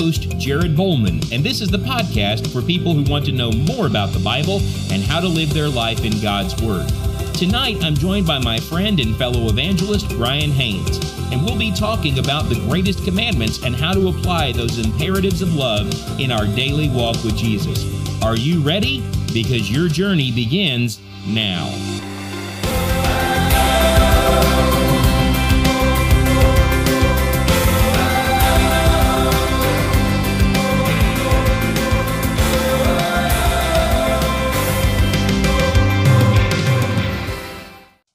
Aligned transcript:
host, 0.00 0.30
Jared 0.38 0.74
Bollman, 0.74 1.30
and 1.30 1.44
this 1.44 1.60
is 1.60 1.68
the 1.68 1.76
podcast 1.76 2.50
for 2.50 2.62
people 2.62 2.94
who 2.94 3.02
want 3.02 3.26
to 3.26 3.32
know 3.32 3.52
more 3.52 3.86
about 3.86 4.14
the 4.14 4.18
Bible 4.18 4.60
and 4.90 5.02
how 5.02 5.20
to 5.20 5.28
live 5.28 5.52
their 5.52 5.68
life 5.68 6.06
in 6.06 6.22
God's 6.22 6.58
Word. 6.62 6.88
Tonight, 7.34 7.84
I'm 7.84 7.94
joined 7.94 8.26
by 8.26 8.38
my 8.38 8.58
friend 8.58 8.98
and 8.98 9.14
fellow 9.16 9.50
evangelist, 9.50 10.08
Brian 10.08 10.52
Haynes, 10.52 10.96
and 11.30 11.44
we'll 11.44 11.58
be 11.58 11.70
talking 11.70 12.18
about 12.18 12.48
the 12.48 12.54
greatest 12.66 13.04
commandments 13.04 13.62
and 13.62 13.76
how 13.76 13.92
to 13.92 14.08
apply 14.08 14.52
those 14.52 14.78
imperatives 14.78 15.42
of 15.42 15.54
love 15.54 15.92
in 16.18 16.32
our 16.32 16.46
daily 16.46 16.88
walk 16.88 17.22
with 17.22 17.36
Jesus. 17.36 17.84
Are 18.22 18.36
you 18.36 18.62
ready? 18.62 19.04
Because 19.34 19.70
your 19.70 19.88
journey 19.88 20.32
begins 20.32 20.98
now. 21.26 21.68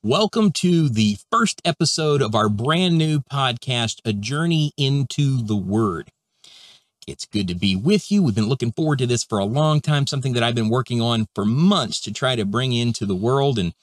Welcome 0.05 0.51
to 0.57 0.87
the 0.87 1.17
first 1.31 1.63
episode 1.65 2.21
of 2.21 2.35
our 2.35 2.48
brand 2.48 2.95
new 2.95 3.21
podcast, 3.21 4.01
A 4.05 4.13
Journey 4.13 4.71
into 4.77 5.41
the 5.41 5.55
Word. 5.55 6.12
It's 7.07 7.25
good 7.25 7.47
to 7.47 7.55
be 7.55 7.75
with 7.75 8.12
you. 8.12 8.21
We've 8.21 8.35
been 8.35 8.47
looking 8.47 8.71
forward 8.71 8.99
to 8.99 9.07
this 9.07 9.23
for 9.23 9.39
a 9.39 9.45
long 9.45 9.81
time, 9.81 10.05
something 10.05 10.34
that 10.34 10.43
I've 10.43 10.53
been 10.53 10.70
working 10.70 11.01
on 11.01 11.25
for 11.34 11.43
months 11.43 11.99
to 12.01 12.13
try 12.13 12.35
to 12.35 12.45
bring 12.45 12.71
into 12.71 13.07
the 13.07 13.15
world 13.15 13.57
and 13.57 13.73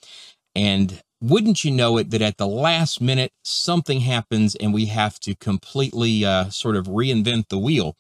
and 0.55 1.03
wouldn't 1.21 1.65
you 1.65 1.73
know 1.73 1.99
it 1.99 2.11
that 2.11 2.23
at 2.23 2.37
the 2.37 2.47
last 2.47 3.01
minute 3.01 3.33
something 3.43 4.03
happens 4.03 4.55
and 4.55 4.73
we 4.73 4.87
have 4.87 5.19
to 5.21 5.35
completely 5.35 6.25
uh, 6.25 6.51
sort 6.51 6.77
of 6.77 6.87
reinvent 6.87 7.49
the 7.49 7.59
wheel 7.59 7.97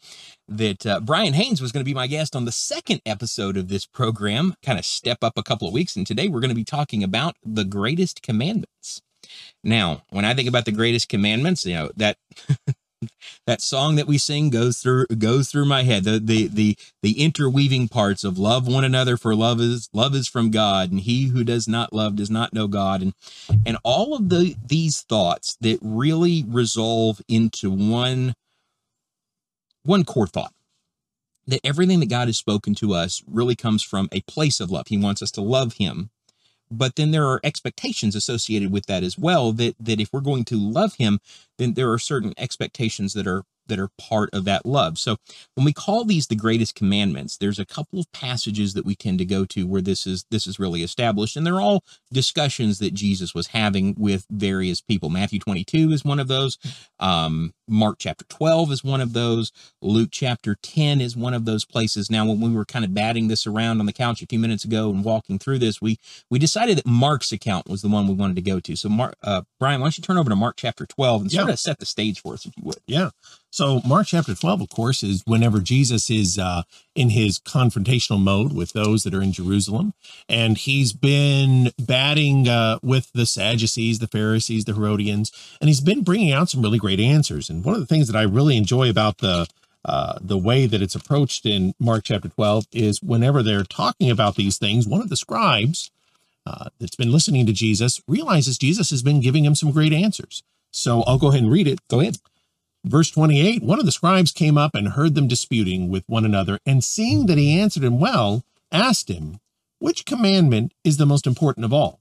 that 0.48 0.86
uh, 0.86 1.00
Brian 1.00 1.34
Haynes 1.34 1.60
was 1.60 1.72
going 1.72 1.84
to 1.84 1.88
be 1.88 1.94
my 1.94 2.06
guest 2.06 2.36
on 2.36 2.44
the 2.44 2.52
second 2.52 3.00
episode 3.06 3.56
of 3.56 3.68
this 3.68 3.86
program, 3.86 4.54
kind 4.64 4.78
of 4.78 4.84
step 4.84 5.18
up 5.22 5.34
a 5.36 5.42
couple 5.42 5.68
of 5.68 5.74
weeks. 5.74 5.96
And 5.96 6.06
today 6.06 6.28
we're 6.28 6.40
going 6.40 6.50
to 6.50 6.54
be 6.54 6.64
talking 6.64 7.02
about 7.02 7.36
the 7.44 7.64
greatest 7.64 8.22
commandments. 8.22 9.00
Now, 9.62 10.02
when 10.10 10.24
I 10.24 10.34
think 10.34 10.48
about 10.48 10.64
the 10.64 10.72
greatest 10.72 11.08
commandments, 11.08 11.64
you 11.64 11.74
know, 11.74 11.90
that 11.96 12.16
that 13.46 13.60
song 13.60 13.96
that 13.96 14.06
we 14.06 14.18
sing 14.18 14.50
goes 14.50 14.78
through 14.78 15.06
goes 15.06 15.50
through 15.50 15.64
my 15.64 15.82
head. 15.82 16.04
The 16.04 16.18
the 16.18 16.48
the 16.48 16.76
the 17.02 17.20
interweaving 17.20 17.88
parts 17.88 18.24
of 18.24 18.38
love 18.38 18.66
one 18.66 18.84
another 18.84 19.16
for 19.16 19.34
love 19.34 19.60
is 19.60 19.88
love 19.92 20.14
is 20.14 20.28
from 20.28 20.50
God, 20.50 20.90
and 20.90 21.00
he 21.00 21.28
who 21.28 21.44
does 21.44 21.68
not 21.68 21.92
love 21.92 22.16
does 22.16 22.30
not 22.30 22.52
know 22.52 22.66
God. 22.66 23.02
And 23.02 23.14
and 23.64 23.78
all 23.84 24.14
of 24.14 24.28
the 24.28 24.56
these 24.64 25.02
thoughts 25.02 25.56
that 25.60 25.78
really 25.80 26.44
resolve 26.46 27.20
into 27.28 27.70
one 27.70 28.34
one 29.82 30.04
core 30.04 30.26
thought 30.26 30.54
that 31.46 31.60
everything 31.64 32.00
that 32.00 32.08
God 32.08 32.28
has 32.28 32.38
spoken 32.38 32.74
to 32.76 32.94
us 32.94 33.22
really 33.26 33.56
comes 33.56 33.82
from 33.82 34.08
a 34.12 34.20
place 34.22 34.60
of 34.60 34.70
love. 34.70 34.88
He 34.88 34.96
wants 34.96 35.22
us 35.22 35.30
to 35.32 35.40
love 35.40 35.74
him. 35.74 36.10
But 36.70 36.96
then 36.96 37.10
there 37.10 37.26
are 37.28 37.40
expectations 37.44 38.14
associated 38.14 38.72
with 38.72 38.86
that 38.86 39.02
as 39.02 39.18
well 39.18 39.52
that 39.52 39.76
that 39.78 40.00
if 40.00 40.10
we're 40.12 40.20
going 40.20 40.44
to 40.46 40.56
love 40.56 40.94
him, 40.94 41.20
then 41.58 41.74
there 41.74 41.92
are 41.92 41.98
certain 41.98 42.32
expectations 42.38 43.12
that 43.12 43.26
are 43.26 43.42
that 43.66 43.78
are 43.78 43.90
part 43.98 44.30
of 44.32 44.44
that 44.44 44.66
love. 44.66 44.98
So 44.98 45.16
when 45.54 45.64
we 45.64 45.72
call 45.72 46.04
these 46.04 46.26
the 46.26 46.36
greatest 46.36 46.74
commandments, 46.74 47.36
there's 47.36 47.58
a 47.58 47.66
couple 47.66 47.98
of 47.98 48.10
passages 48.12 48.74
that 48.74 48.84
we 48.84 48.94
tend 48.94 49.18
to 49.18 49.24
go 49.24 49.44
to 49.46 49.66
where 49.66 49.82
this 49.82 50.06
is 50.06 50.24
this 50.30 50.46
is 50.46 50.58
really 50.58 50.82
established 50.82 51.36
and 51.36 51.46
they're 51.46 51.60
all 51.60 51.84
discussions 52.12 52.78
that 52.78 52.94
Jesus 52.94 53.34
was 53.34 53.48
having 53.48 53.94
with 53.98 54.26
various 54.30 54.80
people. 54.80 55.10
Matthew 55.10 55.38
22 55.38 55.92
is 55.92 56.04
one 56.04 56.20
of 56.20 56.28
those. 56.28 56.58
Um, 57.00 57.52
Mark 57.68 57.96
chapter 57.98 58.24
12 58.28 58.72
is 58.72 58.84
one 58.84 59.00
of 59.00 59.12
those. 59.12 59.52
Luke 59.80 60.10
chapter 60.12 60.56
10 60.62 61.00
is 61.00 61.16
one 61.16 61.34
of 61.34 61.44
those 61.44 61.64
places. 61.64 62.10
Now 62.10 62.26
when 62.26 62.40
we 62.40 62.52
were 62.52 62.64
kind 62.64 62.84
of 62.84 62.94
batting 62.94 63.28
this 63.28 63.46
around 63.46 63.80
on 63.80 63.86
the 63.86 63.92
couch 63.92 64.22
a 64.22 64.26
few 64.26 64.38
minutes 64.38 64.64
ago 64.64 64.90
and 64.90 65.04
walking 65.04 65.38
through 65.38 65.58
this, 65.58 65.80
we 65.80 65.98
we 66.30 66.38
decided 66.38 66.78
that 66.78 66.86
Mark's 66.86 67.32
account 67.32 67.68
was 67.68 67.82
the 67.82 67.88
one 67.88 68.06
we 68.06 68.14
wanted 68.14 68.36
to 68.36 68.42
go 68.42 68.60
to. 68.60 68.76
So 68.76 68.88
Mark 68.88 69.14
uh, 69.22 69.42
Brian, 69.58 69.80
why 69.80 69.86
don't 69.86 69.98
you 69.98 70.02
turn 70.02 70.18
over 70.18 70.30
to 70.30 70.36
Mark 70.36 70.56
chapter 70.56 70.86
12 70.86 71.22
and 71.22 71.32
sort 71.32 71.46
yeah. 71.46 71.52
of 71.52 71.60
set 71.60 71.78
the 71.78 71.86
stage 71.86 72.20
for 72.20 72.34
us 72.34 72.46
if 72.46 72.52
you 72.56 72.62
would. 72.64 72.78
Yeah. 72.86 73.10
So 73.52 73.82
Mark 73.86 74.06
chapter 74.06 74.34
12, 74.34 74.62
of 74.62 74.70
course, 74.70 75.02
is 75.02 75.22
whenever 75.26 75.60
Jesus 75.60 76.08
is 76.08 76.38
uh, 76.38 76.62
in 76.94 77.10
his 77.10 77.38
confrontational 77.38 78.18
mode 78.18 78.54
with 78.54 78.72
those 78.72 79.02
that 79.02 79.12
are 79.12 79.20
in 79.20 79.30
Jerusalem. 79.30 79.92
And 80.26 80.56
he's 80.56 80.94
been 80.94 81.70
batting 81.78 82.48
uh, 82.48 82.78
with 82.82 83.12
the 83.12 83.26
Sadducees, 83.26 83.98
the 83.98 84.06
Pharisees, 84.06 84.64
the 84.64 84.72
Herodians, 84.72 85.30
and 85.60 85.68
he's 85.68 85.82
been 85.82 86.02
bringing 86.02 86.32
out 86.32 86.48
some 86.48 86.62
really 86.62 86.78
great 86.78 86.98
answers. 86.98 87.50
And 87.50 87.62
one 87.62 87.74
of 87.74 87.80
the 87.80 87.86
things 87.86 88.06
that 88.06 88.16
I 88.16 88.22
really 88.22 88.56
enjoy 88.56 88.88
about 88.88 89.18
the 89.18 89.46
uh, 89.84 90.16
the 90.20 90.38
way 90.38 90.64
that 90.64 90.80
it's 90.80 90.94
approached 90.94 91.44
in 91.44 91.74
Mark 91.78 92.04
chapter 92.04 92.28
12 92.28 92.68
is 92.72 93.02
whenever 93.02 93.42
they're 93.42 93.64
talking 93.64 94.10
about 94.10 94.36
these 94.36 94.56
things, 94.56 94.86
one 94.86 95.02
of 95.02 95.08
the 95.10 95.16
scribes 95.16 95.90
uh, 96.46 96.70
that's 96.78 96.94
been 96.94 97.10
listening 97.10 97.44
to 97.46 97.52
Jesus 97.52 98.00
realizes 98.06 98.56
Jesus 98.56 98.90
has 98.90 99.02
been 99.02 99.20
giving 99.20 99.44
him 99.44 99.56
some 99.56 99.72
great 99.72 99.92
answers. 99.92 100.42
So 100.70 101.02
I'll 101.02 101.18
go 101.18 101.28
ahead 101.28 101.42
and 101.42 101.52
read 101.52 101.66
it. 101.66 101.80
Go 101.88 102.00
ahead. 102.00 102.16
Verse 102.84 103.10
28 103.10 103.62
One 103.62 103.78
of 103.78 103.86
the 103.86 103.92
scribes 103.92 104.32
came 104.32 104.58
up 104.58 104.74
and 104.74 104.88
heard 104.88 105.14
them 105.14 105.28
disputing 105.28 105.88
with 105.88 106.04
one 106.06 106.24
another, 106.24 106.58
and 106.66 106.82
seeing 106.82 107.26
that 107.26 107.38
he 107.38 107.58
answered 107.58 107.84
him 107.84 108.00
well, 108.00 108.44
asked 108.72 109.08
him, 109.08 109.38
Which 109.78 110.04
commandment 110.04 110.72
is 110.82 110.96
the 110.96 111.06
most 111.06 111.26
important 111.26 111.64
of 111.64 111.72
all? 111.72 112.00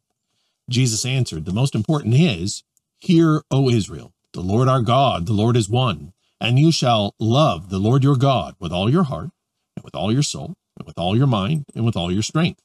Jesus 0.70 1.06
answered, 1.06 1.46
The 1.46 1.53
most 1.53 1.75
important 1.75 2.16
is, 2.16 2.64
Hear, 3.00 3.44
O 3.52 3.70
Israel, 3.70 4.14
the 4.34 4.41
Lord 4.41 4.68
our 4.68 4.81
God, 4.81 5.25
the 5.25 5.34
Lord 5.34 5.56
is 5.56 5.70
one, 5.70 6.14
and 6.40 6.58
you 6.58 6.72
shall 6.72 7.14
love 7.20 7.70
the 7.70 7.80
Lord 7.80 8.03
your 8.03 8.16
God 8.16 8.56
with 8.59 8.72
all 8.72 8.90
your 8.90 9.03
heart, 9.03 9.30
and 9.75 9.84
with 9.84 9.96
all 9.96 10.12
your 10.12 10.24
soul, 10.24 10.56
and 10.78 10.88
with 10.88 10.97
all 10.97 11.16
your 11.16 11.28
mind, 11.28 11.66
and 11.75 11.86
with 11.86 11.96
all 11.96 12.12
your 12.12 12.24
strength. 12.24 12.62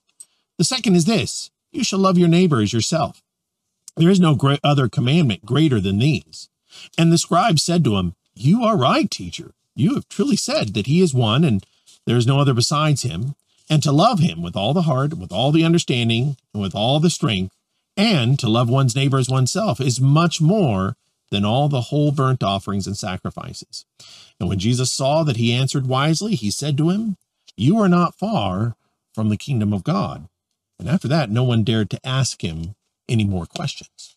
The 0.59 0.65
second 0.65 0.94
is 0.94 1.05
this 1.05 1.50
you 1.71 1.84
shall 1.84 1.99
love 1.99 2.16
your 2.16 2.28
neighbor 2.28 2.62
as 2.62 2.72
yourself. 2.72 3.22
There 3.97 4.10
is 4.10 4.21
no 4.21 4.38
other 4.62 4.88
commandment 4.88 5.44
greater 5.44 5.81
than 5.81 5.99
these. 5.99 6.49
And 6.97 7.12
the 7.12 7.19
scribe 7.19 7.59
said 7.59 7.84
to 7.84 7.97
him, 7.97 8.14
You 8.34 8.64
are 8.64 8.76
right, 8.76 9.10
teacher. 9.10 9.53
You 9.75 9.94
have 9.94 10.09
truly 10.09 10.37
said 10.37 10.75
that 10.75 10.87
he 10.87 11.00
is 11.00 11.14
one, 11.14 11.44
and 11.44 11.64
there 12.06 12.16
is 12.16 12.26
no 12.26 12.41
other 12.41 12.54
besides 12.54 13.03
him, 13.03 13.34
and 13.69 13.82
to 13.82 13.92
love 13.92 14.20
him 14.20 14.42
with 14.42 14.56
all 14.56 14.72
the 14.72 14.82
heart, 14.82 15.14
with 15.14 15.32
all 15.32 15.53
the 15.53 15.64
understanding, 15.64 16.37
and 16.54 16.62
with 16.62 16.75
all 16.75 17.00
the 17.00 17.10
strength, 17.10 17.54
and 17.97 18.38
to 18.38 18.48
love 18.48 18.69
one's 18.69 18.97
neighbor 18.97 19.19
as 19.19 19.28
oneself 19.28 19.81
is 19.81 20.00
much 20.00 20.41
more 20.41 20.97
than 21.31 21.44
all 21.44 21.69
the 21.69 21.82
whole 21.82 22.12
burnt 22.12 22.42
offerings 22.42 22.87
and 22.87 22.97
sacrifices. 22.97 23.84
And 24.38 24.48
when 24.48 24.58
Jesus 24.58 24.93
saw 24.93 25.22
that 25.25 25.37
he 25.37 25.53
answered 25.53 25.87
wisely, 25.87 26.34
he 26.34 26.50
said 26.50 26.76
to 26.78 26.91
him, 26.91 27.16
You 27.56 27.78
are 27.78 27.88
not 27.88 28.19
far 28.19 28.76
from 29.14 29.28
the 29.28 29.37
kingdom 29.37 29.72
of 29.72 29.84
God. 29.84 30.28
And 30.78 30.88
after 30.88 31.08
that, 31.08 31.31
no 31.31 31.43
one 31.43 31.64
dared 31.64 31.91
to 31.91 32.06
ask 32.06 32.43
him 32.43 32.75
any 33.08 33.25
more 33.25 33.47
questions 33.47 34.16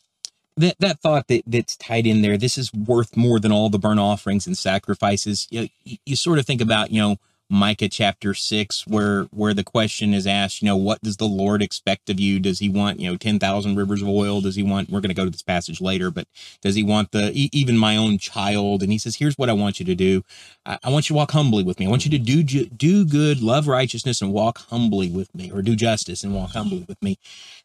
that 0.60 0.76
that 0.80 1.00
thought 1.00 1.28
that 1.28 1.44
that's 1.48 1.78
tied 1.78 2.06
in 2.06 2.22
there 2.22 2.38
this 2.38 2.58
is 2.58 2.74
worth 2.74 3.16
more 3.16 3.40
than 3.40 3.52
all 3.52 3.70
the 3.70 3.80
burnt 3.80 4.00
offerings 4.00 4.46
and 4.46 4.58
sacrifices. 4.58 5.48
You, 5.50 5.70
you, 5.84 5.98
you, 6.06 6.16
sort 6.16 6.38
of 6.38 6.46
think 6.46 6.62
about 6.62 6.92
you 6.92 7.02
know 7.02 7.18
micah 7.52 7.90
chapter 7.90 8.36
6 8.36 8.86
where 8.86 9.24
where 9.32 9.56
the 9.56 9.64
question 9.64 10.14
is 10.14 10.28
asked 10.28 10.62
you 10.62 10.68
know 10.68 10.78
what 10.78 11.02
does 11.02 11.18
the 11.18 11.26
lord 11.26 11.62
expect 11.62 12.10
of 12.10 12.20
you? 12.20 12.40
Does 12.40 12.60
he 12.60 12.70
want 12.70 13.00
you 13.00 13.10
know 13.10 13.18
10,000 13.18 13.76
rivers 13.76 14.02
of 14.02 14.10
oil? 14.10 14.42
Does 14.42 14.56
he 14.56 14.64
want 14.64 14.90
we're 14.90 15.00
going 15.00 15.10
to 15.10 15.16
go 15.16 15.26
to 15.26 15.32
this 15.32 15.42
passage 15.42 15.80
later 15.82 16.12
but 16.12 16.28
does 16.62 16.76
he 16.76 16.84
want 16.84 17.12
the 17.12 17.32
even 17.34 17.78
my 17.78 17.96
own 17.96 18.18
child? 18.18 18.84
And 18.84 18.92
he 18.92 18.98
says 18.98 19.16
here's 19.16 19.38
what 19.38 19.50
i 19.50 19.54
want 19.54 19.80
you 19.80 19.86
to 19.86 19.96
do. 19.96 20.24
I, 20.66 20.78
I 20.84 20.90
want 20.90 21.10
you 21.10 21.14
to 21.14 21.18
walk 21.18 21.32
humbly 21.32 21.64
with 21.64 21.80
me. 21.80 21.88
I 21.88 21.90
want 21.90 22.06
you 22.06 22.12
to 22.12 22.20
do 22.20 22.44
do 22.44 23.06
good 23.06 23.42
love 23.42 23.68
righteousness 23.68 24.22
and 24.22 24.34
walk 24.34 24.60
humbly 24.70 25.10
with 25.10 25.34
me 25.34 25.52
or 25.52 25.62
do 25.62 25.76
justice 25.76 26.24
and 26.24 26.36
walk 26.36 26.52
humbly 26.52 26.86
with 26.88 27.02
me. 27.02 27.18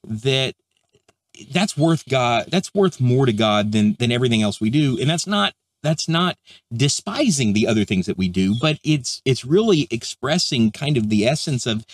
That 0.07 0.55
that's 1.51 1.77
worth 1.77 2.09
God. 2.09 2.47
That's 2.49 2.73
worth 2.75 3.01
more 3.01 3.27
to 3.27 3.33
God 3.33 3.73
than 3.73 3.97
than 3.99 4.13
everything 4.13 4.43
else 4.43 4.61
we 4.61 4.71
do. 4.71 4.99
And 5.01 5.09
that's 5.09 5.27
not 5.27 5.55
that's 5.83 6.09
not 6.09 6.39
despising 6.75 7.53
the 7.53 7.67
other 7.67 7.85
things 7.85 8.07
that 8.07 8.19
we 8.19 8.29
do, 8.29 8.55
but 8.61 8.79
it's 8.83 9.21
it's 9.25 9.45
really 9.45 9.87
expressing 9.91 10.73
kind 10.73 10.97
of 10.97 11.11
the 11.11 11.27
essence 11.27 11.67
of 11.67 11.85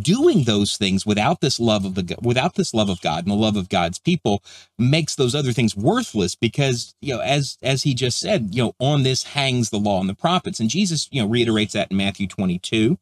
doing 0.00 0.44
those 0.44 0.76
things 0.76 1.04
without 1.04 1.40
this 1.40 1.60
love 1.60 1.84
of 1.84 1.94
the 1.94 2.16
without 2.22 2.54
this 2.54 2.72
love 2.72 2.88
of 2.88 3.00
God 3.02 3.24
and 3.24 3.32
the 3.32 3.36
love 3.36 3.56
of 3.56 3.68
God's 3.68 3.98
people 3.98 4.42
makes 4.78 5.16
those 5.16 5.34
other 5.34 5.52
things 5.52 5.76
worthless 5.76 6.34
because 6.34 6.94
you 7.02 7.14
know 7.14 7.20
as 7.20 7.58
as 7.62 7.82
he 7.82 7.92
just 7.92 8.18
said 8.18 8.54
you 8.54 8.62
know 8.62 8.74
on 8.78 9.02
this 9.02 9.24
hangs 9.24 9.68
the 9.68 9.78
law 9.78 10.00
and 10.00 10.08
the 10.08 10.14
prophets 10.14 10.60
and 10.60 10.70
Jesus 10.70 11.08
you 11.10 11.20
know 11.20 11.28
reiterates 11.28 11.74
that 11.74 11.90
in 11.90 11.96
Matthew 11.96 12.26
22 12.26 12.96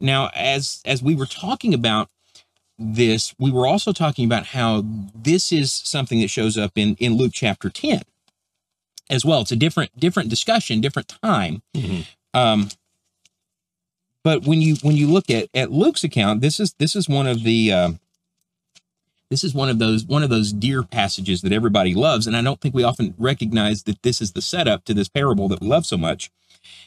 now 0.00 0.30
as 0.34 0.80
as 0.86 1.02
we 1.02 1.14
were 1.14 1.26
talking 1.26 1.74
about 1.74 2.08
this, 2.78 3.34
we 3.38 3.50
were 3.50 3.66
also 3.66 3.92
talking 3.92 4.24
about 4.24 4.46
how 4.46 4.82
this 5.14 5.52
is 5.52 5.72
something 5.72 6.20
that 6.20 6.28
shows 6.30 6.58
up 6.58 6.72
in, 6.76 6.96
in 6.96 7.16
Luke 7.16 7.32
chapter 7.34 7.70
10 7.70 8.02
as 9.10 9.24
well. 9.24 9.42
It's 9.42 9.52
a 9.52 9.56
different, 9.56 9.98
different 9.98 10.28
discussion, 10.30 10.80
different 10.80 11.08
time. 11.22 11.62
Mm-hmm. 11.74 12.02
Um, 12.38 12.68
but 14.22 14.44
when 14.44 14.60
you, 14.60 14.76
when 14.82 14.96
you 14.96 15.06
look 15.06 15.30
at, 15.30 15.48
at 15.54 15.70
Luke's 15.70 16.04
account, 16.04 16.40
this 16.40 16.58
is, 16.58 16.74
this 16.78 16.96
is 16.96 17.08
one 17.08 17.26
of 17.26 17.42
the, 17.44 17.72
uh, 17.72 17.90
This 19.30 19.44
is 19.44 19.54
one 19.54 19.68
of 19.68 19.78
those 19.78 20.04
one 20.04 20.22
of 20.22 20.30
those 20.30 20.52
dear 20.52 20.82
passages 20.84 21.40
that 21.42 21.52
everybody 21.52 21.94
loves, 21.94 22.26
and 22.26 22.36
I 22.36 22.42
don't 22.42 22.60
think 22.60 22.74
we 22.74 22.84
often 22.84 23.14
recognize 23.18 23.82
that 23.84 24.02
this 24.02 24.20
is 24.20 24.32
the 24.32 24.42
setup 24.42 24.84
to 24.84 24.94
this 24.94 25.08
parable 25.08 25.48
that 25.48 25.60
we 25.60 25.66
love 25.66 25.86
so 25.86 25.96
much. 25.96 26.30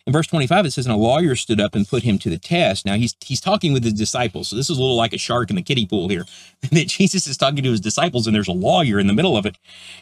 In 0.06 0.14
verse 0.14 0.28
25, 0.28 0.66
it 0.66 0.72
says, 0.72 0.86
And 0.86 0.96
a 0.96 0.98
lawyer 0.98 1.36
stood 1.36 1.60
up 1.60 1.76
and 1.76 1.88
put 1.88 2.04
him 2.04 2.18
to 2.20 2.30
the 2.30 2.38
test. 2.38 2.86
Now 2.86 2.96
he's 2.96 3.16
he's 3.24 3.42
talking 3.42 3.74
with 3.74 3.84
his 3.84 3.94
disciples. 3.94 4.50
So 4.50 4.56
this 4.56 4.70
is 4.70 4.78
a 4.78 4.82
little 4.82 4.96
like 4.96 5.14
a 5.14 5.18
shark 5.18 5.50
in 5.50 5.56
the 5.56 5.62
kiddie 5.62 5.86
pool 5.86 6.10
here. 6.10 6.26
that 6.72 6.88
Jesus 6.88 7.28
is 7.28 7.38
talking 7.38 7.64
to 7.64 7.72
his 7.72 7.82
disciples, 7.82 8.26
and 8.26 8.36
there's 8.36 8.48
a 8.48 8.54
lawyer 8.54 9.00
in 9.00 9.08
the 9.08 9.14
middle 9.14 9.38
of 9.38 9.46
it. 9.46 9.58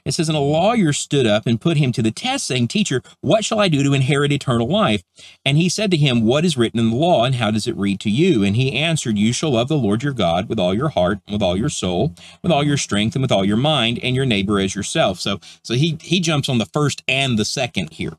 It 0.06 0.14
says, 0.14 0.30
And 0.30 0.38
a 0.38 0.42
lawyer 0.42 0.94
stood 0.94 1.28
up 1.28 1.46
and 1.46 1.60
put 1.60 1.78
him 1.78 1.92
to 1.94 2.02
the 2.02 2.12
test, 2.12 2.48
saying, 2.48 2.70
Teacher, 2.70 3.02
what 3.22 3.44
shall 3.44 3.60
I 3.60 3.68
do 3.68 3.84
to 3.84 3.94
inherit 3.94 4.32
eternal 4.32 4.68
life? 4.68 5.04
And 5.44 5.58
he 5.58 5.70
said 5.70 5.92
to 5.92 5.98
him, 5.98 6.26
What 6.26 6.46
is 6.46 6.58
written 6.58 6.80
in 6.80 6.92
the 6.92 6.96
law, 6.96 7.26
and 7.26 7.36
how 7.36 7.52
does 7.52 7.68
it 7.68 7.76
read 7.76 8.00
to 8.02 8.10
you? 8.10 8.44
And 8.44 8.56
he 8.56 8.74
answered, 8.74 9.18
You 9.18 9.34
shall 9.34 9.52
love 9.52 9.68
the 9.68 9.78
Lord 9.78 10.04
your 10.04 10.14
God 10.14 10.48
with 10.48 10.60
all 10.60 10.74
your 10.74 10.90
heart, 10.90 11.20
with 11.30 11.42
all 11.42 11.58
your 11.58 11.70
soul, 11.70 12.16
with 12.42 12.52
all 12.52 12.64
your 12.64 12.78
strength, 12.78 13.16
and 13.16 13.22
with 13.22 13.32
all 13.32 13.46
your 13.46 13.58
mind, 13.58 14.00
and 14.02 14.16
your 14.16 14.26
neighbor 14.26 14.60
as 14.60 14.76
yourself. 14.76 15.20
So 15.20 15.40
so 15.64 15.74
he 15.74 15.98
he 16.02 16.20
jumps 16.20 16.50
on 16.50 16.58
the 16.58 16.66
first 16.66 17.04
and 17.08 17.38
the 17.38 17.46
second 17.46 17.94
here. 17.94 18.14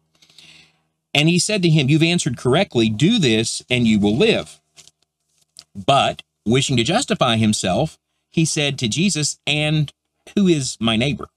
And 1.16 1.30
he 1.30 1.38
said 1.38 1.62
to 1.62 1.70
him, 1.70 1.88
You've 1.88 2.02
answered 2.02 2.36
correctly. 2.36 2.90
Do 2.90 3.18
this, 3.18 3.62
and 3.70 3.88
you 3.88 3.98
will 3.98 4.14
live. 4.14 4.60
But 5.74 6.22
wishing 6.44 6.76
to 6.76 6.84
justify 6.84 7.36
himself, 7.38 7.98
he 8.30 8.44
said 8.44 8.78
to 8.78 8.86
Jesus, 8.86 9.38
And 9.46 9.94
who 10.34 10.46
is 10.46 10.76
my 10.78 10.94
neighbor? 10.94 11.28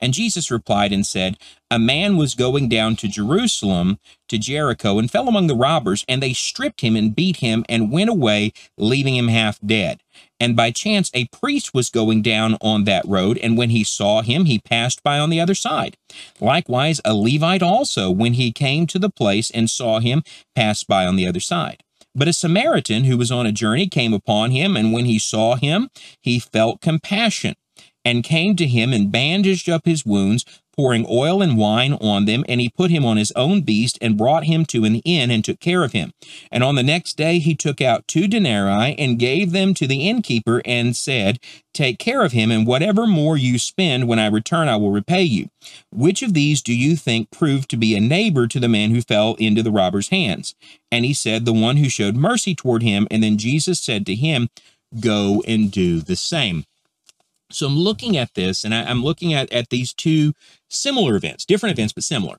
And 0.00 0.14
Jesus 0.14 0.48
replied 0.48 0.92
and 0.92 1.04
said, 1.04 1.38
A 1.72 1.78
man 1.78 2.16
was 2.16 2.36
going 2.36 2.68
down 2.68 2.94
to 2.96 3.08
Jerusalem, 3.08 3.98
to 4.28 4.38
Jericho, 4.38 5.00
and 5.00 5.10
fell 5.10 5.26
among 5.26 5.48
the 5.48 5.56
robbers, 5.56 6.04
and 6.08 6.22
they 6.22 6.32
stripped 6.32 6.80
him 6.80 6.94
and 6.94 7.14
beat 7.14 7.38
him 7.38 7.64
and 7.68 7.90
went 7.90 8.10
away, 8.10 8.52
leaving 8.78 9.16
him 9.16 9.26
half 9.26 9.58
dead. 9.60 10.04
And 10.40 10.56
by 10.56 10.70
chance 10.70 11.10
a 11.12 11.26
priest 11.26 11.74
was 11.74 11.90
going 11.90 12.22
down 12.22 12.56
on 12.62 12.84
that 12.84 13.06
road, 13.06 13.38
and 13.38 13.58
when 13.58 13.70
he 13.70 13.84
saw 13.84 14.22
him, 14.22 14.46
he 14.46 14.58
passed 14.58 15.02
by 15.02 15.18
on 15.18 15.28
the 15.28 15.40
other 15.40 15.54
side. 15.54 15.98
Likewise, 16.40 17.00
a 17.04 17.14
Levite 17.14 17.62
also, 17.62 18.10
when 18.10 18.32
he 18.32 18.50
came 18.50 18.86
to 18.86 18.98
the 18.98 19.10
place 19.10 19.50
and 19.50 19.68
saw 19.68 20.00
him, 20.00 20.22
passed 20.56 20.88
by 20.88 21.04
on 21.04 21.16
the 21.16 21.26
other 21.26 21.40
side. 21.40 21.82
But 22.14 22.26
a 22.26 22.32
Samaritan 22.32 23.04
who 23.04 23.18
was 23.18 23.30
on 23.30 23.46
a 23.46 23.52
journey 23.52 23.86
came 23.86 24.14
upon 24.14 24.50
him, 24.50 24.76
and 24.76 24.92
when 24.92 25.04
he 25.04 25.18
saw 25.18 25.56
him, 25.56 25.90
he 26.20 26.38
felt 26.38 26.80
compassion 26.80 27.54
and 28.04 28.24
came 28.24 28.56
to 28.56 28.66
him 28.66 28.92
and 28.92 29.12
bandaged 29.12 29.68
up 29.68 29.84
his 29.84 30.06
wounds, 30.06 30.44
pouring 30.80 31.04
oil 31.10 31.42
and 31.42 31.58
wine 31.58 31.92
on 32.00 32.24
them, 32.24 32.42
and 32.48 32.58
he 32.58 32.70
put 32.70 32.90
him 32.90 33.04
on 33.04 33.18
his 33.18 33.32
own 33.32 33.60
beast 33.60 33.98
and 34.00 34.16
brought 34.16 34.44
him 34.44 34.64
to 34.64 34.86
an 34.86 34.94
inn 35.00 35.30
and 35.30 35.44
took 35.44 35.60
care 35.60 35.84
of 35.84 35.92
him. 35.92 36.10
And 36.50 36.64
on 36.64 36.74
the 36.74 36.82
next 36.82 37.18
day 37.18 37.38
he 37.38 37.54
took 37.54 37.82
out 37.82 38.08
two 38.08 38.26
denarii 38.26 38.98
and 38.98 39.18
gave 39.18 39.52
them 39.52 39.74
to 39.74 39.86
the 39.86 40.08
innkeeper 40.08 40.62
and 40.64 40.96
said, 40.96 41.38
Take 41.74 41.98
care 41.98 42.22
of 42.22 42.32
him, 42.32 42.50
and 42.50 42.66
whatever 42.66 43.06
more 43.06 43.36
you 43.36 43.58
spend 43.58 44.08
when 44.08 44.18
I 44.18 44.28
return, 44.28 44.68
I 44.68 44.76
will 44.76 44.90
repay 44.90 45.22
you. 45.22 45.50
Which 45.92 46.22
of 46.22 46.32
these 46.32 46.62
do 46.62 46.74
you 46.74 46.96
think 46.96 47.30
proved 47.30 47.68
to 47.70 47.76
be 47.76 47.94
a 47.94 48.00
neighbor 48.00 48.46
to 48.46 48.58
the 48.58 48.66
man 48.66 48.90
who 48.90 49.02
fell 49.02 49.34
into 49.34 49.62
the 49.62 49.70
robber's 49.70 50.08
hands? 50.08 50.54
And 50.90 51.04
he 51.04 51.12
said, 51.12 51.44
The 51.44 51.52
one 51.52 51.76
who 51.76 51.90
showed 51.90 52.16
mercy 52.16 52.54
toward 52.54 52.82
him. 52.82 53.06
And 53.10 53.22
then 53.22 53.36
Jesus 53.36 53.82
said 53.82 54.06
to 54.06 54.14
him, 54.14 54.48
Go 54.98 55.42
and 55.46 55.70
do 55.70 56.00
the 56.00 56.16
same. 56.16 56.64
So 57.52 57.66
I'm 57.66 57.76
looking 57.76 58.16
at 58.16 58.34
this 58.34 58.64
and 58.64 58.74
I, 58.74 58.90
am 58.90 59.02
looking 59.02 59.34
at, 59.34 59.52
at 59.52 59.70
these 59.70 59.92
two 59.92 60.32
similar 60.68 61.16
events, 61.16 61.44
different 61.44 61.76
events, 61.76 61.92
but 61.92 62.04
similar. 62.04 62.36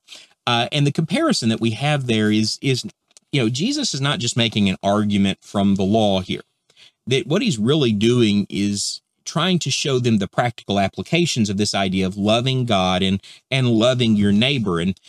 Uh, 0.48 0.68
and 0.72 0.88
the 0.88 0.92
comparison 0.92 1.50
that 1.50 1.62
we 1.62 1.72
have 1.72 2.08
there 2.08 2.31
is, 2.31 2.58
is, 2.62 2.86
you 3.31 3.42
know, 3.42 3.50
Jesus 3.50 3.94
is 3.94 4.02
not 4.02 4.19
just 4.19 4.38
making 4.38 4.69
an 4.69 4.78
argument 4.81 5.40
from 5.42 5.75
the 5.75 5.84
law 5.84 6.22
here. 6.22 6.42
That 7.08 7.28
what 7.28 7.42
he's 7.42 7.58
really 7.58 7.92
doing 7.92 8.48
is 8.50 9.02
trying 9.25 9.60
to 9.60 9.72
show 9.72 10.00
them 10.00 10.18
the 10.18 10.28
practical 10.28 10.80
applications 10.80 11.50
of 11.50 11.57
this 11.57 11.75
idea 11.75 12.06
of 12.06 12.18
loving 12.18 12.66
God 12.66 13.04
and 13.04 13.22
and 13.50 13.69
loving 13.69 14.16
your 14.16 14.31
neighbor. 14.31 14.80
And 14.80 15.00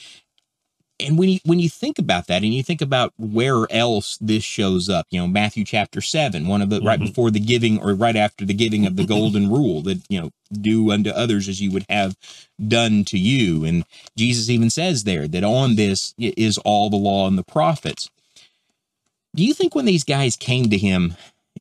and 1.02 1.18
when 1.18 1.28
you 1.28 1.38
when 1.44 1.58
you 1.58 1.68
think 1.68 1.98
about 1.98 2.26
that 2.28 2.42
and 2.42 2.54
you 2.54 2.62
think 2.62 2.80
about 2.80 3.12
where 3.18 3.66
else 3.70 4.18
this 4.20 4.44
shows 4.44 4.88
up 4.88 5.06
you 5.10 5.20
know 5.20 5.26
matthew 5.26 5.64
chapter 5.64 6.00
7 6.00 6.46
one 6.46 6.62
of 6.62 6.70
the 6.70 6.78
mm-hmm. 6.78 6.86
right 6.86 7.00
before 7.00 7.30
the 7.30 7.40
giving 7.40 7.80
or 7.80 7.94
right 7.94 8.16
after 8.16 8.44
the 8.44 8.54
giving 8.54 8.86
of 8.86 8.96
the 8.96 9.06
golden 9.06 9.50
rule 9.50 9.82
that 9.82 10.00
you 10.08 10.20
know 10.20 10.30
do 10.52 10.90
unto 10.90 11.10
others 11.10 11.48
as 11.48 11.60
you 11.60 11.70
would 11.70 11.86
have 11.88 12.16
done 12.66 13.04
to 13.04 13.18
you. 13.18 13.64
And 13.64 13.84
jesus 14.16 14.48
even 14.48 14.70
says 14.70 15.04
there 15.04 15.26
that 15.28 15.44
on 15.44 15.76
this 15.76 16.14
is 16.18 16.58
all 16.58 16.90
the 16.90 16.96
law 16.96 17.26
and 17.26 17.38
the 17.38 17.44
prophets. 17.44 18.10
Do 19.34 19.44
you 19.44 19.54
think 19.54 19.74
when 19.74 19.86
these 19.86 20.04
guys 20.04 20.36
came 20.36 20.68
to 20.68 20.78
him 20.78 21.14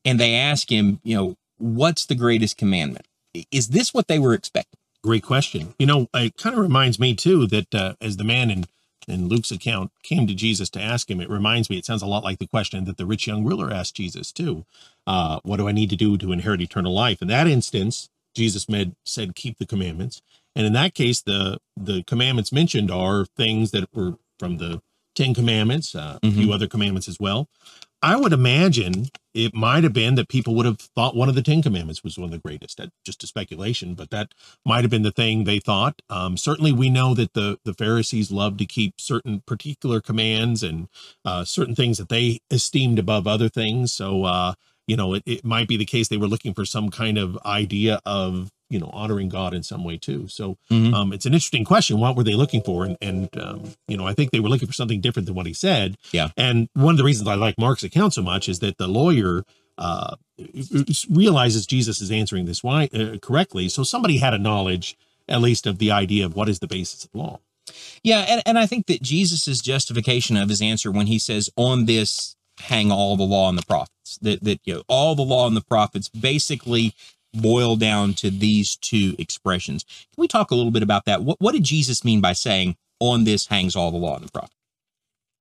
and 0.03 0.19
they 0.19 0.35
asked 0.35 0.69
him 0.69 0.99
you 1.03 1.15
know 1.15 1.37
what's 1.57 2.05
the 2.05 2.15
greatest 2.15 2.57
commandment? 2.57 3.05
Is 3.51 3.69
this 3.69 3.93
what 3.93 4.07
they 4.07 4.19
were 4.19 4.33
expecting? 4.33 4.79
Great 5.03 5.23
question. 5.23 5.73
You 5.79 5.85
know 5.85 6.07
it 6.13 6.37
kind 6.37 6.55
of 6.55 6.61
reminds 6.61 6.99
me 6.99 7.15
too 7.15 7.47
that 7.47 7.73
uh, 7.73 7.93
as 8.01 8.17
the 8.17 8.23
man 8.23 8.51
in 8.51 8.65
in 9.07 9.27
Luke's 9.27 9.51
account 9.51 9.91
came 10.03 10.27
to 10.27 10.33
Jesus 10.33 10.69
to 10.71 10.81
ask 10.81 11.09
him, 11.09 11.19
it 11.19 11.29
reminds 11.29 11.69
me, 11.69 11.77
it 11.77 11.85
sounds 11.85 12.01
a 12.01 12.07
lot 12.07 12.23
like 12.23 12.39
the 12.39 12.47
question 12.47 12.85
that 12.85 12.97
the 12.97 13.05
rich 13.05 13.27
young 13.27 13.43
ruler 13.43 13.71
asked 13.71 13.95
Jesus 13.95 14.31
too. 14.31 14.65
Uh, 15.07 15.39
what 15.43 15.57
do 15.57 15.67
I 15.67 15.71
need 15.71 15.89
to 15.89 15.95
do 15.95 16.17
to 16.17 16.31
inherit 16.31 16.61
eternal 16.61 16.93
life? 16.93 17.21
In 17.21 17.27
that 17.29 17.47
instance, 17.47 18.09
Jesus 18.35 18.69
made, 18.69 18.95
said, 19.05 19.35
keep 19.35 19.57
the 19.57 19.65
commandments. 19.65 20.21
And 20.55 20.65
in 20.65 20.73
that 20.73 20.93
case, 20.93 21.21
the, 21.21 21.59
the 21.75 22.03
commandments 22.03 22.51
mentioned 22.51 22.91
are 22.91 23.25
things 23.25 23.71
that 23.71 23.89
were 23.93 24.15
from 24.39 24.57
the 24.57 24.81
Ten 25.15 25.33
Commandments, 25.33 25.93
uh, 25.93 26.19
mm-hmm. 26.23 26.27
a 26.27 26.31
few 26.31 26.53
other 26.53 26.67
commandments 26.67 27.07
as 27.07 27.19
well. 27.19 27.49
I 28.03 28.15
would 28.15 28.33
imagine 28.33 29.09
it 29.33 29.53
might 29.53 29.83
have 29.83 29.93
been 29.93 30.15
that 30.15 30.27
people 30.27 30.55
would 30.55 30.65
have 30.65 30.79
thought 30.79 31.15
one 31.15 31.29
of 31.29 31.35
the 31.35 31.41
Ten 31.41 31.61
Commandments 31.61 32.03
was 32.03 32.17
one 32.17 32.25
of 32.25 32.31
the 32.31 32.39
greatest. 32.39 32.77
That 32.77 32.89
just 33.05 33.23
a 33.23 33.27
speculation, 33.27 33.93
but 33.93 34.09
that 34.09 34.33
might 34.65 34.83
have 34.83 34.89
been 34.89 35.03
the 35.03 35.11
thing 35.11 35.43
they 35.43 35.59
thought. 35.59 36.01
Um, 36.09 36.35
certainly, 36.35 36.71
we 36.71 36.89
know 36.89 37.13
that 37.13 37.33
the 37.33 37.57
the 37.63 37.73
Pharisees 37.73 38.31
loved 38.31 38.57
to 38.59 38.65
keep 38.65 38.99
certain 38.99 39.41
particular 39.45 40.01
commands 40.01 40.63
and 40.63 40.87
uh, 41.23 41.45
certain 41.45 41.75
things 41.75 41.97
that 41.99 42.09
they 42.09 42.39
esteemed 42.49 42.97
above 42.99 43.27
other 43.27 43.49
things. 43.49 43.93
So, 43.93 44.23
uh, 44.25 44.53
you 44.87 44.97
know, 44.97 45.13
it, 45.13 45.23
it 45.25 45.45
might 45.45 45.67
be 45.67 45.77
the 45.77 45.85
case 45.85 46.07
they 46.07 46.17
were 46.17 46.27
looking 46.27 46.53
for 46.53 46.65
some 46.65 46.89
kind 46.89 47.17
of 47.17 47.37
idea 47.45 48.01
of 48.05 48.51
you 48.71 48.79
know 48.79 48.89
honoring 48.93 49.29
God 49.29 49.53
in 49.53 49.63
some 49.63 49.83
way 49.83 49.97
too. 49.97 50.27
So 50.27 50.57
mm-hmm. 50.69 50.93
um, 50.93 51.13
it's 51.13 51.25
an 51.25 51.33
interesting 51.33 51.65
question. 51.65 51.99
What 51.99 52.15
were 52.15 52.23
they 52.23 52.33
looking 52.33 52.61
for? 52.61 52.85
And 52.85 52.97
and 53.01 53.29
um, 53.37 53.73
you 53.87 53.97
know 53.97 54.07
I 54.07 54.13
think 54.13 54.31
they 54.31 54.39
were 54.39 54.49
looking 54.49 54.67
for 54.67 54.73
something 54.73 55.01
different 55.01 55.25
than 55.25 55.35
what 55.35 55.45
he 55.45 55.53
said. 55.53 55.97
Yeah. 56.11 56.29
And 56.37 56.69
one 56.73 56.93
of 56.93 56.97
the 56.97 57.03
reasons 57.03 57.27
I 57.27 57.35
like 57.35 57.57
Mark's 57.57 57.83
account 57.83 58.13
so 58.13 58.21
much 58.21 58.47
is 58.49 58.59
that 58.59 58.77
the 58.77 58.87
lawyer 58.87 59.43
uh, 59.77 60.15
realizes 61.09 61.65
Jesus 61.65 62.01
is 62.01 62.11
answering 62.11 62.45
this 62.45 62.63
why 62.63 62.89
uh, 62.93 63.17
correctly. 63.21 63.69
So 63.69 63.83
somebody 63.83 64.17
had 64.17 64.33
a 64.33 64.37
knowledge 64.37 64.97
at 65.27 65.41
least 65.41 65.65
of 65.65 65.77
the 65.77 65.91
idea 65.91 66.25
of 66.25 66.35
what 66.35 66.49
is 66.49 66.59
the 66.59 66.67
basis 66.67 67.05
of 67.05 67.09
law. 67.13 67.39
Yeah, 68.03 68.25
and, 68.27 68.41
and 68.45 68.59
I 68.59 68.65
think 68.65 68.87
that 68.87 69.01
Jesus's 69.01 69.61
justification 69.61 70.35
of 70.35 70.49
his 70.49 70.61
answer 70.61 70.91
when 70.91 71.07
he 71.07 71.19
says, 71.19 71.49
"On 71.55 71.85
this 71.85 72.35
hang 72.59 72.91
all 72.91 73.15
the 73.15 73.23
law 73.23 73.49
and 73.49 73.57
the 73.57 73.65
prophets," 73.65 74.17
that 74.21 74.43
that 74.43 74.59
you 74.65 74.75
know 74.75 74.83
all 74.87 75.15
the 75.15 75.21
law 75.21 75.47
and 75.47 75.55
the 75.55 75.61
prophets 75.61 76.09
basically 76.09 76.93
boil 77.33 77.75
down 77.75 78.13
to 78.15 78.29
these 78.29 78.75
two 78.77 79.15
expressions. 79.17 79.83
Can 79.83 80.21
we 80.21 80.27
talk 80.27 80.51
a 80.51 80.55
little 80.55 80.71
bit 80.71 80.83
about 80.83 81.05
that? 81.05 81.23
What, 81.23 81.39
what 81.39 81.53
did 81.53 81.63
Jesus 81.63 82.03
mean 82.03 82.21
by 82.21 82.33
saying, 82.33 82.75
on 82.99 83.23
this 83.23 83.47
hangs 83.47 83.75
all 83.75 83.91
the 83.91 83.97
law 83.97 84.15
and 84.15 84.27
the 84.27 84.31
prophets? 84.31 84.55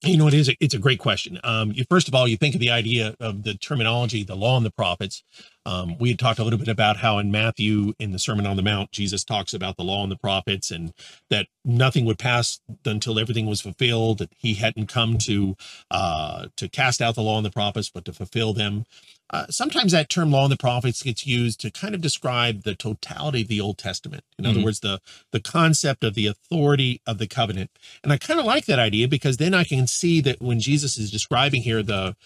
You 0.02 0.16
know, 0.16 0.28
it 0.28 0.34
is. 0.34 0.48
A, 0.48 0.56
it's 0.60 0.72
a 0.72 0.78
great 0.78 0.98
question. 0.98 1.38
Um, 1.44 1.72
you, 1.72 1.84
first 1.90 2.08
of 2.08 2.14
all, 2.14 2.26
you 2.26 2.38
think 2.38 2.54
of 2.54 2.60
the 2.60 2.70
idea 2.70 3.14
of 3.20 3.42
the 3.42 3.52
terminology, 3.52 4.24
the 4.24 4.34
law 4.34 4.56
and 4.56 4.64
the 4.64 4.70
prophets. 4.70 5.22
Um, 5.66 5.98
we 5.98 6.08
had 6.08 6.18
talked 6.18 6.38
a 6.38 6.42
little 6.42 6.58
bit 6.58 6.68
about 6.68 6.96
how 6.96 7.18
in 7.18 7.30
Matthew, 7.30 7.92
in 7.98 8.12
the 8.12 8.18
Sermon 8.18 8.46
on 8.46 8.56
the 8.56 8.62
Mount, 8.62 8.92
Jesus 8.92 9.24
talks 9.24 9.52
about 9.52 9.76
the 9.76 9.84
law 9.84 10.02
and 10.02 10.10
the 10.10 10.16
prophets, 10.16 10.70
and 10.70 10.94
that 11.28 11.48
nothing 11.66 12.06
would 12.06 12.18
pass 12.18 12.60
until 12.86 13.18
everything 13.18 13.44
was 13.44 13.60
fulfilled. 13.60 14.18
That 14.18 14.32
he 14.38 14.54
hadn't 14.54 14.86
come 14.86 15.18
to 15.18 15.54
uh, 15.90 16.46
to 16.56 16.66
cast 16.70 17.02
out 17.02 17.14
the 17.14 17.22
law 17.22 17.36
and 17.36 17.44
the 17.44 17.50
prophets, 17.50 17.90
but 17.90 18.06
to 18.06 18.14
fulfill 18.14 18.54
them. 18.54 18.86
Uh, 19.32 19.46
sometimes 19.48 19.92
that 19.92 20.08
term 20.08 20.30
law 20.30 20.44
and 20.44 20.52
the 20.52 20.56
prophets 20.56 21.02
gets 21.02 21.26
used 21.26 21.60
to 21.60 21.70
kind 21.70 21.94
of 21.94 22.00
describe 22.00 22.64
the 22.64 22.74
totality 22.74 23.42
of 23.42 23.48
the 23.48 23.60
Old 23.60 23.78
Testament. 23.78 24.24
In 24.38 24.44
mm-hmm. 24.44 24.56
other 24.56 24.64
words, 24.64 24.80
the 24.80 25.00
the 25.30 25.40
concept 25.40 26.02
of 26.02 26.14
the 26.14 26.26
authority 26.26 27.00
of 27.06 27.18
the 27.18 27.28
covenant. 27.28 27.70
And 28.02 28.12
I 28.12 28.18
kind 28.18 28.40
of 28.40 28.46
like 28.46 28.66
that 28.66 28.78
idea 28.78 29.06
because 29.06 29.36
then 29.36 29.54
I 29.54 29.64
can 29.64 29.86
see 29.86 30.20
that 30.22 30.42
when 30.42 30.58
Jesus 30.58 30.98
is 30.98 31.10
describing 31.10 31.62
here 31.62 31.82
the 31.82 32.16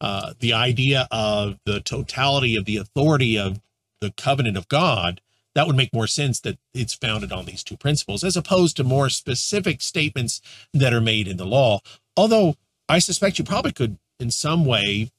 uh, 0.00 0.32
the 0.40 0.52
idea 0.52 1.06
of 1.10 1.58
the 1.66 1.80
totality 1.80 2.56
of 2.56 2.64
the 2.64 2.78
authority 2.78 3.38
of 3.38 3.60
the 4.00 4.12
covenant 4.16 4.56
of 4.56 4.68
God, 4.68 5.20
that 5.54 5.66
would 5.66 5.76
make 5.76 5.92
more 5.92 6.06
sense 6.06 6.40
that 6.40 6.58
it's 6.72 6.94
founded 6.94 7.32
on 7.32 7.44
these 7.44 7.62
two 7.62 7.76
principles 7.76 8.24
as 8.24 8.36
opposed 8.36 8.76
to 8.76 8.84
more 8.84 9.08
specific 9.08 9.82
statements 9.82 10.40
that 10.72 10.92
are 10.92 11.00
made 11.00 11.28
in 11.28 11.36
the 11.36 11.46
law. 11.46 11.80
Although 12.16 12.56
I 12.88 12.98
suspect 12.98 13.38
you 13.38 13.44
probably 13.44 13.72
could 13.72 13.98
in 14.18 14.30
some 14.30 14.64
way 14.64 15.10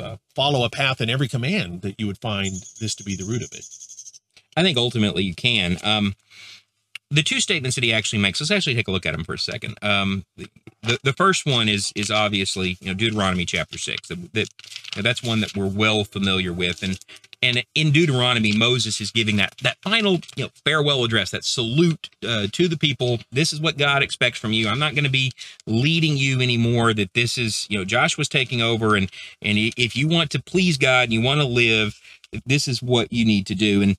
uh, 0.00 0.16
follow 0.34 0.64
a 0.64 0.70
path 0.70 1.00
in 1.00 1.10
every 1.10 1.28
command 1.28 1.82
that 1.82 1.98
you 1.98 2.06
would 2.06 2.18
find 2.18 2.52
this 2.80 2.94
to 2.96 3.04
be 3.04 3.16
the 3.16 3.24
root 3.24 3.42
of 3.42 3.52
it. 3.52 3.66
I 4.56 4.62
think 4.62 4.76
ultimately 4.76 5.22
you 5.22 5.34
can. 5.34 5.78
Um, 5.82 6.14
the 7.10 7.22
two 7.22 7.40
statements 7.40 7.74
that 7.76 7.84
he 7.84 7.92
actually 7.92 8.18
makes, 8.18 8.40
let's 8.40 8.50
actually 8.50 8.74
take 8.74 8.88
a 8.88 8.90
look 8.90 9.06
at 9.06 9.12
them 9.12 9.24
for 9.24 9.34
a 9.34 9.38
second. 9.38 9.78
Um, 9.82 10.24
the, 10.82 10.98
the 11.02 11.12
first 11.12 11.46
one 11.46 11.68
is 11.68 11.92
is 11.96 12.10
obviously 12.10 12.76
you 12.80 12.88
know 12.88 12.94
Deuteronomy 12.94 13.44
chapter 13.44 13.78
six 13.78 14.08
that, 14.08 14.32
that 14.34 14.48
That's 15.02 15.22
one 15.22 15.40
that 15.40 15.56
we're 15.56 15.68
well 15.68 16.04
familiar 16.04 16.52
with. 16.52 16.82
And 16.82 16.98
and 17.40 17.64
in 17.74 17.92
Deuteronomy, 17.92 18.52
Moses 18.52 19.00
is 19.00 19.10
giving 19.10 19.36
that 19.36 19.54
that 19.62 19.78
final 19.82 20.20
you 20.36 20.44
know, 20.44 20.50
farewell 20.64 21.04
address, 21.04 21.30
that 21.30 21.44
salute 21.44 22.10
uh, 22.26 22.48
to 22.52 22.68
the 22.68 22.76
people. 22.76 23.20
This 23.30 23.52
is 23.52 23.60
what 23.60 23.78
God 23.78 24.02
expects 24.02 24.38
from 24.38 24.52
you. 24.52 24.68
I'm 24.68 24.78
not 24.78 24.94
going 24.94 25.04
to 25.04 25.10
be 25.10 25.32
leading 25.66 26.16
you 26.16 26.40
anymore. 26.40 26.94
That 26.94 27.14
this 27.14 27.38
is 27.38 27.66
you 27.70 27.78
know 27.78 27.84
Joshua's 27.84 28.28
taking 28.28 28.60
over, 28.60 28.96
and 28.96 29.10
and 29.42 29.56
if 29.58 29.96
you 29.96 30.08
want 30.08 30.30
to 30.30 30.42
please 30.42 30.76
God 30.76 31.04
and 31.04 31.12
you 31.12 31.22
want 31.22 31.40
to 31.40 31.46
live, 31.46 32.00
this 32.44 32.66
is 32.66 32.82
what 32.82 33.12
you 33.12 33.24
need 33.24 33.46
to 33.46 33.54
do. 33.54 33.82
And 33.82 33.96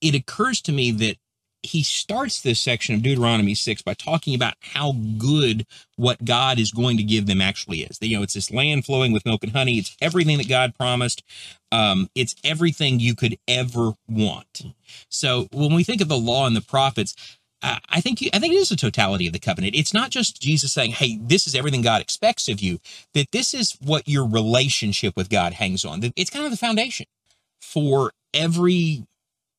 it 0.00 0.14
occurs 0.14 0.60
to 0.62 0.72
me 0.72 0.90
that 0.90 1.16
he 1.62 1.82
starts 1.82 2.40
this 2.40 2.60
section 2.60 2.94
of 2.94 3.02
Deuteronomy 3.02 3.54
6 3.54 3.82
by 3.82 3.94
talking 3.94 4.34
about 4.34 4.54
how 4.60 4.92
good 5.18 5.66
what 5.96 6.24
God 6.24 6.58
is 6.58 6.72
going 6.72 6.96
to 6.96 7.02
give 7.02 7.26
them 7.26 7.40
actually 7.40 7.82
is. 7.82 7.98
You 8.00 8.16
know, 8.16 8.22
it's 8.22 8.34
this 8.34 8.50
land 8.50 8.84
flowing 8.84 9.12
with 9.12 9.24
milk 9.24 9.42
and 9.44 9.52
honey. 9.52 9.78
It's 9.78 9.96
everything 10.00 10.38
that 10.38 10.48
God 10.48 10.74
promised. 10.74 11.22
Um, 11.70 12.08
it's 12.14 12.34
everything 12.44 13.00
you 13.00 13.14
could 13.14 13.38
ever 13.46 13.92
want. 14.08 14.62
So 15.08 15.48
when 15.52 15.74
we 15.74 15.84
think 15.84 16.00
of 16.00 16.08
the 16.08 16.18
law 16.18 16.46
and 16.46 16.56
the 16.56 16.60
prophets, 16.60 17.14
I 17.62 18.00
think 18.00 18.20
you, 18.20 18.28
I 18.32 18.40
think 18.40 18.54
it 18.54 18.56
is 18.56 18.70
the 18.70 18.76
totality 18.76 19.28
of 19.28 19.32
the 19.32 19.38
covenant. 19.38 19.76
It's 19.76 19.94
not 19.94 20.10
just 20.10 20.42
Jesus 20.42 20.72
saying, 20.72 20.92
"Hey, 20.92 21.16
this 21.22 21.46
is 21.46 21.54
everything 21.54 21.80
God 21.80 22.02
expects 22.02 22.48
of 22.48 22.60
you." 22.60 22.80
That 23.14 23.30
this 23.30 23.54
is 23.54 23.76
what 23.80 24.08
your 24.08 24.26
relationship 24.26 25.14
with 25.16 25.30
God 25.30 25.52
hangs 25.52 25.84
on. 25.84 26.12
It's 26.16 26.30
kind 26.30 26.44
of 26.44 26.50
the 26.50 26.56
foundation 26.56 27.06
for 27.60 28.12
every 28.34 29.06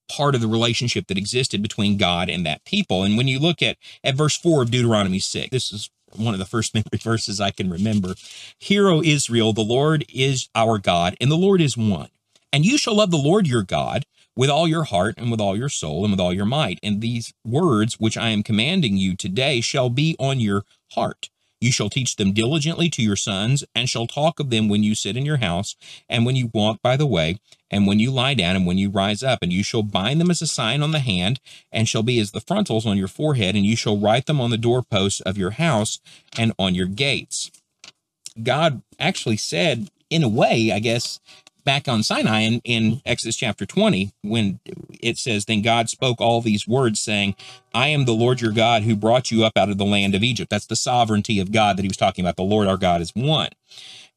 part 0.10 0.36
of 0.36 0.42
the 0.42 0.48
relationship 0.48 1.08
that 1.08 1.18
existed 1.18 1.62
between 1.62 1.98
God 1.98 2.30
and 2.30 2.46
that 2.46 2.66
people. 2.66 3.04
And 3.04 3.18
when 3.18 3.28
you 3.28 3.40
look 3.40 3.62
at, 3.62 3.78
at 4.04 4.16
verse 4.16 4.38
4 4.38 4.64
of 4.64 4.72
Deuteronomy 4.72 5.20
6, 5.20 5.50
this 5.50 5.72
is 5.72 5.90
one 6.16 6.34
of 6.34 6.40
the 6.40 6.46
first 6.46 6.74
memory 6.76 7.00
verses 7.02 7.42
I 7.42 7.52
can 7.52 7.70
remember. 7.70 8.16
Hear, 8.60 8.90
O 8.90 9.02
Israel, 9.02 9.54
the 9.54 9.62
Lord 9.62 10.06
is 10.14 10.50
our 10.56 10.78
God, 10.78 11.16
and 11.20 11.32
the 11.32 11.38
Lord 11.38 11.62
is 11.62 11.78
one. 11.78 12.10
And 12.52 12.66
you 12.66 12.78
shall 12.78 12.96
love 12.96 13.12
the 13.12 13.18
Lord 13.18 13.48
your 13.48 13.64
God 13.64 14.06
with 14.36 14.50
all 14.50 14.68
your 14.68 14.84
heart 14.84 15.16
and 15.18 15.32
with 15.32 15.42
all 15.42 15.58
your 15.58 15.70
soul 15.70 16.04
and 16.04 16.12
with 16.12 16.20
all 16.20 16.34
your 16.34 16.46
might. 16.46 16.80
And 16.84 17.02
these 17.02 17.34
words 17.46 18.00
which 18.00 18.18
I 18.18 18.30
am 18.30 18.44
commanding 18.44 18.98
you 18.98 19.16
today 19.16 19.62
shall 19.62 19.90
be 19.90 20.16
on 20.20 20.40
your 20.40 20.64
heart. 20.92 21.30
You 21.64 21.72
shall 21.72 21.90
teach 21.90 22.18
them 22.18 22.34
diligently 22.34 22.90
to 22.90 23.02
your 23.02 23.16
sons, 23.16 23.64
and 23.74 23.88
shall 23.88 24.06
talk 24.06 24.42
of 24.42 24.50
them 24.50 24.68
when 24.68 24.84
you 24.84 24.96
sit 24.96 25.16
in 25.16 25.26
your 25.26 25.38
house, 25.38 25.78
and 26.10 26.26
when 26.26 26.36
you 26.36 26.52
walk 26.54 26.82
by 26.82 26.98
the 26.98 27.06
way, 27.06 27.38
and 27.72 27.88
when 27.88 28.00
you 28.00 28.12
lie 28.12 28.34
down, 28.34 28.58
and 28.58 28.68
when 28.68 28.78
you 28.78 28.90
rise 28.90 29.24
up. 29.24 29.40
And 29.42 29.54
you 29.54 29.64
shall 29.64 29.82
bind 29.82 30.20
them 30.20 30.30
as 30.30 30.42
a 30.42 30.48
sign 30.48 30.84
on 30.84 30.92
the 30.92 31.00
hand, 31.00 31.40
and 31.72 31.88
shall 31.88 32.04
be 32.04 32.20
as 32.20 32.32
the 32.32 32.42
frontals 32.42 32.86
on 32.86 32.98
your 32.98 33.08
forehead, 33.08 33.56
and 33.56 33.66
you 33.66 33.78
shall 33.78 33.98
write 33.98 34.26
them 34.26 34.42
on 34.42 34.50
the 34.50 34.58
doorposts 34.58 35.22
of 35.22 35.38
your 35.38 35.52
house 35.52 36.02
and 36.38 36.52
on 36.60 36.76
your 36.76 36.88
gates. 36.88 37.50
God 38.44 38.82
actually 39.00 39.38
said, 39.38 39.90
in 40.10 40.22
a 40.22 40.28
way, 40.28 40.70
I 40.70 40.80
guess, 40.80 41.22
back 41.64 41.88
on 41.88 42.04
Sinai 42.04 42.42
in, 42.42 42.62
in 42.64 42.84
mm-hmm. 42.84 42.98
Exodus 43.06 43.36
chapter 43.36 43.66
20, 43.66 44.12
when 44.22 44.60
it 45.02 45.18
says, 45.18 45.46
Then 45.46 45.62
God 45.62 45.90
spoke 45.90 46.22
all 46.22 46.42
these 46.42 46.68
words, 46.68 47.00
saying, 47.00 47.36
I 47.74 47.88
am 47.88 48.06
the 48.06 48.14
Lord 48.14 48.42
your 48.42 48.52
God 48.52 48.84
who 48.84 48.96
brought 48.96 49.32
you 49.32 49.44
up 49.44 49.58
out 49.58 49.70
of 49.70 49.78
the 49.78 49.86
land 49.86 50.16
of 50.16 50.24
Egypt. 50.24 50.50
That's 50.50 50.68
the 50.68 50.76
sovereignty 50.76 51.40
of 51.40 51.52
God 51.52 51.78
that 51.78 51.84
he 51.84 51.88
was 51.88 51.98
talking 51.98 52.24
about. 52.24 52.36
The 52.36 52.44
Lord 52.44 52.68
our 52.68 52.78
God 52.78 53.02
is 53.02 53.12
one 53.16 53.50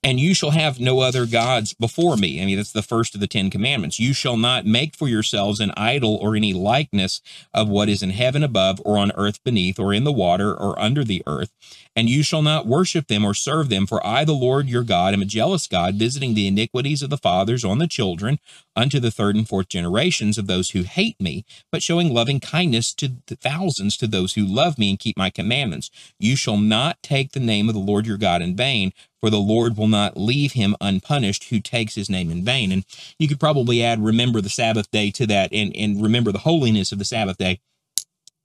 and 0.07 0.21
you 0.21 0.35
shall 0.35 0.51
have 0.51 0.79
no 0.79 1.01
other 1.01 1.27
gods 1.27 1.75
before 1.75 2.17
me. 2.17 2.41
I 2.41 2.47
mean, 2.47 2.59
that's 2.59 2.71
the 2.71 2.81
first 2.81 3.17
of 3.17 3.21
the 3.21 3.27
Ten 3.27 3.51
Commandments. 3.51 3.99
You 3.99 4.13
shall 4.15 4.37
not 4.37 4.65
make 4.65 4.95
for 4.95 5.09
yourselves 5.09 5.59
an 5.59 5.73
idol 5.77 6.15
or 6.23 6.37
any 6.37 6.53
likeness 6.53 7.21
of 7.53 7.69
what 7.69 7.89
is 7.89 8.05
in 8.05 8.11
heaven 8.11 8.45
above, 8.45 8.81
or 8.85 8.99
on 8.99 9.11
earth 9.17 9.43
beneath, 9.43 9.81
or 9.81 9.93
in 9.93 10.05
the 10.05 10.13
water, 10.13 10.55
or 10.55 10.79
under 10.79 11.03
the 11.03 11.25
earth. 11.27 11.51
And 11.97 12.11
you 12.11 12.23
shall 12.23 12.43
not 12.43 12.67
worship 12.67 13.09
them 13.09 13.25
or 13.25 13.33
serve 13.33 13.71
them, 13.71 13.87
for 13.87 14.07
I, 14.07 14.25
the 14.25 14.35
Lord 14.35 14.69
your 14.69 14.85
God, 14.85 15.15
am 15.15 15.23
a 15.23 15.25
jealous 15.25 15.67
God, 15.67 15.95
visiting 15.95 16.35
the 16.35 16.47
iniquities 16.47 17.01
of 17.03 17.09
the 17.09 17.17
fathers 17.17 17.65
on 17.65 17.79
the 17.79 17.89
children, 17.89 18.39
unto 18.77 19.01
the 19.01 19.11
third 19.11 19.35
and 19.35 19.49
fourth 19.49 19.71
generations 19.71 20.37
of 20.37 20.47
those 20.47 20.71
who 20.71 20.83
hate 20.83 21.19
me, 21.19 21.47
but 21.73 21.83
showing 21.83 22.13
loving 22.13 22.39
kindness 22.39 22.93
to 22.95 23.15
thousands 23.27 23.97
to 23.97 24.07
those 24.07 24.35
who 24.35 24.45
love 24.45 24.79
me 24.79 24.91
and 24.91 24.99
keep 24.99 25.17
my 25.17 25.31
commandments. 25.31 25.91
You 26.19 26.37
shall 26.37 26.59
not 26.59 27.03
take 27.03 27.33
the 27.33 27.41
name 27.41 27.69
of 27.69 27.75
the 27.75 27.81
Lord 27.81 28.07
your 28.07 28.19
God 28.19 28.43
in 28.43 28.55
vain, 28.55 28.93
for 29.21 29.31
the 29.31 29.39
Lord 29.39 29.79
will 29.79 29.89
not 29.89 30.19
leave 30.19 30.53
him 30.53 30.77
unpunished 30.81 31.45
who 31.45 31.61
takes 31.61 31.95
his 31.95 32.11
name 32.11 32.31
in 32.31 32.45
vain. 32.45 32.71
And 32.71 32.85
you 33.19 33.27
could 33.27 33.41
probably 33.41 33.83
add, 33.83 34.05
remember 34.05 34.43
the 34.43 34.51
Sabbath 34.51 34.91
day 34.91 35.11
to 35.13 35.27
that 35.29 35.51
and, 35.51 35.75
and 35.75 36.03
remember 36.03 36.31
the 36.31 36.41
holiness 36.41 36.93
of 36.93 36.99
the 36.99 37.07
Sabbath 37.07 37.39
day 37.39 37.61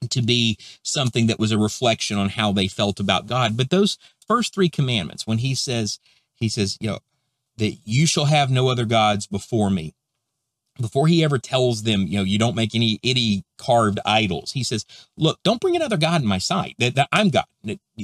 to 0.09 0.21
be 0.21 0.57
something 0.83 1.27
that 1.27 1.39
was 1.39 1.51
a 1.51 1.57
reflection 1.57 2.17
on 2.17 2.29
how 2.29 2.51
they 2.51 2.67
felt 2.67 2.99
about 2.99 3.27
God. 3.27 3.55
But 3.55 3.69
those 3.69 3.97
first 4.27 4.53
three 4.53 4.69
commandments, 4.69 5.27
when 5.27 5.39
he 5.39 5.55
says, 5.55 5.99
he 6.33 6.49
says, 6.49 6.77
you 6.81 6.89
know, 6.89 6.99
that 7.57 7.77
you 7.85 8.07
shall 8.07 8.25
have 8.25 8.49
no 8.49 8.69
other 8.69 8.85
gods 8.85 9.27
before 9.27 9.69
me 9.69 9.93
before 10.79 11.07
he 11.07 11.23
ever 11.23 11.37
tells 11.37 11.83
them, 11.83 12.07
you 12.07 12.17
know, 12.17 12.23
you 12.23 12.39
don't 12.39 12.55
make 12.55 12.73
any 12.75 12.99
any 13.03 13.43
carved 13.57 13.99
idols, 14.05 14.51
he 14.51 14.63
says, 14.63 14.85
look, 15.17 15.39
don't 15.43 15.61
bring 15.61 15.75
another 15.75 15.97
God 15.97 16.21
in 16.21 16.27
my 16.27 16.37
sight. 16.37 16.75
That, 16.79 16.95
that 16.95 17.09
I'm 17.11 17.29
God. 17.29 17.45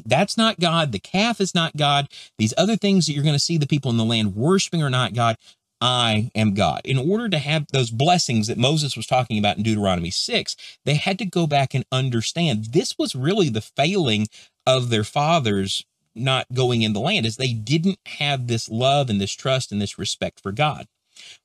That's 0.06 0.38
not 0.38 0.60
God. 0.60 0.92
The 0.92 1.00
calf 1.00 1.42
is 1.42 1.56
not 1.56 1.76
God. 1.76 2.08
These 2.38 2.54
other 2.58 2.76
things 2.76 3.08
that 3.08 3.14
you're 3.14 3.24
going 3.24 3.34
to 3.34 3.40
see 3.40 3.58
the 3.58 3.68
people 3.68 3.90
in 3.92 3.98
the 3.98 4.06
land 4.06 4.36
worshiping 4.36 4.84
are 4.84 4.90
not 4.90 5.14
God. 5.14 5.38
I 5.80 6.32
am 6.34 6.54
God. 6.54 6.82
In 6.84 6.98
order 6.98 7.30
to 7.30 7.38
have 7.38 7.68
those 7.72 7.92
blessings 7.92 8.48
that 8.48 8.58
Moses 8.58 8.98
was 8.98 9.06
talking 9.06 9.38
about 9.38 9.58
in 9.58 9.64
Deuteronomy 9.64 10.10
6, 10.10 10.56
they 10.86 10.96
had 10.96 11.20
to 11.20 11.26
go 11.26 11.46
back 11.46 11.74
and 11.74 11.86
understand 11.92 12.66
this 12.72 12.98
was 12.98 13.16
really 13.16 13.50
the 13.50 13.62
failing 13.62 14.28
of 14.66 14.90
their 14.90 15.04
fathers 15.04 15.86
not 16.16 16.48
going 16.54 16.82
in 16.82 16.94
the 16.94 17.00
land 17.00 17.26
is 17.26 17.38
they 17.38 17.54
didn't 17.54 18.00
have 18.06 18.48
this 18.48 18.70
love 18.70 19.10
and 19.10 19.22
this 19.22 19.34
trust 19.34 19.72
and 19.72 19.82
this 19.82 20.00
respect 20.00 20.40
for 20.40 20.52
God. 20.52 20.88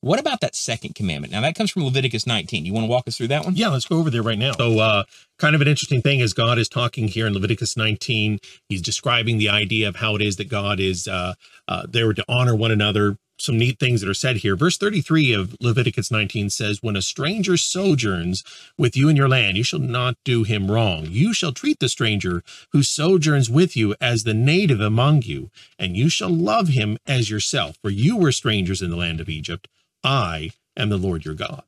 What 0.01 0.19
about 0.19 0.41
that 0.41 0.55
second 0.55 0.95
commandment? 0.95 1.33
Now 1.33 1.41
that 1.41 1.55
comes 1.55 1.71
from 1.71 1.85
Leviticus 1.85 2.27
19. 2.27 2.65
You 2.65 2.73
want 2.73 2.85
to 2.85 2.91
walk 2.91 3.09
us 3.09 3.17
through 3.17 3.29
that 3.29 3.45
one? 3.45 3.55
Yeah, 3.57 3.69
let's 3.69 3.87
go 3.87 3.99
over 3.99 4.11
there 4.11 4.23
right 4.23 4.39
now. 4.39 4.53
So, 4.53 4.79
uh, 4.79 5.05
kind 5.39 5.55
of 5.55 5.61
an 5.61 5.69
interesting 5.69 6.03
thing 6.03 6.21
is 6.21 6.33
God 6.33 6.59
is 6.59 6.69
talking 6.69 7.09
here 7.09 7.27
in 7.27 7.33
Leviticus 7.33 7.77
19. 7.77 8.39
He's 8.69 8.83
describing 8.83 9.39
the 9.39 9.49
idea 9.49 9.89
of 9.89 9.97
how 9.97 10.15
it 10.15 10.23
is 10.23 10.37
that 10.37 10.49
God 10.49 10.81
is 10.81 11.09
uh, 11.09 11.35
uh, 11.69 11.87
there 11.89 12.13
to 12.13 12.25
honor 12.29 12.55
one 12.55 12.71
another. 12.71 13.17
Some 13.43 13.59
neat 13.59 13.81
things 13.81 14.01
that 14.01 14.09
are 14.09 14.15
said 14.15 14.37
here. 14.37 14.55
Verse 14.55 14.79
33 14.79 15.33
of 15.33 15.57
Leviticus 15.61 16.13
19 16.13 16.49
says, 16.49 16.81
When 16.81 16.95
a 16.95 17.03
stranger 17.03 17.57
sojourns 17.57 18.45
with 18.79 18.97
you 18.97 19.09
in 19.09 19.17
your 19.17 19.29
land, 19.29 19.57
you 19.57 19.65
shall 19.65 19.81
not 19.81 20.15
do 20.25 20.45
him 20.45 20.71
wrong. 20.71 21.09
You 21.11 21.35
shall 21.35 21.51
treat 21.51 21.81
the 21.81 21.89
stranger 21.89 22.45
who 22.71 22.85
sojourns 22.85 23.51
with 23.51 23.77
you 23.77 23.97
as 24.01 24.23
the 24.23 24.33
native 24.33 24.81
among 24.81 25.23
you, 25.23 25.51
and 25.77 25.97
you 25.97 26.09
shall 26.09 26.31
love 26.31 26.69
him 26.69 26.99
as 27.05 27.31
yourself, 27.31 27.77
for 27.83 27.91
you 27.91 28.17
were 28.17 28.31
strangers 28.31 28.81
in 28.81 28.91
the 28.91 28.97
land 28.97 29.21
of 29.21 29.29
Egypt. 29.29 29.67
I 30.05 30.53
am 30.77 30.91
the 30.91 30.97
Lord 30.97 31.25
your 31.25 31.35
God. 31.35 31.65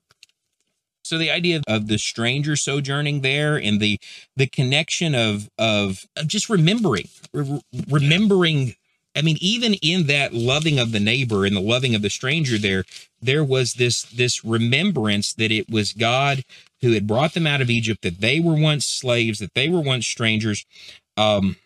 So 1.02 1.18
the 1.18 1.32
idea 1.32 1.60
of 1.66 1.88
the 1.88 1.98
stranger 1.98 2.54
sojourning 2.54 3.22
there 3.22 3.56
and 3.56 3.80
the 3.80 3.98
the 4.36 4.46
connection 4.46 5.16
of 5.16 5.50
of, 5.58 6.06
of 6.16 6.28
just 6.28 6.48
remembering 6.48 7.08
re- 7.32 7.60
remembering 7.90 8.76
I 9.16 9.22
mean 9.22 9.36
even 9.40 9.74
in 9.74 10.06
that 10.06 10.32
loving 10.32 10.78
of 10.78 10.92
the 10.92 11.00
neighbor 11.00 11.44
and 11.44 11.54
the 11.54 11.60
loving 11.60 11.94
of 11.94 12.02
the 12.02 12.10
stranger 12.10 12.58
there 12.58 12.84
there 13.20 13.44
was 13.44 13.74
this 13.74 14.02
this 14.02 14.44
remembrance 14.44 15.32
that 15.34 15.52
it 15.52 15.70
was 15.70 15.92
God 15.92 16.44
who 16.80 16.92
had 16.92 17.06
brought 17.06 17.34
them 17.34 17.46
out 17.46 17.60
of 17.60 17.70
Egypt 17.70 18.02
that 18.02 18.20
they 18.20 18.40
were 18.40 18.56
once 18.56 18.86
slaves 18.86 19.38
that 19.38 19.54
they 19.54 19.68
were 19.68 19.80
once 19.80 20.06
strangers 20.06 20.66
um 21.16 21.56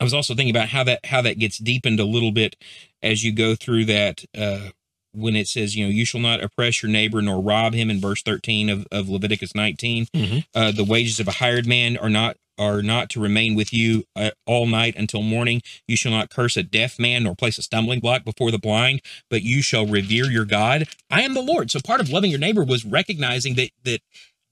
I 0.00 0.04
was 0.04 0.14
also 0.14 0.34
thinking 0.34 0.54
about 0.54 0.68
how 0.68 0.84
that 0.84 1.04
how 1.06 1.22
that 1.22 1.38
gets 1.38 1.58
deepened 1.58 2.00
a 2.00 2.04
little 2.04 2.32
bit 2.32 2.56
as 3.02 3.24
you 3.24 3.32
go 3.32 3.54
through 3.54 3.86
that 3.86 4.24
uh, 4.36 4.70
when 5.12 5.36
it 5.36 5.48
says, 5.48 5.74
you 5.74 5.84
know, 5.84 5.90
you 5.90 6.04
shall 6.04 6.20
not 6.20 6.42
oppress 6.42 6.82
your 6.82 6.90
neighbor 6.90 7.20
nor 7.20 7.42
rob 7.42 7.74
him 7.74 7.90
in 7.90 8.00
verse 8.00 8.22
13 8.22 8.68
of, 8.68 8.86
of 8.92 9.08
Leviticus 9.08 9.54
19. 9.54 10.06
Mm-hmm. 10.06 10.38
Uh, 10.54 10.72
the 10.72 10.84
wages 10.84 11.18
of 11.20 11.28
a 11.28 11.32
hired 11.32 11.66
man 11.66 11.96
are 11.96 12.10
not 12.10 12.36
are 12.58 12.82
not 12.82 13.10
to 13.10 13.20
remain 13.20 13.54
with 13.54 13.72
you 13.72 14.04
uh, 14.16 14.30
all 14.46 14.66
night 14.66 14.94
until 14.96 15.22
morning. 15.22 15.62
You 15.86 15.96
shall 15.96 16.12
not 16.12 16.30
curse 16.30 16.56
a 16.56 16.62
deaf 16.62 16.98
man 16.98 17.24
nor 17.24 17.34
place 17.34 17.58
a 17.58 17.62
stumbling 17.62 18.00
block 18.00 18.24
before 18.24 18.50
the 18.50 18.58
blind, 18.58 19.00
but 19.30 19.42
you 19.42 19.62
shall 19.62 19.86
revere 19.86 20.26
your 20.26 20.44
God. 20.44 20.88
I 21.10 21.22
am 21.22 21.34
the 21.34 21.42
Lord. 21.42 21.70
So 21.70 21.80
part 21.80 22.00
of 22.00 22.10
loving 22.10 22.30
your 22.30 22.40
neighbor 22.40 22.64
was 22.64 22.84
recognizing 22.84 23.54
that 23.54 23.70
that 23.84 24.00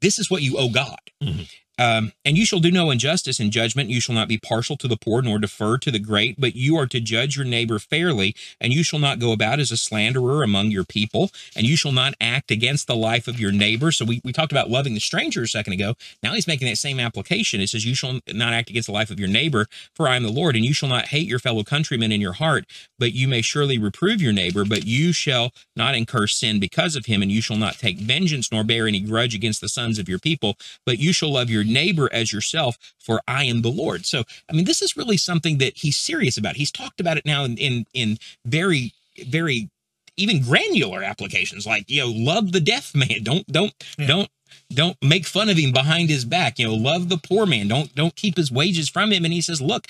this 0.00 0.18
is 0.18 0.30
what 0.30 0.42
you 0.42 0.56
owe 0.58 0.68
God. 0.68 0.98
Mm-hmm. 1.22 1.42
Um, 1.78 2.12
and 2.24 2.38
you 2.38 2.46
shall 2.46 2.60
do 2.60 2.70
no 2.70 2.90
injustice 2.90 3.38
in 3.38 3.50
judgment. 3.50 3.90
You 3.90 4.00
shall 4.00 4.14
not 4.14 4.28
be 4.28 4.38
partial 4.38 4.76
to 4.78 4.88
the 4.88 4.96
poor, 4.96 5.22
nor 5.22 5.38
defer 5.38 5.78
to 5.78 5.90
the 5.90 5.98
great, 5.98 6.40
but 6.40 6.56
you 6.56 6.76
are 6.78 6.86
to 6.86 7.00
judge 7.00 7.36
your 7.36 7.44
neighbor 7.44 7.78
fairly. 7.78 8.34
And 8.60 8.72
you 8.72 8.82
shall 8.82 8.98
not 8.98 9.18
go 9.18 9.32
about 9.32 9.60
as 9.60 9.70
a 9.70 9.76
slanderer 9.76 10.42
among 10.42 10.70
your 10.70 10.84
people. 10.84 11.30
And 11.54 11.66
you 11.66 11.76
shall 11.76 11.92
not 11.92 12.14
act 12.20 12.50
against 12.50 12.86
the 12.86 12.96
life 12.96 13.28
of 13.28 13.38
your 13.38 13.52
neighbor. 13.52 13.92
So 13.92 14.04
we, 14.04 14.20
we 14.24 14.32
talked 14.32 14.52
about 14.52 14.70
loving 14.70 14.94
the 14.94 15.00
stranger 15.00 15.42
a 15.42 15.48
second 15.48 15.74
ago. 15.74 15.94
Now 16.22 16.34
he's 16.34 16.46
making 16.46 16.68
that 16.68 16.76
same 16.76 16.98
application. 16.98 17.60
It 17.60 17.68
says, 17.68 17.84
You 17.84 17.94
shall 17.94 18.20
not 18.32 18.52
act 18.52 18.70
against 18.70 18.86
the 18.86 18.92
life 18.92 19.10
of 19.10 19.20
your 19.20 19.28
neighbor, 19.28 19.66
for 19.94 20.08
I 20.08 20.16
am 20.16 20.22
the 20.22 20.32
Lord. 20.32 20.56
And 20.56 20.64
you 20.64 20.72
shall 20.72 20.88
not 20.88 21.06
hate 21.06 21.26
your 21.26 21.38
fellow 21.38 21.62
countrymen 21.62 22.12
in 22.12 22.20
your 22.20 22.34
heart, 22.34 22.64
but 22.98 23.12
you 23.12 23.28
may 23.28 23.42
surely 23.42 23.78
reprove 23.78 24.22
your 24.22 24.32
neighbor, 24.32 24.64
but 24.64 24.86
you 24.86 25.12
shall 25.12 25.52
not 25.74 25.94
incur 25.94 26.26
sin 26.26 26.58
because 26.58 26.96
of 26.96 27.06
him. 27.06 27.20
And 27.22 27.30
you 27.30 27.42
shall 27.42 27.56
not 27.56 27.78
take 27.78 27.98
vengeance 27.98 28.50
nor 28.50 28.64
bear 28.64 28.86
any 28.86 29.00
grudge 29.00 29.34
against 29.34 29.60
the 29.60 29.68
sons 29.68 29.98
of 29.98 30.08
your 30.08 30.18
people, 30.18 30.56
but 30.84 30.98
you 30.98 31.12
shall 31.12 31.32
love 31.32 31.50
your 31.50 31.65
neighbor 31.66 32.08
as 32.12 32.32
yourself, 32.32 32.78
for 32.98 33.20
I 33.28 33.44
am 33.44 33.62
the 33.62 33.70
Lord. 33.70 34.06
So, 34.06 34.24
I 34.48 34.52
mean, 34.52 34.64
this 34.64 34.82
is 34.82 34.96
really 34.96 35.16
something 35.16 35.58
that 35.58 35.78
he's 35.78 35.96
serious 35.96 36.36
about. 36.36 36.56
He's 36.56 36.72
talked 36.72 37.00
about 37.00 37.16
it 37.16 37.26
now 37.26 37.44
in 37.44 37.56
in, 37.58 37.86
in 37.92 38.18
very, 38.44 38.92
very 39.26 39.70
even 40.16 40.42
granular 40.42 41.02
applications 41.02 41.66
like 41.66 41.84
you 41.88 42.00
know 42.00 42.10
love 42.10 42.52
the 42.52 42.60
deaf 42.60 42.94
man 42.94 43.22
don't 43.22 43.46
don't 43.48 43.72
yeah. 43.98 44.06
don't 44.06 44.30
don't 44.72 44.96
make 45.02 45.26
fun 45.26 45.48
of 45.48 45.56
him 45.56 45.72
behind 45.72 46.08
his 46.08 46.24
back 46.24 46.58
you 46.58 46.66
know 46.66 46.74
love 46.74 47.08
the 47.08 47.18
poor 47.18 47.46
man 47.46 47.68
don't 47.68 47.94
don't 47.94 48.16
keep 48.16 48.36
his 48.36 48.50
wages 48.50 48.88
from 48.88 49.12
him 49.12 49.24
and 49.24 49.34
he 49.34 49.40
says 49.40 49.60
look 49.60 49.86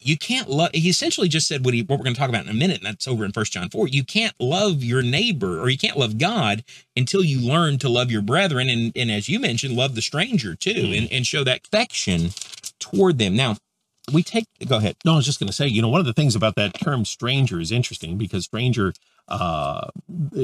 you 0.00 0.16
can't 0.16 0.48
love 0.48 0.70
he 0.74 0.88
essentially 0.88 1.28
just 1.28 1.48
said 1.48 1.64
what 1.64 1.74
he 1.74 1.82
what 1.82 1.98
we're 1.98 2.04
going 2.04 2.14
to 2.14 2.20
talk 2.20 2.28
about 2.28 2.44
in 2.44 2.50
a 2.50 2.54
minute 2.54 2.78
and 2.78 2.86
that's 2.86 3.08
over 3.08 3.24
in 3.24 3.32
first 3.32 3.52
john 3.52 3.68
4 3.68 3.88
you 3.88 4.04
can't 4.04 4.34
love 4.38 4.82
your 4.82 5.02
neighbor 5.02 5.60
or 5.60 5.68
you 5.68 5.78
can't 5.78 5.96
love 5.96 6.18
god 6.18 6.64
until 6.96 7.22
you 7.22 7.40
learn 7.40 7.78
to 7.78 7.88
love 7.88 8.10
your 8.10 8.22
brethren 8.22 8.68
and 8.68 8.92
and 8.94 9.10
as 9.10 9.28
you 9.28 9.40
mentioned 9.40 9.74
love 9.74 9.94
the 9.94 10.02
stranger 10.02 10.54
too 10.54 10.70
mm. 10.70 10.98
and, 10.98 11.12
and 11.12 11.26
show 11.26 11.44
that 11.44 11.66
affection 11.66 12.30
toward 12.78 13.18
them 13.18 13.34
now 13.34 13.56
we 14.12 14.22
take 14.22 14.44
go 14.68 14.76
ahead 14.76 14.96
no 15.04 15.14
i 15.14 15.16
was 15.16 15.26
just 15.26 15.40
going 15.40 15.48
to 15.48 15.52
say 15.52 15.66
you 15.66 15.82
know 15.82 15.88
one 15.88 16.00
of 16.00 16.06
the 16.06 16.12
things 16.12 16.36
about 16.36 16.54
that 16.56 16.74
term 16.74 17.04
stranger 17.04 17.60
is 17.60 17.72
interesting 17.72 18.18
because 18.18 18.44
stranger 18.44 18.92
uh, 19.28 19.88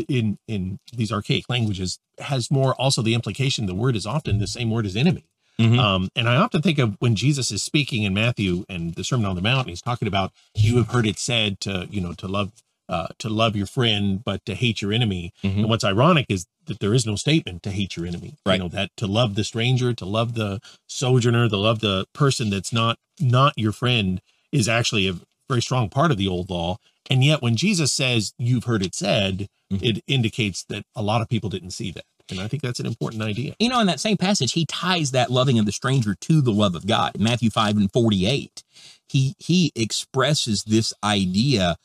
in 0.08 0.38
in 0.48 0.78
these 0.92 1.12
archaic 1.12 1.48
languages 1.48 1.98
has 2.18 2.50
more 2.50 2.74
also 2.74 3.02
the 3.02 3.14
implication 3.14 3.66
the 3.66 3.74
word 3.74 3.94
is 3.94 4.06
often 4.06 4.38
the 4.38 4.46
same 4.46 4.70
word 4.70 4.86
as 4.86 4.96
enemy. 4.96 5.24
Mm-hmm. 5.60 5.78
Um, 5.78 6.08
and 6.16 6.28
I 6.28 6.36
often 6.36 6.62
think 6.62 6.78
of 6.78 6.96
when 6.98 7.14
Jesus 7.14 7.50
is 7.50 7.62
speaking 7.62 8.02
in 8.02 8.14
Matthew 8.14 8.64
and 8.68 8.94
the 8.94 9.04
Sermon 9.04 9.26
on 9.26 9.36
the 9.36 9.42
Mount, 9.42 9.68
he's 9.68 9.82
talking 9.82 10.08
about 10.08 10.32
you 10.54 10.76
have 10.78 10.88
heard 10.88 11.06
it 11.06 11.18
said 11.18 11.60
to 11.60 11.86
you 11.90 12.00
know 12.00 12.14
to 12.14 12.26
love 12.26 12.52
uh, 12.88 13.08
to 13.18 13.28
love 13.28 13.56
your 13.56 13.66
friend 13.66 14.22
but 14.24 14.44
to 14.46 14.54
hate 14.54 14.82
your 14.82 14.92
enemy. 14.92 15.32
Mm-hmm. 15.42 15.60
And 15.60 15.68
what's 15.68 15.84
ironic 15.84 16.26
is 16.28 16.46
that 16.66 16.80
there 16.80 16.94
is 16.94 17.06
no 17.06 17.16
statement 17.16 17.62
to 17.62 17.70
hate 17.70 17.96
your 17.96 18.06
enemy. 18.06 18.34
Right. 18.46 18.54
You 18.54 18.60
know 18.60 18.68
that 18.68 18.90
to 18.96 19.06
love 19.06 19.34
the 19.34 19.44
stranger, 19.44 19.92
to 19.92 20.04
love 20.04 20.34
the 20.34 20.60
sojourner, 20.86 21.48
to 21.48 21.56
love 21.56 21.80
the 21.80 22.06
person 22.12 22.50
that's 22.50 22.72
not 22.72 22.98
not 23.20 23.52
your 23.56 23.72
friend 23.72 24.20
is 24.52 24.68
actually 24.68 25.08
a 25.08 25.16
very 25.48 25.62
strong 25.62 25.88
part 25.88 26.10
of 26.10 26.16
the 26.16 26.28
old 26.28 26.50
law. 26.50 26.78
And 27.10 27.24
yet, 27.24 27.42
when 27.42 27.56
Jesus 27.56 27.92
says, 27.92 28.32
You've 28.38 28.64
heard 28.64 28.82
it 28.82 28.94
said, 28.94 29.48
mm-hmm. 29.72 29.84
it 29.84 30.04
indicates 30.06 30.64
that 30.64 30.84
a 30.94 31.02
lot 31.02 31.20
of 31.20 31.28
people 31.28 31.50
didn't 31.50 31.72
see 31.72 31.90
that. 31.92 32.04
And 32.30 32.40
I 32.40 32.48
think 32.48 32.62
that's 32.62 32.80
an 32.80 32.86
important 32.86 33.22
idea. 33.22 33.54
You 33.58 33.68
know, 33.68 33.80
in 33.80 33.86
that 33.86 34.00
same 34.00 34.16
passage, 34.16 34.52
he 34.52 34.66
ties 34.66 35.10
that 35.10 35.30
loving 35.30 35.58
of 35.58 35.66
the 35.66 35.72
stranger 35.72 36.14
to 36.14 36.40
the 36.40 36.52
love 36.52 36.74
of 36.74 36.86
God. 36.86 37.18
Matthew 37.18 37.50
5 37.50 37.76
and 37.76 37.92
48, 37.92 38.62
he 39.08 39.34
he 39.38 39.72
expresses 39.74 40.64
this 40.64 40.92
idea 41.04 41.76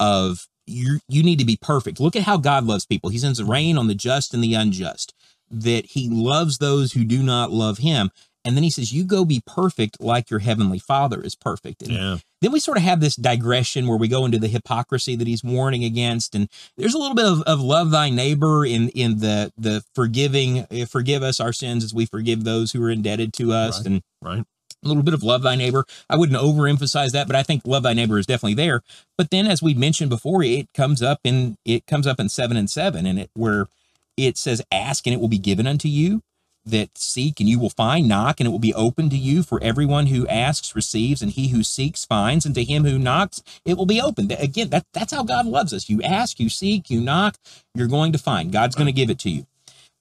of 0.00 0.46
you 0.66 1.00
you 1.08 1.22
need 1.22 1.38
to 1.38 1.44
be 1.44 1.58
perfect. 1.60 2.00
Look 2.00 2.16
at 2.16 2.22
how 2.22 2.36
God 2.36 2.64
loves 2.64 2.86
people. 2.86 3.10
He 3.10 3.18
sends 3.18 3.42
rain 3.42 3.78
on 3.78 3.86
the 3.86 3.94
just 3.94 4.34
and 4.34 4.42
the 4.42 4.54
unjust. 4.54 5.14
That 5.50 5.86
he 5.86 6.08
loves 6.08 6.58
those 6.58 6.92
who 6.92 7.04
do 7.04 7.22
not 7.22 7.50
love 7.50 7.78
him. 7.78 8.10
And 8.44 8.56
then 8.56 8.64
he 8.64 8.70
says, 8.70 8.92
You 8.92 9.04
go 9.04 9.24
be 9.24 9.42
perfect 9.46 10.00
like 10.00 10.30
your 10.30 10.40
heavenly 10.40 10.78
father 10.78 11.20
is 11.20 11.34
perfect. 11.34 11.82
And 11.82 11.92
yeah. 11.92 12.16
then 12.40 12.52
we 12.52 12.60
sort 12.60 12.76
of 12.76 12.82
have 12.82 13.00
this 13.00 13.16
digression 13.16 13.86
where 13.86 13.98
we 13.98 14.08
go 14.08 14.24
into 14.24 14.38
the 14.38 14.48
hypocrisy 14.48 15.16
that 15.16 15.26
he's 15.26 15.44
warning 15.44 15.84
against. 15.84 16.34
And 16.34 16.48
there's 16.76 16.94
a 16.94 16.98
little 16.98 17.14
bit 17.14 17.26
of, 17.26 17.42
of 17.42 17.60
love 17.60 17.90
thy 17.90 18.10
neighbor 18.10 18.64
in 18.64 18.88
in 18.90 19.18
the 19.18 19.52
the 19.56 19.84
forgiving, 19.94 20.66
eh, 20.70 20.84
forgive 20.84 21.22
us 21.22 21.40
our 21.40 21.52
sins 21.52 21.84
as 21.84 21.94
we 21.94 22.06
forgive 22.06 22.44
those 22.44 22.72
who 22.72 22.82
are 22.82 22.90
indebted 22.90 23.32
to 23.34 23.52
us. 23.52 23.78
Right. 23.78 23.86
And 23.86 24.02
right. 24.20 24.44
A 24.84 24.88
little 24.88 25.04
bit 25.04 25.14
of 25.14 25.22
love 25.22 25.42
thy 25.42 25.54
neighbor. 25.54 25.84
I 26.10 26.16
wouldn't 26.16 26.36
overemphasize 26.36 27.12
that, 27.12 27.28
but 27.28 27.36
I 27.36 27.44
think 27.44 27.62
love 27.64 27.84
thy 27.84 27.92
neighbor 27.92 28.18
is 28.18 28.26
definitely 28.26 28.54
there. 28.54 28.82
But 29.16 29.30
then, 29.30 29.46
as 29.46 29.62
we 29.62 29.74
mentioned 29.74 30.10
before, 30.10 30.42
it 30.42 30.66
comes 30.74 31.00
up 31.00 31.20
in 31.22 31.56
it 31.64 31.86
comes 31.86 32.04
up 32.04 32.18
in 32.18 32.28
seven 32.28 32.56
and 32.56 32.68
seven, 32.68 33.06
and 33.06 33.20
it 33.20 33.30
where 33.34 33.68
it 34.16 34.36
says, 34.36 34.60
"Ask 34.72 35.06
and 35.06 35.14
it 35.14 35.20
will 35.20 35.28
be 35.28 35.38
given 35.38 35.68
unto 35.68 35.86
you." 35.86 36.22
That 36.64 36.96
seek 36.96 37.40
and 37.40 37.48
you 37.48 37.58
will 37.58 37.70
find, 37.70 38.08
knock 38.08 38.40
and 38.40 38.46
it 38.46 38.50
will 38.50 38.58
be 38.58 38.74
open 38.74 39.10
to 39.10 39.16
you. 39.16 39.42
For 39.42 39.62
everyone 39.62 40.06
who 40.06 40.26
asks 40.28 40.76
receives, 40.76 41.22
and 41.22 41.32
he 41.32 41.48
who 41.48 41.62
seeks 41.62 42.04
finds, 42.04 42.46
and 42.46 42.54
to 42.54 42.64
him 42.64 42.84
who 42.84 42.98
knocks 42.98 43.42
it 43.64 43.76
will 43.76 43.86
be 43.86 44.00
open. 44.00 44.30
Again, 44.32 44.70
that, 44.70 44.86
that's 44.92 45.12
how 45.12 45.22
God 45.22 45.46
loves 45.46 45.72
us. 45.72 45.88
You 45.88 46.02
ask, 46.02 46.38
you 46.38 46.48
seek, 46.48 46.90
you 46.90 47.00
knock, 47.00 47.36
you're 47.74 47.88
going 47.88 48.12
to 48.12 48.18
find. 48.18 48.52
God's 48.52 48.76
going 48.76 48.86
to 48.86 48.92
give 48.92 49.10
it 49.10 49.18
to 49.20 49.30
you. 49.30 49.46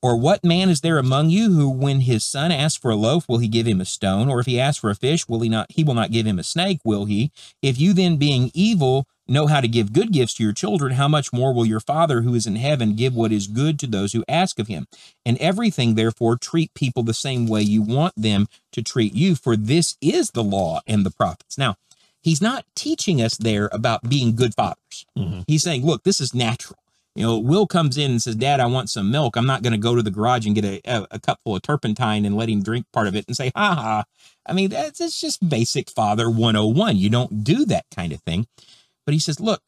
Or 0.03 0.17
what 0.17 0.43
man 0.43 0.69
is 0.69 0.81
there 0.81 0.97
among 0.97 1.29
you 1.29 1.53
who, 1.53 1.69
when 1.69 2.01
his 2.01 2.23
son 2.23 2.51
asks 2.51 2.79
for 2.79 2.89
a 2.89 2.95
loaf, 2.95 3.29
will 3.29 3.37
he 3.37 3.47
give 3.47 3.67
him 3.67 3.79
a 3.79 3.85
stone? 3.85 4.29
Or 4.29 4.39
if 4.39 4.47
he 4.47 4.59
asks 4.59 4.79
for 4.79 4.89
a 4.89 4.95
fish, 4.95 5.27
will 5.27 5.41
he 5.41 5.49
not? 5.49 5.67
He 5.69 5.83
will 5.83 5.93
not 5.93 6.11
give 6.11 6.25
him 6.25 6.39
a 6.39 6.43
snake, 6.43 6.79
will 6.83 7.05
he? 7.05 7.31
If 7.61 7.79
you 7.79 7.93
then, 7.93 8.17
being 8.17 8.49
evil, 8.55 9.05
know 9.31 9.47
how 9.47 9.61
to 9.61 9.67
give 9.67 9.93
good 9.93 10.11
gifts 10.11 10.35
to 10.35 10.43
your 10.43 10.53
children, 10.53 10.93
how 10.93 11.07
much 11.07 11.33
more 11.33 11.53
will 11.53 11.65
your 11.65 11.79
Father 11.79 12.21
who 12.21 12.35
is 12.35 12.45
in 12.45 12.57
heaven 12.57 12.95
give 12.95 13.15
what 13.15 13.31
is 13.31 13.47
good 13.47 13.79
to 13.79 13.87
those 13.87 14.13
who 14.13 14.23
ask 14.27 14.59
of 14.59 14.67
him? 14.67 14.87
And 15.25 15.37
everything, 15.39 15.95
therefore, 15.95 16.35
treat 16.35 16.73
people 16.73 17.03
the 17.03 17.13
same 17.13 17.47
way 17.47 17.61
you 17.61 17.81
want 17.81 18.13
them 18.15 18.47
to 18.73 18.83
treat 18.83 19.15
you, 19.15 19.35
for 19.35 19.55
this 19.55 19.97
is 20.01 20.31
the 20.31 20.43
law 20.43 20.81
and 20.85 21.05
the 21.05 21.11
prophets. 21.11 21.57
Now, 21.57 21.77
he's 22.21 22.41
not 22.41 22.65
teaching 22.75 23.21
us 23.21 23.37
there 23.37 23.69
about 23.71 24.07
being 24.07 24.35
good 24.35 24.53
fathers. 24.53 25.05
Mm-hmm. 25.17 25.41
He's 25.47 25.63
saying, 25.63 25.85
look, 25.85 26.03
this 26.03 26.21
is 26.21 26.33
natural. 26.33 26.77
You 27.15 27.25
know, 27.25 27.39
Will 27.39 27.67
comes 27.67 27.97
in 27.97 28.11
and 28.11 28.21
says, 28.21 28.35
Dad, 28.35 28.61
I 28.61 28.67
want 28.67 28.89
some 28.89 29.11
milk. 29.11 29.35
I'm 29.35 29.45
not 29.45 29.63
going 29.63 29.73
to 29.73 29.77
go 29.77 29.95
to 29.95 30.01
the 30.01 30.11
garage 30.11 30.45
and 30.45 30.55
get 30.55 30.63
a, 30.63 30.81
a, 30.85 31.07
a, 31.11 31.19
cup 31.19 31.39
full 31.43 31.57
of 31.57 31.61
turpentine 31.61 32.23
and 32.23 32.37
let 32.37 32.47
him 32.47 32.63
drink 32.63 32.85
part 32.93 33.07
of 33.07 33.17
it 33.17 33.25
and 33.27 33.35
say, 33.35 33.51
ha 33.53 33.75
ha. 33.75 34.03
I 34.45 34.53
mean, 34.53 34.69
that's, 34.69 34.99
that's 34.99 35.19
just 35.19 35.47
basic 35.47 35.89
father 35.89 36.29
101. 36.29 36.95
You 36.95 37.09
don't 37.09 37.43
do 37.43 37.65
that 37.65 37.85
kind 37.93 38.13
of 38.13 38.21
thing. 38.21 38.47
But 39.11 39.15
he 39.15 39.19
says, 39.19 39.41
look, 39.41 39.61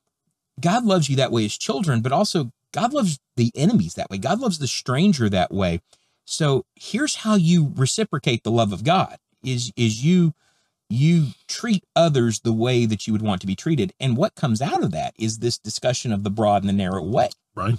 God 0.61 0.85
loves 0.85 1.09
you 1.09 1.17
that 1.17 1.29
way 1.29 1.43
as 1.43 1.57
children, 1.57 1.99
but 1.99 2.13
also 2.13 2.53
God 2.71 2.93
loves 2.93 3.19
the 3.35 3.51
enemies 3.55 3.95
that 3.95 4.09
way. 4.09 4.17
God 4.17 4.39
loves 4.39 4.57
the 4.57 4.69
stranger 4.69 5.27
that 5.27 5.51
way. 5.51 5.81
So 6.23 6.63
here's 6.75 7.17
how 7.17 7.35
you 7.35 7.73
reciprocate 7.75 8.45
the 8.45 8.51
love 8.51 8.71
of 8.71 8.85
God 8.85 9.17
is, 9.43 9.73
is 9.75 10.01
you 10.01 10.33
you 10.89 11.31
treat 11.49 11.83
others 11.93 12.39
the 12.39 12.53
way 12.53 12.85
that 12.85 13.05
you 13.05 13.11
would 13.11 13.21
want 13.21 13.41
to 13.41 13.47
be 13.47 13.55
treated. 13.55 13.91
And 13.99 14.15
what 14.15 14.35
comes 14.35 14.61
out 14.61 14.81
of 14.81 14.91
that 14.91 15.13
is 15.19 15.39
this 15.39 15.57
discussion 15.57 16.13
of 16.13 16.23
the 16.23 16.29
broad 16.29 16.63
and 16.63 16.69
the 16.69 16.73
narrow 16.73 17.03
way. 17.03 17.27
Right. 17.53 17.77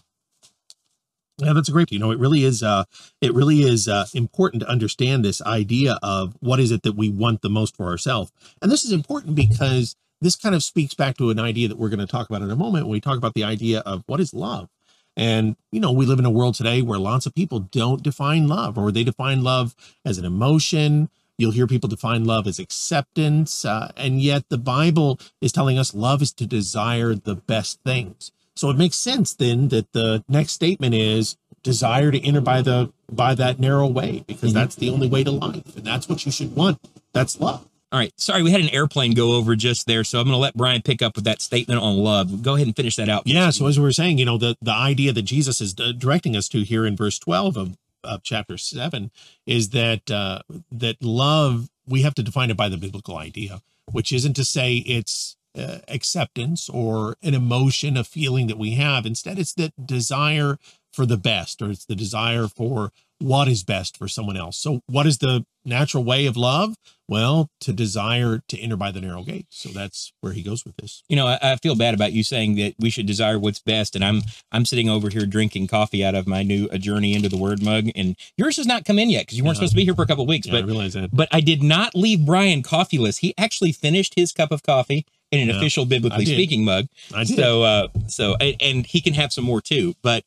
Yeah, 1.39 1.55
that's 1.55 1.71
a 1.71 1.73
great. 1.73 1.91
You 1.93 1.99
know, 1.99 2.11
it 2.11 2.19
really 2.19 2.45
is. 2.45 2.63
Uh, 2.63 2.85
it 3.23 3.33
really 3.33 3.61
is 3.63 3.89
uh, 3.89 4.05
important 4.13 4.65
to 4.65 4.69
understand 4.69 5.25
this 5.25 5.41
idea 5.41 5.99
of 6.03 6.37
what 6.41 6.61
is 6.61 6.71
it 6.71 6.83
that 6.83 6.95
we 6.97 7.09
want 7.09 7.41
the 7.41 7.49
most 7.49 7.75
for 7.75 7.87
ourselves, 7.87 8.31
and 8.61 8.71
this 8.71 8.85
is 8.85 8.93
important 8.93 9.35
because 9.35 9.97
this 10.25 10.37
kind 10.37 10.55
of 10.55 10.63
speaks 10.63 10.95
back 10.95 11.17
to 11.19 11.31
an 11.31 11.39
idea 11.39 11.69
that 11.69 11.77
we're 11.77 11.91
going 11.91 12.01
to 12.01 12.07
talk 12.07 12.29
about 12.29 12.43
in 12.43 12.51
a 12.51 12.57
moment 12.57 12.87
when 12.87 12.93
we 12.93 13.01
talk 13.01 13.19
about 13.19 13.35
the 13.35 13.45
idea 13.45 13.81
of 13.81 14.03
what 14.07 14.21
is 14.21 14.33
love. 14.33 14.71
And, 15.17 15.57
you 15.71 15.81
know, 15.81 15.93
we 15.93 16.07
live 16.07 16.19
in 16.19 16.25
a 16.25 16.31
world 16.31 16.55
today 16.55 16.83
where 16.83 16.99
lots 16.99 17.27
of 17.27 17.35
people 17.35 17.61
don't 17.61 18.03
define 18.03 18.49
love 18.49 18.77
or 18.77 18.91
they 18.91 19.05
define 19.05 19.45
love 19.45 19.77
as 20.05 20.19
an 20.19 20.25
emotion. 20.25 21.09
You'll 21.37 21.53
hear 21.53 21.67
people 21.67 21.89
define 21.89 22.25
love 22.25 22.47
as 22.47 22.59
acceptance. 22.59 23.65
Uh, 23.65 23.93
and 23.97 24.21
yet 24.21 24.49
the 24.49 24.59
Bible 24.59 25.21
is 25.41 25.53
telling 25.53 25.79
us 25.79 25.95
love 25.95 26.23
is 26.23 26.33
to 26.33 26.47
desire 26.47 27.15
the 27.15 27.35
best 27.35 27.81
things. 27.85 28.33
So 28.57 28.71
it 28.71 28.79
makes 28.79 28.97
sense 28.97 29.35
then 29.35 29.69
that 29.69 29.93
the 29.93 30.25
next 30.29 30.53
statement 30.53 30.95
is 30.95 31.37
desire 31.63 32.11
to 32.11 32.21
enter 32.25 32.41
by 32.41 32.63
the 32.63 32.93
by 33.11 33.35
that 33.35 33.59
narrow 33.59 33.87
way 33.87 34.25
because 34.27 34.51
mm-hmm. 34.51 34.59
that's 34.59 34.75
the 34.77 34.91
only 34.91 35.09
way 35.09 35.25
to 35.25 35.31
life 35.31 35.77
and 35.77 35.85
that's 35.85 36.09
what 36.09 36.25
you 36.25 36.33
should 36.33 36.55
want. 36.55 36.79
That's 37.13 37.41
love. 37.41 37.67
All 37.95 38.01
right. 38.01 38.13
Sorry, 38.21 38.43
we 38.43 38.51
had 38.51 38.61
an 38.61 38.71
airplane 38.71 39.15
go 39.15 39.35
over 39.35 39.55
just 39.55 39.87
there, 39.87 40.03
so 40.03 40.19
I'm 40.19 40.25
going 40.25 40.35
to 40.35 40.39
let 40.39 40.57
Brian 40.57 40.83
pick 40.83 41.01
up 41.01 41.15
with 41.15 41.23
that 41.27 41.41
statement 41.41 41.81
on 41.81 41.97
love. 41.97 42.43
Go 42.43 42.57
ahead 42.57 42.67
and 42.67 42.75
finish 42.75 42.97
that 42.97 43.09
out. 43.09 43.25
Yeah. 43.25 43.51
So 43.51 43.69
as 43.69 43.79
we 43.79 43.85
were 43.85 43.93
saying, 43.93 44.19
you 44.19 44.25
know, 44.25 44.37
the 44.37 44.57
the 44.61 44.73
idea 44.73 45.13
that 45.13 45.23
Jesus 45.23 45.61
is 45.61 45.77
uh, 45.79 45.93
directing 45.97 46.35
us 46.35 46.49
to 46.49 46.65
here 46.65 46.85
in 46.87 46.97
verse 46.97 47.21
12 47.21 47.57
of 47.57 47.79
of 48.03 48.25
chapter 48.25 48.59
seven 48.59 49.13
is 49.47 49.69
that 49.69 50.11
uh, 50.11 50.41
that 50.73 51.01
love 51.05 51.69
we 51.87 52.03
have 52.03 52.17
to 52.17 52.25
define 52.25 52.51
it 52.51 52.57
by 52.57 52.69
the 52.69 52.77
biblical 52.77 53.17
idea, 53.17 53.63
which 53.93 54.11
isn't 54.11 54.35
to 54.35 54.45
say 54.45 54.79
it's 54.79 55.37
uh, 55.57 55.79
acceptance 55.87 56.69
or 56.69 57.17
an 57.23 57.35
emotion, 57.35 57.97
a 57.97 58.03
feeling 58.03 58.49
that 58.49 58.59
we 58.59 58.73
have. 58.73 59.07
Instead, 59.07 59.39
it's 59.39 59.55
the 59.55 59.73
desire 59.81 60.59
for 60.93 61.07
the 61.07 61.17
best, 61.17 61.63
or 61.63 61.71
it's 61.71 61.85
the 61.85 61.95
desire 61.95 62.49
for 62.49 62.91
what 63.19 63.49
is 63.49 63.63
best 63.63 63.97
for 63.97 64.09
someone 64.09 64.37
else. 64.37 64.57
So, 64.57 64.81
what 64.87 65.07
is 65.07 65.19
the 65.19 65.45
natural 65.65 66.05
way 66.05 66.27
of 66.27 66.37
love? 66.37 66.75
Well, 67.07 67.51
to 67.61 67.73
desire 67.73 68.41
to 68.49 68.59
enter 68.59 68.77
by 68.77 68.91
the 68.91 69.01
narrow 69.01 69.23
gate. 69.23 69.47
So 69.51 69.69
that's 69.69 70.13
where 70.23 70.33
he 70.33 70.43
goes 70.43 70.65
with 70.65 70.77
this. 70.77 71.03
You 71.09 71.17
know, 71.17 71.27
I, 71.27 71.39
I, 71.43 71.57
feel 71.57 71.77
bad 71.77 71.93
about 71.93 72.13
you 72.13 72.23
saying 72.23 72.57
that 72.57 72.75
we 72.79 72.89
should 72.89 73.05
desire 73.05 73.39
what's 73.39 73.59
best, 73.59 73.95
and 73.95 74.03
I'm 74.03 74.23
I'm 74.53 74.65
sitting 74.65 74.89
over 74.89 75.11
here 75.11 75.27
drinking 75.27 75.67
coffee 75.67 76.03
out 76.05 76.15
of 76.15 76.27
my 76.27 76.43
new 76.43 76.67
A 76.73 76.79
Journey 76.79 77.15
into 77.15 77.29
the 77.29 77.37
Word 77.37 77.63
mug, 77.63 77.91
and 77.95 78.17
yours 78.39 78.57
has 78.57 78.67
not 78.67 78.87
come 78.87 78.99
in 78.99 79.11
yet 79.11 79.23
because 79.23 79.37
you 79.37 79.45
weren't 79.45 79.57
supposed 79.57 79.73
to 79.73 79.77
be 79.77 79.85
here 79.85 79.95
for 79.95 80.03
a 80.03 80.07
couple 80.07 80.23
of 80.23 80.29
weeks. 80.29 80.47
Yeah, 80.47 80.55
but 80.55 80.65
I 80.65 80.67
realize 80.67 80.95
that. 80.95 81.11
But 81.13 81.29
I 81.31 81.41
did 81.41 81.63
not 81.63 81.95
leave 81.95 82.25
Brian 82.25 82.63
coffeeless. 82.63 83.19
He 83.19 83.35
actually 83.37 83.73
finished 83.73 84.15
his 84.17 84.33
cup 84.33 84.51
of 84.51 84.63
coffee 84.63 85.05
in 85.31 85.49
an 85.49 85.57
official 85.57 85.85
biblically 85.85 86.25
speaking 86.25 86.65
mug. 86.65 86.87
I 87.15 87.25
did. 87.25 87.37
So, 87.37 87.63
uh, 87.63 87.89
so, 88.09 88.37
and, 88.41 88.57
and, 88.61 88.87
he 88.87 89.01
can 89.01 89.15
have 89.15 89.33
some 89.33 89.45
more 89.45 89.61
too. 89.61 89.95
But, 90.03 90.25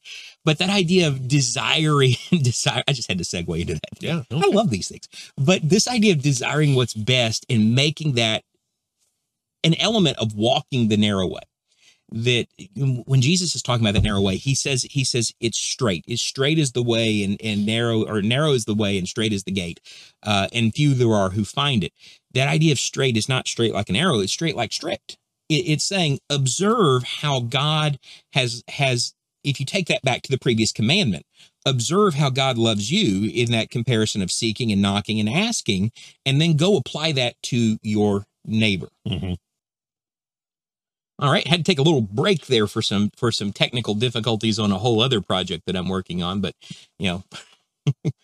but 0.47 0.59
that 0.59 0.69
idea 0.69 1.09
of 1.09 1.27
desiring, 1.27 2.13
desire, 2.31 2.81
I 2.87 2.93
just 2.93 3.09
had 3.09 3.17
to 3.17 3.25
segue 3.25 3.59
into 3.59 3.73
that. 3.73 4.01
Yeah. 4.01 4.23
Okay. 4.31 4.41
I 4.45 4.49
love 4.49 4.69
these 4.69 4.87
things. 4.87 5.09
But 5.35 5.67
this 5.67 5.89
idea 5.89 6.13
of 6.13 6.21
desiring 6.21 6.73
what's 6.73 6.93
best 6.93 7.45
and 7.49 7.75
making 7.75 8.13
that 8.13 8.45
an 9.65 9.75
element 9.77 10.17
of 10.19 10.35
walking 10.35 10.87
the 10.87 10.95
narrow 10.95 11.27
way. 11.27 11.41
that 12.13 12.47
when 13.05 13.19
Jesus 13.19 13.55
is 13.55 13.61
talking 13.61 13.85
about 13.85 13.95
that 13.95 14.03
narrow 14.03 14.21
way, 14.21 14.37
he 14.37 14.55
says 14.55 14.83
he 14.83 15.03
says 15.03 15.33
it's 15.41 15.57
straight. 15.57 16.05
It's 16.07 16.21
straight 16.21 16.57
is 16.57 16.71
the 16.71 16.81
way, 16.83 17.25
and 17.25 17.37
and 17.43 17.65
narrow 17.65 18.05
or 18.07 18.21
narrow 18.21 18.53
is 18.53 18.63
the 18.63 18.73
way, 18.73 18.97
and 18.97 19.05
straight 19.05 19.33
is 19.33 19.43
the 19.43 19.51
gate, 19.51 19.81
uh, 20.23 20.47
and 20.53 20.73
few 20.73 20.93
there 20.93 21.11
are 21.11 21.31
who 21.31 21.43
find 21.43 21.83
it. 21.83 21.91
That 22.33 22.47
idea 22.47 22.71
of 22.71 22.79
straight 22.79 23.17
is 23.17 23.27
not 23.27 23.49
straight 23.49 23.73
like 23.73 23.89
an 23.89 23.97
arrow; 23.97 24.21
it's 24.21 24.31
straight 24.31 24.55
like 24.55 24.71
strict. 24.71 25.17
It, 25.49 25.67
it's 25.67 25.83
saying 25.83 26.19
observe 26.29 27.03
how 27.03 27.41
God 27.41 27.99
has 28.31 28.63
has. 28.69 29.13
If 29.47 29.59
you 29.59 29.65
take 29.65 29.87
that 29.87 30.03
back 30.03 30.21
to 30.23 30.31
the 30.31 30.37
previous 30.37 30.71
commandment, 30.71 31.25
observe 31.65 32.15
how 32.15 32.29
God 32.29 32.57
loves 32.57 32.91
you 32.91 33.29
in 33.29 33.51
that 33.51 33.69
comparison 33.69 34.21
of 34.21 34.31
seeking 34.31 34.71
and 34.71 34.81
knocking 34.81 35.19
and 35.19 35.29
asking, 35.29 35.91
and 36.25 36.41
then 36.41 36.57
go 36.57 36.77
apply 36.77 37.13
that 37.13 37.35
to 37.43 37.77
your 37.81 38.25
neighbor. 38.45 38.89
Mm-hmm. 39.07 39.33
All 41.19 41.31
right, 41.31 41.47
had 41.47 41.57
to 41.57 41.63
take 41.63 41.79
a 41.79 41.83
little 41.83 42.01
break 42.01 42.45
there 42.45 42.67
for 42.67 42.81
some 42.81 43.09
for 43.17 43.31
some 43.31 43.51
technical 43.51 43.95
difficulties 43.95 44.59
on 44.59 44.71
a 44.71 44.77
whole 44.77 45.01
other 45.01 45.19
project 45.19 45.63
that 45.65 45.75
I'm 45.75 45.89
working 45.89 46.21
on, 46.21 46.41
but 46.41 46.53
you 46.99 47.07
know, 47.07 47.23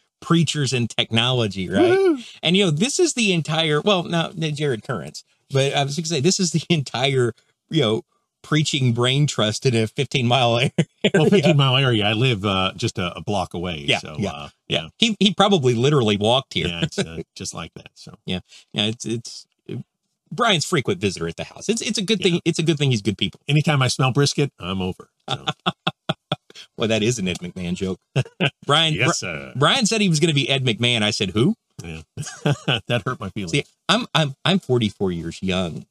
preachers 0.21 0.73
and 0.73 0.87
technology, 0.87 1.69
right? 1.69 2.23
And 2.43 2.55
you 2.55 2.65
know, 2.65 2.71
this 2.71 2.99
is 2.99 3.13
the 3.13 3.33
entire 3.33 3.81
well, 3.81 4.03
now 4.03 4.29
Jared 4.29 4.83
Currents, 4.83 5.23
but 5.49 5.73
I 5.73 5.83
was 5.83 5.95
going 5.95 6.03
to 6.03 6.09
say 6.09 6.19
this 6.19 6.39
is 6.39 6.51
the 6.51 6.63
entire 6.69 7.33
you 7.71 7.81
know 7.81 8.01
preaching 8.43 8.93
brain 8.93 9.25
trust 9.25 9.65
in 9.65 9.75
a 9.75 9.87
15 9.87 10.27
mile 10.27 10.57
area. 10.59 10.71
Well, 11.13 11.29
15 11.29 11.57
mile 11.57 11.77
area. 11.77 12.05
I 12.05 12.13
live 12.13 12.45
uh, 12.45 12.73
just 12.75 12.99
a, 12.99 13.15
a 13.17 13.21
block 13.21 13.53
away. 13.55 13.77
Yeah, 13.87 13.97
So, 13.99 14.15
yeah. 14.19 14.31
Uh, 14.31 14.49
yeah, 14.67 14.87
he 14.99 15.15
he 15.19 15.33
probably 15.33 15.73
literally 15.73 16.17
walked 16.17 16.53
here. 16.53 16.67
yeah, 16.67 16.81
it's 16.83 16.99
uh, 16.99 17.21
just 17.35 17.53
like 17.55 17.73
that. 17.75 17.89
So, 17.95 18.13
yeah. 18.25 18.39
yeah, 18.73 18.85
it's 18.85 19.05
it's 19.05 19.47
Brian's 20.31 20.65
frequent 20.65 20.99
visitor 20.99 21.27
at 21.27 21.37
the 21.37 21.43
house. 21.43 21.69
It's 21.69 21.81
it's 21.81 21.97
a 21.97 22.01
good 22.01 22.19
Yeah. 22.19 22.31
thing. 22.33 22.41
It's 22.45 22.59
a 22.59 22.63
good 22.63 22.77
thing 22.77 22.91
he's 22.91 23.01
good 23.01 23.17
people. 23.17 23.39
anytime 23.47 23.81
I 23.81 23.87
smell 23.87 24.11
brisket, 24.11 24.51
I'm 24.59 24.81
over. 24.81 25.09
So, 25.29 25.45
Well, 26.77 26.87
that 26.87 27.01
is 27.03 27.19
an 27.19 27.27
Ed 27.27 27.39
McMahon 27.39 27.75
joke. 27.75 27.99
Brian 28.65 28.93
yes, 28.93 29.19
sir. 29.19 29.53
Brian 29.55 29.85
said 29.85 30.01
he 30.01 30.09
was 30.09 30.19
going 30.19 30.29
to 30.29 30.35
be 30.35 30.47
Ed 30.49 30.63
McMahon. 30.63 31.01
I 31.03 31.11
said 31.11 31.31
who? 31.31 31.55
Yeah. 31.83 32.01
that 32.87 33.01
hurt 33.05 33.19
my 33.19 33.29
feelings. 33.29 33.51
See, 33.51 33.63
I'm 33.89 34.05
I'm 34.15 34.35
I'm 34.45 34.59
44 34.59 35.11
years 35.11 35.41
young, 35.43 35.85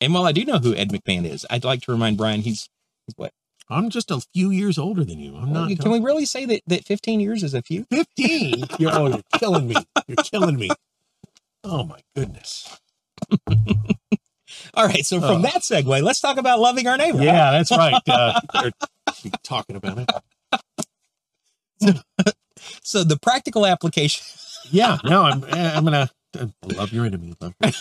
and 0.00 0.14
while 0.14 0.24
I 0.26 0.32
do 0.32 0.44
know 0.44 0.58
who 0.58 0.74
Ed 0.74 0.90
McMahon 0.90 1.24
is, 1.26 1.46
I'd 1.50 1.64
like 1.64 1.82
to 1.82 1.92
remind 1.92 2.16
Brian 2.16 2.40
he's 2.42 2.68
he's 3.06 3.14
what? 3.16 3.32
I'm 3.68 3.88
just 3.90 4.10
a 4.10 4.20
few 4.34 4.50
years 4.50 4.78
older 4.78 5.04
than 5.04 5.20
you. 5.20 5.36
I'm 5.36 5.52
not. 5.52 5.70
Can 5.78 5.90
we 5.92 6.00
really 6.00 6.24
say 6.24 6.44
that 6.46 6.62
that 6.66 6.84
15 6.84 7.20
years 7.20 7.42
is 7.44 7.54
a 7.54 7.62
few? 7.62 7.86
15. 7.90 8.64
You're, 8.80 8.90
oh, 8.92 9.06
you're 9.08 9.20
killing 9.38 9.68
me. 9.68 9.76
You're 10.08 10.16
killing 10.24 10.56
me. 10.56 10.70
Oh 11.62 11.84
my 11.84 12.00
goodness. 12.16 12.78
All 14.74 14.86
right. 14.86 15.04
So 15.06 15.20
from 15.20 15.36
Oh. 15.38 15.42
that 15.42 15.62
segue, 15.62 16.02
let's 16.02 16.20
talk 16.20 16.36
about 16.36 16.58
loving 16.58 16.88
our 16.88 16.96
neighbor. 16.96 17.22
Yeah, 17.22 17.52
that's 17.52 17.70
right. 17.70 17.94
Uh, 18.08 18.40
they're 19.22 19.32
talking 19.44 19.76
about 19.76 19.98
it. 19.98 20.10
So 22.82 23.04
the 23.04 23.18
practical 23.18 23.66
application. 23.66 24.24
Yeah. 24.70 24.98
No, 25.04 25.22
I'm. 25.22 25.44
I'm 25.44 25.84
gonna 25.84 26.10
uh, 26.38 26.46
love 26.64 26.92
your 26.92 27.06
enemy. 27.06 27.34
Love 27.40 27.54
your- 27.62 27.72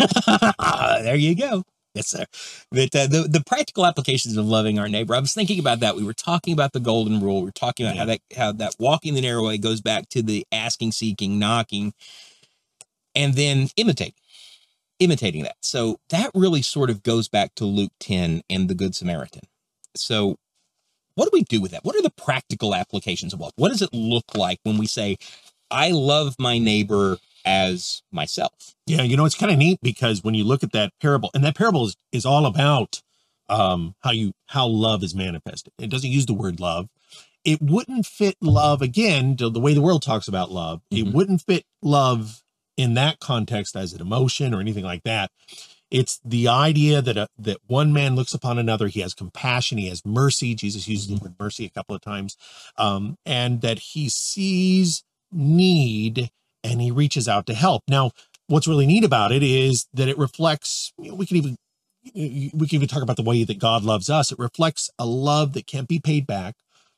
there 1.04 1.16
you 1.16 1.36
go. 1.36 1.64
Yes, 2.00 2.08
sir. 2.08 2.26
But 2.72 2.96
uh, 2.96 3.08
the 3.08 3.28
the 3.30 3.44
practical 3.46 3.86
applications 3.86 4.38
of 4.38 4.46
loving 4.46 4.80
our 4.80 4.88
neighbor. 4.88 5.14
I 5.14 5.20
was 5.20 5.34
thinking 5.34 5.60
about 5.60 5.82
that. 5.82 5.98
We 5.98 6.04
were 6.06 6.14
talking 6.14 6.54
about 6.54 6.72
the 6.72 6.80
golden 6.80 7.20
rule. 7.20 7.40
We 7.42 7.48
were 7.48 7.52
talking 7.52 7.86
about 7.86 7.98
how 7.98 8.06
that 8.06 8.20
how 8.38 8.52
that 8.54 8.76
walking 8.80 9.16
the 9.16 9.22
narrow 9.22 9.46
way 9.46 9.58
goes 9.58 9.82
back 9.82 10.08
to 10.10 10.22
the 10.22 10.48
asking, 10.50 10.94
seeking, 10.94 11.38
knocking, 11.38 11.94
and 13.14 13.34
then 13.34 13.68
imitating, 13.76 14.14
imitating 15.00 15.44
that. 15.44 15.58
So 15.62 16.00
that 16.08 16.32
really 16.34 16.62
sort 16.62 16.90
of 16.90 17.04
goes 17.04 17.28
back 17.28 17.54
to 17.56 17.66
Luke 17.66 17.92
ten 18.00 18.44
and 18.50 18.70
the 18.70 18.76
Good 18.76 18.96
Samaritan. 18.96 19.42
So. 19.94 20.38
What 21.16 21.26
do 21.26 21.32
we 21.34 21.44
do 21.44 21.60
with 21.60 21.72
that? 21.72 21.84
What 21.84 21.98
are 21.98 22.02
the 22.02 22.12
practical 22.12 22.74
applications 22.74 23.34
of 23.34 23.42
love? 23.42 23.52
What 23.58 23.70
does 23.74 23.82
it 23.82 23.90
look 23.92 24.24
like 24.36 24.60
when 24.64 24.78
we 24.78 24.86
say, 24.88 25.18
I 25.70 25.92
love 25.92 26.34
my 26.40 26.60
neighbor 26.60 27.18
as 27.46 28.02
myself? 28.12 28.76
Yeah, 28.86 29.04
you 29.04 29.18
know 29.18 29.26
it's 29.26 29.36
kind 29.36 29.52
of 29.52 29.58
neat 29.58 29.80
because 29.82 30.24
when 30.24 30.34
you 30.34 30.44
look 30.44 30.64
at 30.64 30.72
that 30.72 30.92
parable, 31.02 31.30
and 31.34 31.44
that 31.44 31.56
parable 31.56 31.86
is, 31.86 31.96
is 32.12 32.26
all 32.26 32.46
about 32.46 33.02
um, 33.50 33.96
how 34.02 34.12
you 34.12 34.34
how 34.48 34.68
love 34.68 35.04
is 35.04 35.16
manifested. 35.16 35.74
It 35.80 35.90
doesn't 35.90 36.10
use 36.10 36.26
the 36.26 36.34
word 36.34 36.60
love. 36.60 36.88
It 37.44 37.62
wouldn't 37.62 38.06
fit 38.06 38.36
love 38.42 38.82
again 38.82 39.38
to 39.38 39.50
the 39.50 39.60
way 39.60 39.74
the 39.74 39.82
world 39.82 40.04
talks 40.04 40.28
about 40.28 40.52
love. 40.52 40.82
It 40.92 41.08
wouldn't 41.08 41.42
fit 41.42 41.64
love 41.82 42.44
in 42.76 42.94
that 42.96 43.20
context 43.20 43.76
as 43.76 43.94
an 43.94 44.02
emotion 44.02 44.54
or 44.54 44.60
anything 44.60 44.84
like 44.84 45.04
that. 45.04 45.32
It's 45.90 46.20
the 46.24 46.48
idea 46.48 47.02
that 47.02 47.18
a, 47.18 47.28
that 47.38 47.58
one 47.66 47.92
man 47.92 48.16
looks 48.16 48.34
upon 48.34 48.60
another. 48.60 48.88
He 48.88 49.00
has 49.00 49.14
compassion. 49.14 49.78
He 49.78 49.90
has 49.90 50.06
mercy. 50.06 50.54
Jesus 50.54 50.88
uses 50.88 51.08
the 51.08 51.16
word 51.16 51.36
mercy 51.40 51.66
a 51.66 51.70
couple 51.70 51.96
of 51.96 52.02
times, 52.02 52.38
um, 52.78 53.18
and 53.26 53.62
that 53.62 53.80
he 53.80 54.10
sees 54.10 55.04
need 55.32 56.30
and 56.64 56.82
he 56.82 56.92
reaches 56.92 57.28
out 57.28 57.46
to 57.48 57.54
help. 57.54 57.84
Now, 57.88 58.12
what's 58.48 58.68
really 58.68 58.88
neat 58.88 59.04
about 59.04 59.32
it 59.32 59.44
is 59.44 59.88
that 59.94 60.08
it 60.08 60.18
reflects 60.18 60.92
you 60.98 61.12
know, 61.12 61.16
we 61.16 61.26
can 61.26 61.38
even 61.38 61.58
we 62.16 62.68
can 62.68 62.76
even 62.76 62.88
talk 62.88 63.04
about 63.04 63.18
the 63.18 63.24
way 63.24 63.44
that 63.44 63.60
god 63.60 63.84
loves 63.84 64.10
us. 64.10 64.32
It 64.32 64.40
reflects 64.40 64.90
a 64.98 65.06
love 65.06 65.54
that 65.54 65.68
can't 65.68 65.88
be 65.88 66.00
paid 66.00 66.26
back 66.26 66.56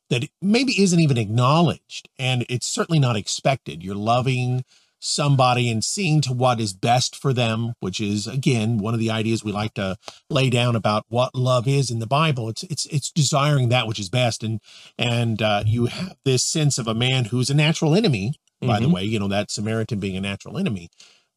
that 0.09 0.27
maybe 0.41 0.81
isn't 0.81 0.99
even 0.99 1.17
acknowledged 1.17 2.09
and 2.19 2.45
it's 2.49 2.67
certainly 2.67 2.99
not 2.99 3.15
expected. 3.15 3.83
You're 3.83 3.95
loving 3.95 4.63
somebody 4.99 5.71
and 5.71 5.83
seeing 5.83 6.21
to 6.21 6.31
what 6.31 6.59
is 6.59 6.73
best 6.73 7.15
for 7.15 7.33
them 7.33 7.73
which 7.79 7.99
is 7.99 8.27
again 8.27 8.77
one 8.77 8.93
of 8.93 8.99
the 8.99 9.09
ideas 9.09 9.43
we 9.43 9.51
like 9.51 9.73
to 9.73 9.97
lay 10.29 10.47
down 10.47 10.75
about 10.75 11.03
what 11.09 11.33
love 11.33 11.67
is 11.67 11.89
in 11.89 11.99
the 11.99 12.07
bible. 12.07 12.49
It's 12.49 12.63
it's 12.63 12.85
it's 12.85 13.11
desiring 13.11 13.69
that 13.69 13.87
which 13.87 13.99
is 13.99 14.09
best 14.09 14.43
and 14.43 14.61
and 14.97 15.41
uh, 15.41 15.63
you 15.65 15.87
have 15.87 16.15
this 16.23 16.43
sense 16.43 16.77
of 16.77 16.87
a 16.87 16.93
man 16.93 17.25
who's 17.25 17.49
a 17.49 17.55
natural 17.55 17.95
enemy 17.95 18.35
by 18.61 18.79
the 18.79 18.87
Mhm. 18.87 18.91
way, 18.93 19.03
you 19.03 19.19
know, 19.19 19.27
that 19.27 19.51
Samaritan 19.51 19.99
being 19.99 20.15
a 20.17 20.21
natural 20.21 20.57
enemy, 20.57 20.89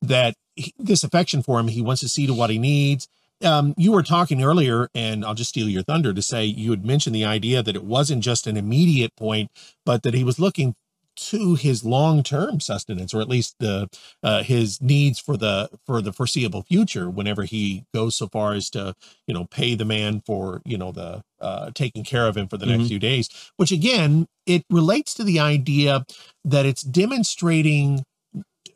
that 0.02 0.34
he, 0.56 0.72
this 0.78 1.02
affection 1.04 1.42
for 1.42 1.58
him, 1.58 1.68
he 1.68 1.82
wants 1.82 2.00
to 2.02 2.08
see 2.08 2.26
to 2.26 2.34
what 2.34 2.50
he 2.50 2.58
needs. 2.58 3.08
Um, 3.42 3.74
you 3.76 3.92
were 3.92 4.02
talking 4.02 4.42
earlier, 4.42 4.88
and 4.94 5.24
I'll 5.24 5.34
just 5.34 5.50
steal 5.50 5.68
your 5.68 5.82
thunder 5.82 6.14
to 6.14 6.22
say 6.22 6.44
you 6.44 6.70
had 6.70 6.84
mentioned 6.84 7.14
the 7.16 7.24
idea 7.24 7.62
that 7.62 7.76
it 7.76 7.84
wasn't 7.84 8.22
just 8.22 8.46
an 8.46 8.56
immediate 8.56 9.14
point, 9.16 9.50
but 9.84 10.02
that 10.04 10.14
he 10.14 10.24
was 10.24 10.38
looking 10.38 10.74
to 11.16 11.54
his 11.54 11.84
long-term 11.84 12.60
sustenance, 12.60 13.14
or 13.14 13.20
at 13.20 13.28
least 13.28 13.56
the 13.60 13.88
uh, 14.22 14.42
his 14.42 14.80
needs 14.82 15.18
for 15.18 15.36
the 15.36 15.68
for 15.86 16.02
the 16.02 16.12
foreseeable 16.12 16.62
future. 16.62 17.08
Whenever 17.10 17.44
he 17.44 17.84
goes 17.94 18.14
so 18.16 18.28
far 18.28 18.52
as 18.54 18.70
to 18.70 18.94
you 19.26 19.34
know 19.34 19.44
pay 19.46 19.74
the 19.74 19.84
man 19.84 20.22
for 20.26 20.60
you 20.64 20.78
know 20.78 20.92
the 20.92 21.22
uh, 21.40 21.70
taking 21.74 22.04
care 22.04 22.26
of 22.26 22.36
him 22.36 22.48
for 22.48 22.56
the 22.56 22.66
next 22.66 22.84
Mhm. 22.84 22.88
few 22.88 22.98
days, 22.98 23.28
which 23.56 23.72
again 23.72 24.26
it 24.46 24.64
relates 24.70 25.14
to 25.14 25.24
the 25.24 25.38
idea 25.40 26.04
that 26.44 26.66
it's 26.66 26.82
demonstrating 26.82 28.04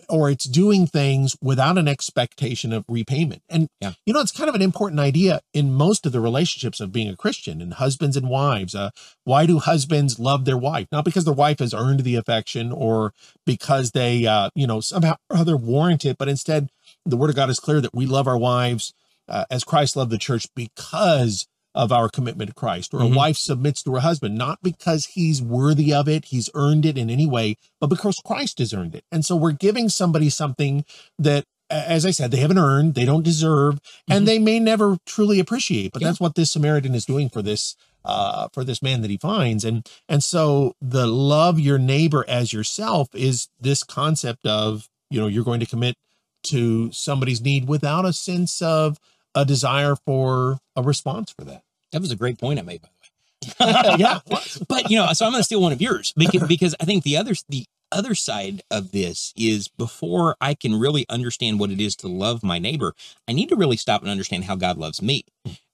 or 0.09 0.31
it's 0.31 0.47
doing 0.47 0.87
things 0.87 1.37
without 1.43 1.79
an 1.79 1.89
expectation 1.89 2.73
of 2.73 2.85
repayment. 2.89 3.43
And 3.49 3.69
Yeah. 3.81 3.93
you 4.07 4.13
know, 4.13 4.21
it's 4.21 4.33
kind 4.33 4.49
of 4.49 4.55
an 4.55 4.63
important 4.63 5.01
idea 5.01 5.41
in 5.53 5.75
most 5.75 6.07
of 6.07 6.13
the 6.13 6.21
relationships 6.21 6.81
of 6.81 6.93
being 6.93 7.09
a 7.09 7.17
Christian 7.17 7.61
and 7.61 7.75
husbands 7.75 8.17
and 8.17 8.29
wives. 8.29 8.75
Uh, 8.75 8.91
why 9.25 9.47
do 9.47 9.59
husbands 9.59 10.19
love 10.19 10.45
their 10.45 10.57
wife? 10.59 10.89
Not 10.91 11.05
because 11.05 11.25
their 11.25 11.35
wife 11.35 11.59
has 11.59 11.75
earned 11.75 12.01
the 12.01 12.17
affection 12.17 12.73
or 12.73 13.13
because 13.45 13.91
they, 13.93 14.27
uh, 14.27 14.51
you 14.55 14.67
know, 14.67 14.81
somehow 14.81 15.17
or 15.31 15.37
other 15.37 15.57
warrant 15.57 16.05
it, 16.05 16.17
but 16.19 16.29
instead, 16.29 16.71
the 17.05 17.17
Word 17.17 17.31
of 17.31 17.37
God 17.37 17.51
is 17.51 17.61
clear 17.61 17.81
that 17.81 17.95
we 17.95 18.07
love 18.07 18.27
our 18.27 18.39
wives 18.39 18.95
uh, 19.29 19.45
as 19.51 19.65
Christ 19.65 19.97
loved 19.97 20.11
the 20.11 20.19
church 20.19 20.47
because 20.55 21.47
of 21.79 21.93
our 21.93 22.09
commitment 22.09 22.49
to 22.51 22.55
Christ. 22.55 22.93
Or 22.93 22.99
Mhm. 23.01 23.13
a 23.13 23.17
wife 23.17 23.37
submits 23.39 23.83
to 23.85 23.95
her 23.95 24.01
husband 24.01 24.37
not 24.37 24.59
because 24.65 25.07
he's 25.07 25.41
worthy 25.41 25.95
of 25.95 26.09
it, 26.09 26.27
he's 26.27 26.51
earned 26.55 26.85
it 26.85 26.99
in 26.99 27.09
any 27.09 27.25
way, 27.27 27.57
but 27.81 27.87
because 27.87 28.17
Christ 28.27 28.59
has 28.59 28.75
earned 28.75 28.97
it. 28.97 29.05
And 29.13 29.25
so 29.25 29.37
we're 29.37 29.53
giving 29.53 29.89
somebody 29.89 30.29
something 30.29 30.85
that, 31.21 31.45
as 31.71 32.05
I 32.05 32.11
said, 32.11 32.33
they 32.33 32.39
haven't 32.41 32.59
earned, 32.59 32.95
they 32.95 33.05
don't 33.05 33.23
deserve, 33.23 33.77
Mhm. 33.77 34.17
and 34.17 34.29
they 34.29 34.41
may 34.41 34.59
never 34.59 34.99
truly 35.07 35.39
appreciate. 35.39 35.93
But 35.93 36.03
Yeah. 36.03 36.09
that's 36.09 36.19
what 36.21 36.35
this 36.35 36.51
Samaritan 36.51 36.97
is 36.97 37.05
doing 37.05 37.29
for 37.31 37.43
this 37.43 37.77
uh 38.05 38.49
for 38.53 38.65
this 38.65 38.81
man 38.81 39.03
that 39.03 39.11
he 39.11 39.17
finds 39.17 39.65
and 39.65 39.85
and 40.09 40.23
so 40.23 40.73
the 40.81 41.05
love 41.07 41.59
your 41.59 41.79
neighbor 41.79 42.25
as 42.29 42.53
yourself 42.53 43.09
is 43.13 43.49
this 43.61 43.83
concept 43.83 44.47
of 44.47 44.89
you 45.11 45.21
know 45.21 45.27
you're 45.27 45.45
going 45.45 45.59
to 45.61 45.67
commit 45.67 45.97
to 46.45 46.91
somebody's 46.93 47.41
need 47.41 47.67
without 47.69 48.05
a 48.05 48.13
sense 48.13 48.63
of 48.63 48.99
a 49.35 49.45
desire 49.45 49.97
for 50.07 50.59
a 50.77 50.83
response 50.83 51.33
for 51.37 51.45
that 51.45 51.63
That 51.93 52.01
was 52.01 52.11
a 52.11 52.17
great 52.17 52.39
point 52.39 52.59
I 52.59 52.63
made, 52.63 52.83
by 52.83 52.89
the 52.89 52.93
way. 52.93 53.97
yeah 53.99 54.19
but 54.69 54.91
you 54.91 54.99
know, 54.99 55.13
so 55.13 55.25
I'm 55.27 55.33
going 55.33 55.41
to 55.41 55.45
steal 55.45 55.63
one 55.63 55.73
of 55.73 55.81
yours 55.81 56.13
because, 56.17 56.43
because 56.49 56.75
I 56.81 56.85
think 56.85 57.05
the 57.05 57.17
other 57.17 57.35
the 57.49 57.67
other 57.91 58.15
side 58.15 58.63
of 58.71 58.93
this 58.93 59.33
is 59.37 59.69
before 59.69 60.37
I 60.41 60.55
can 60.55 60.79
really 60.79 61.07
understand 61.09 61.59
what 61.59 61.71
it 61.71 61.81
is 61.81 61.97
to 61.97 62.09
love 62.09 62.43
my 62.43 62.59
neighbor, 62.59 62.95
I 63.27 63.33
need 63.33 63.49
to 63.49 63.57
really 63.57 63.77
stop 63.79 64.03
and 64.03 64.11
understand 64.11 64.45
how 64.45 64.57
God 64.57 64.77
loves 64.77 65.01
me. 65.01 65.25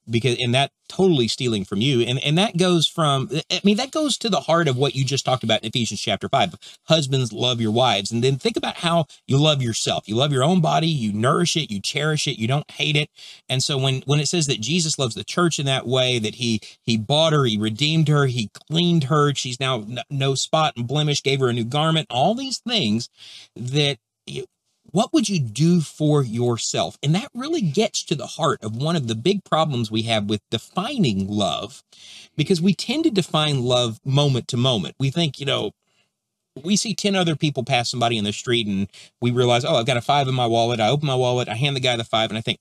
Because 0.09 0.37
and 0.39 0.53
that 0.53 0.71
totally 0.87 1.27
stealing 1.27 1.65
from 1.65 1.81
you. 1.81 2.01
And 2.01 2.19
and 2.23 2.37
that 2.37 2.57
goes 2.57 2.87
from 2.87 3.29
i 3.51 3.61
mean 3.63 3.77
that 3.77 3.91
goes 3.91 4.17
to 4.19 4.29
the 4.29 4.41
heart 4.41 4.67
of 4.67 4.77
what 4.77 4.95
you 4.95 5.03
just 5.03 5.25
talked 5.25 5.43
about 5.43 5.63
in 5.63 5.69
ephesians 5.69 6.01
chapter 6.01 6.29
5 6.29 6.55
husbands 6.85 7.33
love 7.33 7.59
your 7.59 7.71
wives. 7.71 8.11
And 8.11 8.23
then 8.23 8.37
think 8.37 8.57
about 8.57 8.77
how 8.77 9.05
you 9.27 9.37
love 9.37 9.61
yourself. 9.61 10.07
You 10.07 10.15
love 10.15 10.31
your 10.31 10.43
own 10.43 10.61
body. 10.61 10.87
You 10.87 11.13
nourish 11.13 11.55
it. 11.57 11.71
You 11.71 11.79
cherish 11.79 12.27
it. 12.27 12.39
You 12.39 12.47
don't 12.47 12.69
hate 12.71 12.95
it. 12.95 13.09
And 13.49 13.63
so 13.63 13.77
when 13.77 14.01
when 14.05 14.19
it 14.19 14.27
says 14.27 14.47
that 14.47 14.61
jesus 14.61 14.99
loves 14.99 15.15
the 15.15 15.23
church 15.23 15.59
in 15.59 15.65
that 15.65 15.87
way 15.87 16.19
that 16.19 16.35
he 16.35 16.59
he 16.83 16.97
bought 16.97 17.33
her 17.33 17.45
he 17.45 17.57
redeemed 17.57 18.07
her 18.07 18.25
he 18.25 18.49
cleaned 18.69 19.05
her 19.05 19.33
she's 19.33 19.59
now 19.59 19.85
no 20.09 20.35
spot 20.35 20.73
and 20.75 20.87
blemish 20.87 21.21
gave 21.23 21.39
her 21.39 21.49
a 21.49 21.53
new 21.53 21.65
garment 21.65 22.07
all 22.09 22.35
these 22.35 22.59
things 22.59 23.09
that 23.55 23.97
what 24.95 25.11
would 25.11 25.27
you 25.27 25.39
do 25.41 25.81
for 25.81 26.23
yourself? 26.23 26.97
And 27.03 27.13
that 27.15 27.27
really 27.33 27.59
gets 27.59 28.01
to 28.05 28.15
the 28.15 28.27
heart 28.27 28.63
of 28.63 28.77
one 28.77 28.95
of 28.95 29.09
the 29.09 29.15
big 29.15 29.43
problems 29.43 29.91
we 29.91 30.03
have 30.03 30.29
with 30.29 30.39
defining 30.49 31.27
love, 31.27 31.83
because 32.37 32.61
we 32.61 32.73
tend 32.73 33.03
to 33.03 33.11
define 33.11 33.65
love 33.65 33.99
moment 34.05 34.47
to 34.47 34.57
moment. 34.57 34.95
We 34.97 35.11
think, 35.11 35.37
you 35.37 35.45
know, 35.45 35.71
we 36.63 36.77
see 36.77 36.95
10 36.95 37.13
other 37.13 37.35
people 37.35 37.65
pass 37.65 37.91
somebody 37.91 38.17
in 38.17 38.23
the 38.23 38.31
street 38.31 38.67
and 38.67 38.87
we 39.19 39.31
realize, 39.31 39.65
oh, 39.65 39.75
I've 39.75 39.85
got 39.85 39.97
a 39.97 40.01
five 40.01 40.29
in 40.29 40.33
my 40.33 40.47
wallet. 40.47 40.79
I 40.79 40.87
open 40.87 41.07
my 41.07 41.15
wallet, 41.15 41.49
I 41.49 41.55
hand 41.55 41.75
the 41.75 41.81
guy 41.81 41.97
the 41.97 42.05
five, 42.05 42.29
and 42.29 42.37
I 42.37 42.41
think, 42.41 42.59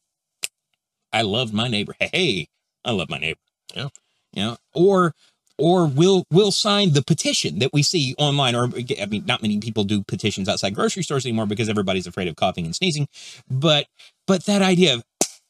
I 1.12 1.22
love 1.22 1.52
my 1.52 1.68
neighbor. 1.68 1.94
Hey, 2.00 2.48
I 2.84 2.90
love 2.90 3.08
my 3.08 3.18
neighbor. 3.18 3.38
Yeah. 3.76 3.90
You 4.32 4.42
know, 4.42 4.56
or 4.72 5.14
or 5.58 5.86
we'll 5.86 6.24
we'll 6.30 6.50
sign 6.50 6.92
the 6.92 7.02
petition 7.02 7.58
that 7.60 7.72
we 7.72 7.82
see 7.82 8.14
online 8.18 8.54
or 8.54 8.68
i 9.00 9.06
mean 9.06 9.24
not 9.26 9.42
many 9.42 9.58
people 9.58 9.84
do 9.84 10.02
petitions 10.02 10.48
outside 10.48 10.74
grocery 10.74 11.02
stores 11.02 11.24
anymore 11.24 11.46
because 11.46 11.68
everybody's 11.68 12.06
afraid 12.06 12.28
of 12.28 12.36
coughing 12.36 12.64
and 12.64 12.74
sneezing. 12.74 13.08
But 13.48 13.86
but 14.26 14.44
that 14.46 14.62
idea 14.62 14.94
of 14.94 15.04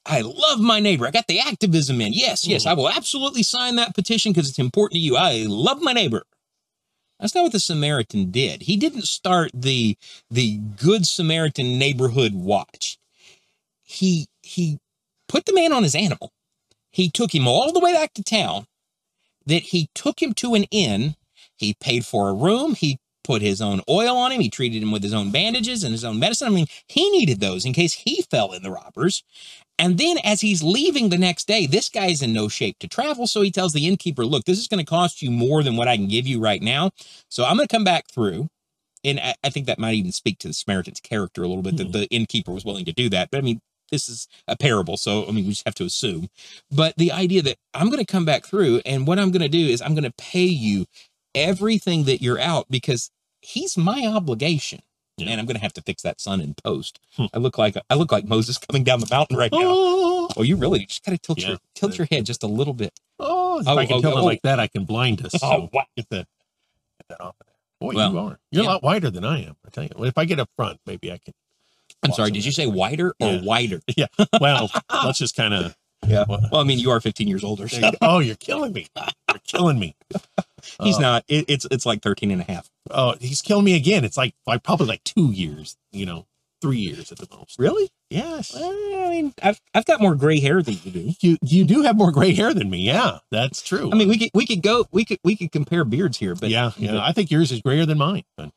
i 0.07 0.21
love 0.21 0.61
my 0.61 0.81
neighbor. 0.81 1.07
I 1.07 1.11
got 1.11 1.27
the 1.27 1.41
activism 1.41 2.01
in. 2.01 2.13
Yes 2.13 2.47
yes 2.47 2.65
hmm. 2.65 2.71
i 2.71 2.75
will 2.75 2.89
absolutely 2.89 3.43
sign 3.43 3.77
that 3.77 3.95
petition 3.95 4.33
because 4.33 4.49
it's 4.49 4.59
important 4.59 4.95
to 4.95 5.01
you. 5.01 5.17
I 5.17 5.45
love 5.47 5.81
my 5.81 5.93
neighbor. 5.93 6.25
That's 7.21 7.35
not 7.35 7.45
what 7.45 7.53
the 7.53 7.61
samaritan 7.61 8.31
did. 8.31 8.63
He 8.63 8.77
didn't 8.77 9.05
start 9.05 9.51
the 9.55 9.97
the 10.31 10.59
good 10.59 11.07
samaritan 11.07 11.79
neighborhood 11.79 12.35
watch. 12.35 12.99
He 13.83 14.27
he 14.43 14.79
put 15.29 15.47
the 15.47 15.55
man 15.55 15.73
on 15.73 15.83
his 15.83 15.95
animal. 15.95 16.33
He 16.91 17.11
took 17.11 17.35
him 17.35 17.49
all 17.49 17.73
the 17.73 17.81
way 17.81 17.93
back 17.93 18.13
to 18.15 18.23
town 18.23 18.67
that 19.47 19.63
he 19.63 19.89
took 19.95 20.23
him 20.23 20.33
to 20.35 20.55
an 20.55 20.65
inn. 20.71 21.17
He 21.57 21.75
paid 21.75 22.05
for 22.05 22.29
a 22.29 22.35
room. 22.35 22.75
He 22.75 22.99
put 23.23 23.43
his 23.43 23.61
own 23.61 23.81
oil 23.89 24.17
on 24.17 24.33
him. 24.33 24.41
He 24.41 24.51
treated 24.51 24.83
him 24.83 24.93
with 24.93 25.03
his 25.03 25.15
own 25.15 25.31
bandages 25.31 25.83
and 25.83 25.93
his 25.93 26.05
own 26.05 26.19
medicine. 26.19 26.49
I 26.49 26.51
mean, 26.51 26.67
he 26.87 27.11
needed 27.11 27.41
those 27.41 27.65
in 27.65 27.73
case 27.73 27.95
he 27.95 28.23
fell 28.23 28.53
in 28.53 28.63
the 28.63 28.71
robbers. 28.71 29.25
And 29.79 29.99
then 29.99 30.19
as 30.23 30.41
he's 30.41 30.63
leaving 30.63 31.09
the 31.09 31.19
next 31.19 31.49
day, 31.49 31.67
this 31.67 31.89
guy's 31.89 32.23
in 32.23 32.33
no 32.33 32.49
shape 32.49 32.79
to 32.79 32.87
travel. 32.87 33.27
So 33.27 33.43
he 33.43 33.51
tells 33.51 33.73
the 33.73 33.89
innkeeper, 33.89 34.25
look, 34.25 34.45
this 34.45 34.59
is 34.59 34.69
going 34.69 34.85
to 34.85 34.89
cost 34.89 35.23
you 35.23 35.31
more 35.31 35.63
than 35.63 35.77
what 35.77 35.89
I 35.89 35.97
can 35.97 36.07
give 36.07 36.27
you 36.27 36.41
right 36.41 36.63
now. 36.63 36.91
So 37.29 37.45
I'm 37.45 37.57
going 37.57 37.67
to 37.67 37.75
come 37.75 37.85
back 37.85 38.07
through. 38.09 38.49
And 39.03 39.19
I, 39.19 39.35
I 39.43 39.51
think 39.51 39.67
that 39.67 39.79
might 39.79 39.95
even 39.95 40.13
speak 40.13 40.39
to 40.39 40.49
the 40.49 40.55
Samaritan's 40.55 41.01
character 41.01 41.43
a 41.43 41.49
little 41.49 41.63
bit, 41.63 41.77
that 41.77 41.87
hmm. 41.87 41.93
the 41.93 42.07
innkeeper 42.07 42.53
was 42.53 42.65
willing 42.65 42.85
to 42.85 42.93
do 42.93 43.09
that. 43.11 43.31
But 43.31 43.39
I 43.39 43.41
mean, 43.41 43.61
this 43.95 44.09
is 44.09 44.29
a 44.49 44.57
parable. 44.57 44.97
So, 44.97 45.27
I 45.27 45.31
mean, 45.31 45.45
we 45.45 45.51
just 45.51 45.65
have 45.65 45.75
to 45.77 45.85
assume. 45.85 46.29
But 46.71 46.97
the 46.97 47.13
idea 47.13 47.43
that 47.43 47.57
I'm 47.73 47.87
going 47.87 48.05
to 48.05 48.13
come 48.13 48.25
back 48.25 48.45
through 48.45 48.83
and 48.85 49.07
what 49.07 49.19
I'm 49.19 49.31
going 49.31 49.43
to 49.43 49.49
do 49.49 49.67
is 49.67 49.81
I'm 49.81 49.95
going 49.95 50.05
to 50.05 50.13
pay 50.19 50.45
you 50.45 50.87
everything 51.35 52.05
that 52.05 52.21
you're 52.21 52.41
out 52.41 52.67
because 52.69 53.11
he's 53.41 53.77
my 53.77 54.05
obligation. 54.07 54.81
Yeah. 55.17 55.31
And 55.31 55.41
I'm 55.41 55.47
going 55.47 55.57
to 55.57 55.63
have 55.63 55.73
to 55.75 55.83
fix 55.83 56.03
that 56.03 56.21
sun 56.21 56.41
in 56.41 56.55
post. 56.55 56.99
Hmm. 57.17 57.27
I 57.33 57.39
look 57.39 57.57
like 57.57 57.77
I 57.89 57.95
look 57.95 58.11
like 58.11 58.25
Moses 58.25 58.59
coming 58.59 58.83
down 58.83 58.99
the 58.99 59.07
mountain 59.09 59.37
right 59.37 59.53
now. 59.53 59.61
Oh, 59.63 60.29
oh 60.37 60.43
you 60.43 60.57
really 60.57 60.87
just 60.87 61.05
got 61.05 61.13
to 61.13 61.19
tilt 61.19 61.39
yeah. 61.39 61.51
your 61.51 61.59
tilt 61.77 61.97
your 61.97 62.09
head 62.11 62.27
just 62.27 62.43
a 62.43 62.49
little 62.49 62.75
bit. 62.75 62.99
Oh, 63.21 63.61
if 63.61 63.69
oh, 63.69 63.79
I 63.79 63.87
can 63.87 63.99
oh, 63.99 64.01
tilt 64.01 64.17
oh, 64.17 64.19
it 64.19 64.23
like 64.23 64.43
that, 64.43 64.59
I 64.59 64.67
can 64.67 64.85
blind 64.85 65.25
us. 65.25 65.33
Oh, 65.41 65.51
so 65.51 65.69
what? 65.71 65.87
Get, 65.97 66.09
the, 66.09 66.17
get 66.17 66.27
that 67.11 67.21
off 67.21 67.37
of 67.41 67.47
there. 67.47 67.55
Boy, 67.81 67.95
well, 67.95 68.13
you 68.13 68.19
are. 68.19 68.39
You're 68.51 68.65
yeah. 68.65 68.71
a 68.71 68.73
lot 68.73 68.83
wider 68.83 69.09
than 69.09 69.25
I 69.25 69.45
am. 69.45 69.55
I 69.65 69.71
tell 69.71 69.85
you. 69.85 70.05
If 70.05 70.19
I 70.19 70.25
get 70.25 70.41
up 70.41 70.51
front, 70.57 70.81
maybe 70.85 71.13
I 71.13 71.19
can 71.19 71.33
I'm 72.03 72.13
sorry, 72.13 72.31
did 72.31 72.45
you 72.45 72.53
say 72.53 72.67
wider 72.67 73.15
or 73.21 73.33
yeah. 73.33 73.43
wider? 73.43 73.81
Yeah. 73.97 74.07
Well, 74.41 74.71
let's 75.05 75.19
just 75.19 75.37
kind 75.37 75.55
of. 75.55 75.77
Yeah. 76.07 76.27
Well, 76.29 76.61
I 76.61 76.65
mean, 76.65 76.79
you 76.79 76.91
are 76.91 77.01
15 77.01 77.27
years 77.27 77.43
older. 77.43 77.67
So. 77.67 77.91
oh, 78.03 78.19
you're 78.19 78.37
killing 78.37 78.75
me. 78.75 78.89
You're 78.95 79.39
killing 79.47 79.79
me. 79.79 79.97
he's 80.83 80.99
uh, 80.99 81.01
not. 81.01 81.25
It, 81.29 81.47
it's 81.49 81.67
it's 81.71 81.87
like 81.87 82.03
13 82.03 82.31
and 82.31 82.43
a 82.43 82.45
half. 82.45 82.69
Oh, 82.91 83.15
he's 83.19 83.41
killing 83.41 83.65
me 83.65 83.75
again. 83.75 84.05
It's 84.05 84.19
like, 84.19 84.35
like 84.47 84.63
probably 84.63 84.87
like 84.87 85.03
two 85.05 85.33
years, 85.33 85.79
you 85.93 86.05
know, 86.05 86.27
three 86.61 86.77
years 86.77 87.11
at 87.11 87.17
the 87.17 87.29
most. 87.35 87.59
Really? 87.59 87.91
Yes. 88.11 88.55
Well, 88.55 88.71
I 88.71 89.11
mean, 89.11 89.35
I've 89.43 89.61
I've 89.75 89.87
got 89.87 90.01
more 90.01 90.15
gray 90.15 90.41
hair 90.41 90.63
than 90.63 90.77
you 90.85 90.91
do. 90.91 91.13
You 91.21 91.39
you 91.43 91.65
do 91.65 91.83
have 91.83 91.97
more 91.97 92.13
gray 92.13 92.35
hair 92.35 92.53
than 92.53 92.69
me. 92.69 92.83
Yeah, 92.83 93.21
that's 93.31 93.63
true. 93.63 93.91
I 93.91 93.97
mean, 93.97 94.09
we 94.09 94.19
could 94.19 94.31
we 94.35 94.47
could 94.47 94.63
go 94.63 94.87
we 94.93 95.05
could 95.05 95.19
we 95.25 95.37
could 95.37 95.53
compare 95.53 95.85
beards 95.85 96.19
here, 96.19 96.35
but 96.35 96.51
yeah, 96.51 96.73
yeah. 96.77 97.03
I 97.03 97.13
think 97.13 97.31
yours 97.31 97.51
is 97.51 97.61
grayer 97.63 97.87
than 97.87 97.99
mine. 97.99 98.25
But 98.37 98.51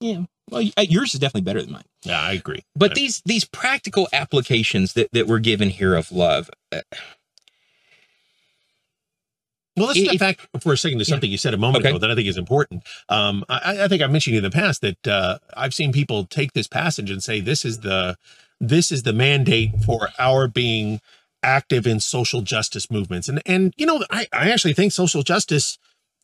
yeah. 0.00 0.24
Well, 0.50 0.62
uh, 0.76 0.82
yours 0.82 1.12
is 1.14 1.20
definitely 1.20 1.42
better 1.42 1.62
than 1.62 1.72
mine. 1.72 1.84
Yeah, 2.02 2.20
I 2.20 2.32
agree. 2.32 2.62
But 2.76 2.94
these 2.94 3.20
these 3.24 3.44
practical 3.44 4.08
applications 4.12 4.92
that 4.92 5.10
that 5.12 5.26
we're 5.26 5.40
given 5.40 5.70
here 5.70 5.94
of 5.94 6.12
love. 6.12 6.50
Uh, 6.70 6.82
well, 9.76 9.88
let's 9.88 10.00
step 10.00 10.18
back 10.18 10.48
for 10.60 10.72
a 10.72 10.76
second 10.76 10.98
to 11.00 11.04
something 11.04 11.28
yeah. 11.28 11.32
you 11.32 11.38
said 11.38 11.52
a 11.52 11.58
moment 11.58 11.84
okay. 11.84 11.90
ago 11.90 11.98
that 11.98 12.10
I 12.10 12.14
think 12.14 12.28
is 12.28 12.38
important. 12.38 12.82
Um, 13.10 13.44
I, 13.50 13.84
I, 13.84 13.88
think 13.88 14.00
I 14.00 14.06
mentioned 14.06 14.34
in 14.34 14.42
the 14.42 14.50
past 14.50 14.80
that 14.80 15.06
uh, 15.06 15.38
I've 15.54 15.74
seen 15.74 15.92
people 15.92 16.24
take 16.24 16.54
this 16.54 16.66
passage 16.66 17.10
and 17.10 17.22
say 17.22 17.40
this 17.40 17.62
is 17.62 17.80
the 17.80 18.16
this 18.58 18.90
is 18.90 19.02
the 19.02 19.12
mandate 19.12 19.72
for 19.84 20.08
our 20.18 20.48
being 20.48 21.00
active 21.42 21.86
in 21.86 22.00
social 22.00 22.40
justice 22.40 22.90
movements, 22.90 23.28
and 23.28 23.42
and 23.44 23.74
you 23.76 23.84
know 23.84 24.02
I, 24.10 24.26
I 24.32 24.50
actually 24.50 24.72
think 24.74 24.92
social 24.92 25.22
justice 25.22 25.78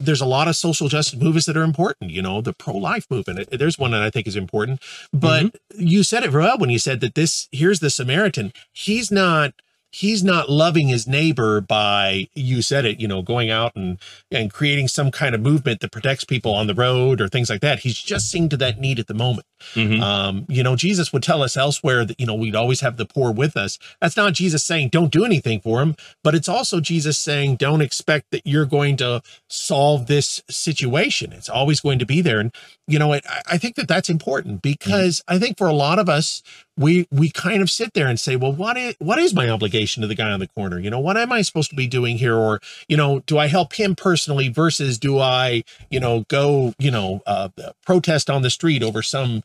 there's 0.05 0.21
a 0.21 0.27
lot 0.27 0.49
of 0.49 0.57
social 0.57 0.89
justice 0.89 1.19
movements 1.19 1.47
that 1.47 1.57
are 1.57 1.63
important. 1.63 2.11
You 2.11 2.23
know, 2.23 2.41
the 2.41 2.53
pro-life 2.53 3.07
movement. 3.11 3.49
There's 3.51 3.79
one 3.79 3.93
that 3.93 4.03
I 4.03 4.11
think 4.11 4.27
is 4.27 4.37
important. 4.37 4.83
But 5.13 5.45
mm-hmm. 5.45 5.83
you 5.83 6.03
said 6.03 6.25
it 6.25 6.33
well 6.33 6.59
when 6.59 6.71
you 6.71 6.79
said 6.79 7.01
that 7.01 7.15
this. 7.15 7.49
Here's 7.53 7.81
the 7.81 7.91
Samaritan. 7.91 8.53
He's 8.73 9.11
not 9.11 9.55
he's 9.93 10.25
not 10.25 10.49
loving 10.49 10.89
his 10.89 11.07
neighbor 11.07 11.61
by 11.61 12.27
you 12.35 12.63
said 12.63 12.85
it 12.85 12.99
you 12.99 13.07
know 13.07 13.23
going 13.23 13.51
out 13.51 13.77
and 13.77 13.99
and 14.31 14.53
creating 14.53 14.89
some 14.89 15.11
kind 15.11 15.35
of 15.35 15.41
movement 15.41 15.81
that 15.81 15.93
protects 15.93 16.25
people 16.25 16.55
on 16.55 16.67
the 16.67 16.75
road 16.75 17.21
or 17.21 17.29
things 17.29 17.51
like 17.51 17.61
that 17.61 17.81
he's 17.81 17.99
just 17.99 18.31
seeing 18.31 18.49
to 18.49 18.57
that 18.57 18.81
need 18.81 18.99
at 18.99 19.07
the 19.07 19.15
moment 19.15 19.47
mm-hmm. 19.75 20.03
um 20.03 20.47
you 20.49 20.63
know 20.63 20.77
jesus 20.77 21.13
would 21.13 21.23
tell 21.23 21.43
us 21.43 21.57
elsewhere 21.57 22.05
that 22.05 22.19
you 22.21 22.27
know 22.27 22.35
we'd 22.35 22.57
always 22.57 22.81
have 22.81 22.97
the 22.97 23.07
poor 23.07 23.33
with 23.33 23.57
us. 23.57 23.79
That's 24.01 24.17
not 24.17 24.33
jesus 24.35 24.65
saying 24.65 24.89
don't 24.89 25.13
do 25.13 25.25
anything 25.25 25.61
for 25.61 25.81
him 25.83 25.97
but 26.23 26.35
it's 26.35 26.49
also 26.49 26.81
jesus 26.81 27.19
saying 27.19 27.57
don't 27.57 27.81
expect 27.81 28.31
that 28.31 28.47
you're 28.47 28.67
going 28.67 28.97
to 28.97 29.23
solve 29.49 30.07
this 30.07 30.43
situation. 30.51 31.33
It's 31.33 31.49
always 31.49 31.81
going 31.81 31.99
to 31.99 32.07
be 32.07 32.21
there. 32.21 32.41
And 32.41 32.53
you 32.87 32.99
know 32.99 33.13
it, 33.13 33.25
i 33.47 33.57
think 33.59 33.77
that 33.77 33.89
that's 33.89 34.09
important 34.09 34.61
because 34.61 35.21
mm-hmm. 35.21 35.37
i 35.37 35.39
think 35.39 35.57
for 35.57 35.67
a 35.67 35.73
lot 35.73 35.99
of 35.99 36.09
us 36.09 36.43
we 36.77 37.07
we 37.11 37.31
kind 37.31 37.63
of 37.63 37.71
sit 37.71 37.93
there 37.95 38.07
and 38.07 38.19
say 38.19 38.35
well 38.35 38.53
what 38.53 38.77
is 38.77 38.95
what 38.99 39.19
is 39.19 39.35
my 39.35 39.49
obligation 39.49 40.01
to 40.01 40.07
the 40.07 40.15
guy 40.15 40.31
on 40.31 40.41
the 40.41 40.49
corner? 40.49 40.79
You 40.79 40.91
know 40.91 41.01
what 41.01 41.17
am 41.17 41.31
i 41.33 41.43
supposed 41.43 41.71
to 41.71 41.77
be 41.77 41.87
doing 41.87 42.19
here? 42.19 42.37
Or 42.37 42.61
you 42.89 42.97
know 42.97 43.21
do 43.21 43.39
i 43.39 43.47
help 43.47 43.75
him 43.75 43.95
personally 43.95 44.49
versus 44.49 44.99
do 44.99 45.19
i 45.19 45.65
you 45.91 46.01
know 46.01 46.25
go 46.29 46.75
you 46.79 46.91
know 46.91 47.23
uh, 47.27 47.51
protest 47.87 48.31
on 48.31 48.43
the 48.43 48.51
street 48.51 48.83
over 48.83 49.03
some 49.03 49.43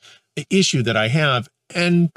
issue 0.49 0.83
that 0.83 0.97
i 0.97 1.07
have 1.07 1.47
and 1.73 2.11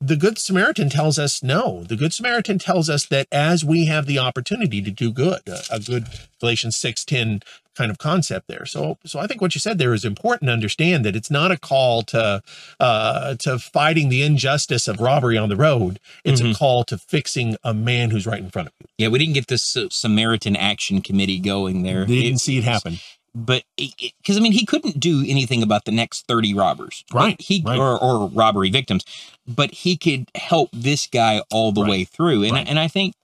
the 0.00 0.16
good 0.16 0.38
samaritan 0.38 0.88
tells 0.88 1.18
us 1.18 1.42
no 1.42 1.84
the 1.84 1.96
good 1.96 2.12
samaritan 2.12 2.58
tells 2.58 2.88
us 2.88 3.06
that 3.06 3.26
as 3.30 3.64
we 3.64 3.86
have 3.86 4.06
the 4.06 4.18
opportunity 4.18 4.82
to 4.82 4.90
do 4.90 5.12
good 5.12 5.40
a, 5.46 5.60
a 5.70 5.80
good 5.80 6.06
galatians 6.40 6.76
6:10 6.76 7.42
kind 7.80 7.90
of 7.90 7.98
concept 7.98 8.46
there. 8.46 8.66
So, 8.66 8.98
so 9.06 9.18
I 9.18 9.26
think 9.26 9.40
what 9.40 9.54
you 9.54 9.60
said 9.60 9.78
there 9.78 9.94
is 9.94 10.04
important 10.04 10.48
to 10.48 10.52
understand 10.52 11.04
that 11.04 11.16
it's 11.16 11.30
not 11.30 11.50
a 11.50 11.58
call 11.58 12.02
to 12.02 12.42
uh, 12.78 13.34
to 13.36 13.58
fighting 13.58 14.10
the 14.10 14.22
injustice 14.22 14.86
of 14.86 15.00
robbery 15.00 15.38
on 15.38 15.48
the 15.48 15.56
road. 15.56 15.98
It's 16.24 16.42
mm-hmm. 16.42 16.52
a 16.52 16.54
call 16.54 16.84
to 16.84 16.98
fixing 16.98 17.56
a 17.64 17.72
man 17.72 18.10
who's 18.10 18.26
right 18.26 18.40
in 18.40 18.50
front 18.50 18.68
of 18.68 18.74
you. 18.80 18.86
Yeah, 18.98 19.08
we 19.08 19.18
didn't 19.18 19.34
get 19.34 19.46
this 19.46 19.76
uh, 19.76 19.88
Samaritan 19.90 20.56
Action 20.56 21.00
Committee 21.00 21.38
going 21.38 21.82
there. 21.82 22.04
They 22.04 22.20
didn't 22.20 22.36
it, 22.36 22.40
see 22.40 22.58
it 22.58 22.64
happen. 22.64 22.98
But 23.34 23.62
because 23.76 24.36
I 24.36 24.40
mean, 24.40 24.52
he 24.52 24.66
couldn't 24.66 24.98
do 24.98 25.24
anything 25.26 25.62
about 25.62 25.84
the 25.84 25.92
next 25.92 26.26
thirty 26.26 26.52
robbers, 26.52 27.04
right? 27.12 27.40
He 27.40 27.62
right. 27.64 27.78
Or, 27.78 28.02
or 28.02 28.28
robbery 28.28 28.70
victims, 28.70 29.04
but 29.46 29.70
he 29.70 29.96
could 29.96 30.28
help 30.34 30.70
this 30.72 31.06
guy 31.06 31.42
all 31.50 31.70
the 31.70 31.82
right. 31.82 31.90
way 31.90 32.04
through. 32.04 32.42
And 32.42 32.52
right. 32.52 32.68
and 32.68 32.78
I 32.78 32.88
think 32.88 33.14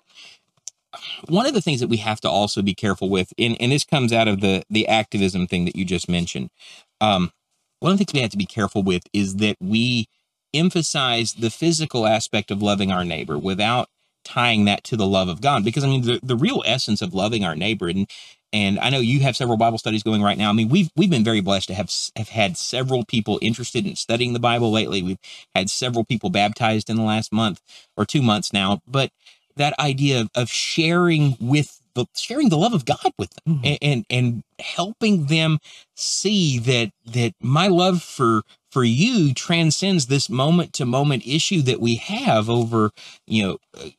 one 1.28 1.46
of 1.46 1.54
the 1.54 1.60
things 1.60 1.80
that 1.80 1.88
we 1.88 1.98
have 1.98 2.20
to 2.20 2.28
also 2.28 2.62
be 2.62 2.74
careful 2.74 3.08
with, 3.08 3.32
and, 3.38 3.60
and 3.60 3.72
this 3.72 3.84
comes 3.84 4.12
out 4.12 4.28
of 4.28 4.40
the 4.40 4.62
the 4.70 4.86
activism 4.86 5.46
thing 5.46 5.64
that 5.64 5.76
you 5.76 5.84
just 5.84 6.08
mentioned. 6.08 6.50
Um, 7.00 7.32
one 7.80 7.92
of 7.92 7.98
the 7.98 8.04
things 8.04 8.14
we 8.14 8.22
have 8.22 8.30
to 8.30 8.38
be 8.38 8.46
careful 8.46 8.82
with 8.82 9.02
is 9.12 9.36
that 9.36 9.56
we 9.60 10.08
emphasize 10.54 11.34
the 11.34 11.50
physical 11.50 12.06
aspect 12.06 12.50
of 12.50 12.62
loving 12.62 12.90
our 12.90 13.04
neighbor 13.04 13.38
without 13.38 13.88
tying 14.24 14.64
that 14.64 14.82
to 14.84 14.96
the 14.96 15.06
love 15.06 15.28
of 15.28 15.40
God. 15.40 15.64
Because 15.64 15.84
I 15.84 15.88
mean, 15.88 16.02
the, 16.02 16.20
the 16.22 16.36
real 16.36 16.62
essence 16.66 17.02
of 17.02 17.14
loving 17.14 17.44
our 17.44 17.54
neighbor, 17.54 17.88
and 17.88 18.08
and 18.52 18.78
I 18.78 18.90
know 18.90 19.00
you 19.00 19.20
have 19.20 19.36
several 19.36 19.56
Bible 19.56 19.78
studies 19.78 20.02
going 20.02 20.22
right 20.22 20.38
now. 20.38 20.50
I 20.50 20.52
mean, 20.52 20.68
we've 20.68 20.90
we've 20.96 21.10
been 21.10 21.24
very 21.24 21.40
blessed 21.40 21.68
to 21.68 21.74
have 21.74 21.90
have 22.16 22.28
had 22.30 22.56
several 22.56 23.04
people 23.04 23.38
interested 23.42 23.86
in 23.86 23.96
studying 23.96 24.32
the 24.32 24.38
Bible 24.40 24.70
lately. 24.70 25.02
We've 25.02 25.18
had 25.54 25.70
several 25.70 26.04
people 26.04 26.30
baptized 26.30 26.88
in 26.90 26.96
the 26.96 27.02
last 27.02 27.32
month 27.32 27.60
or 27.96 28.04
two 28.06 28.22
months 28.22 28.52
now. 28.52 28.80
But 28.86 29.10
that 29.56 29.78
idea 29.78 30.20
of, 30.20 30.30
of 30.34 30.48
sharing 30.50 31.36
with 31.40 31.80
the 31.94 32.06
sharing 32.14 32.50
the 32.50 32.58
love 32.58 32.74
of 32.74 32.84
God 32.84 33.12
with 33.18 33.30
them 33.44 33.56
Mhm. 33.58 33.66
and, 33.66 33.78
and 33.82 34.06
and 34.10 34.42
helping 34.60 35.26
them 35.26 35.58
see 35.94 36.58
that 36.58 36.92
that 37.06 37.34
my 37.40 37.68
love 37.68 38.02
for 38.02 38.42
for 38.76 38.84
you 38.84 39.32
transcends 39.32 40.04
this 40.04 40.28
moment 40.28 40.74
to 40.74 40.84
moment 40.84 41.26
issue 41.26 41.62
that 41.62 41.80
we 41.80 41.94
have 41.94 42.50
over 42.50 42.90
you 43.26 43.42
know 43.42 43.56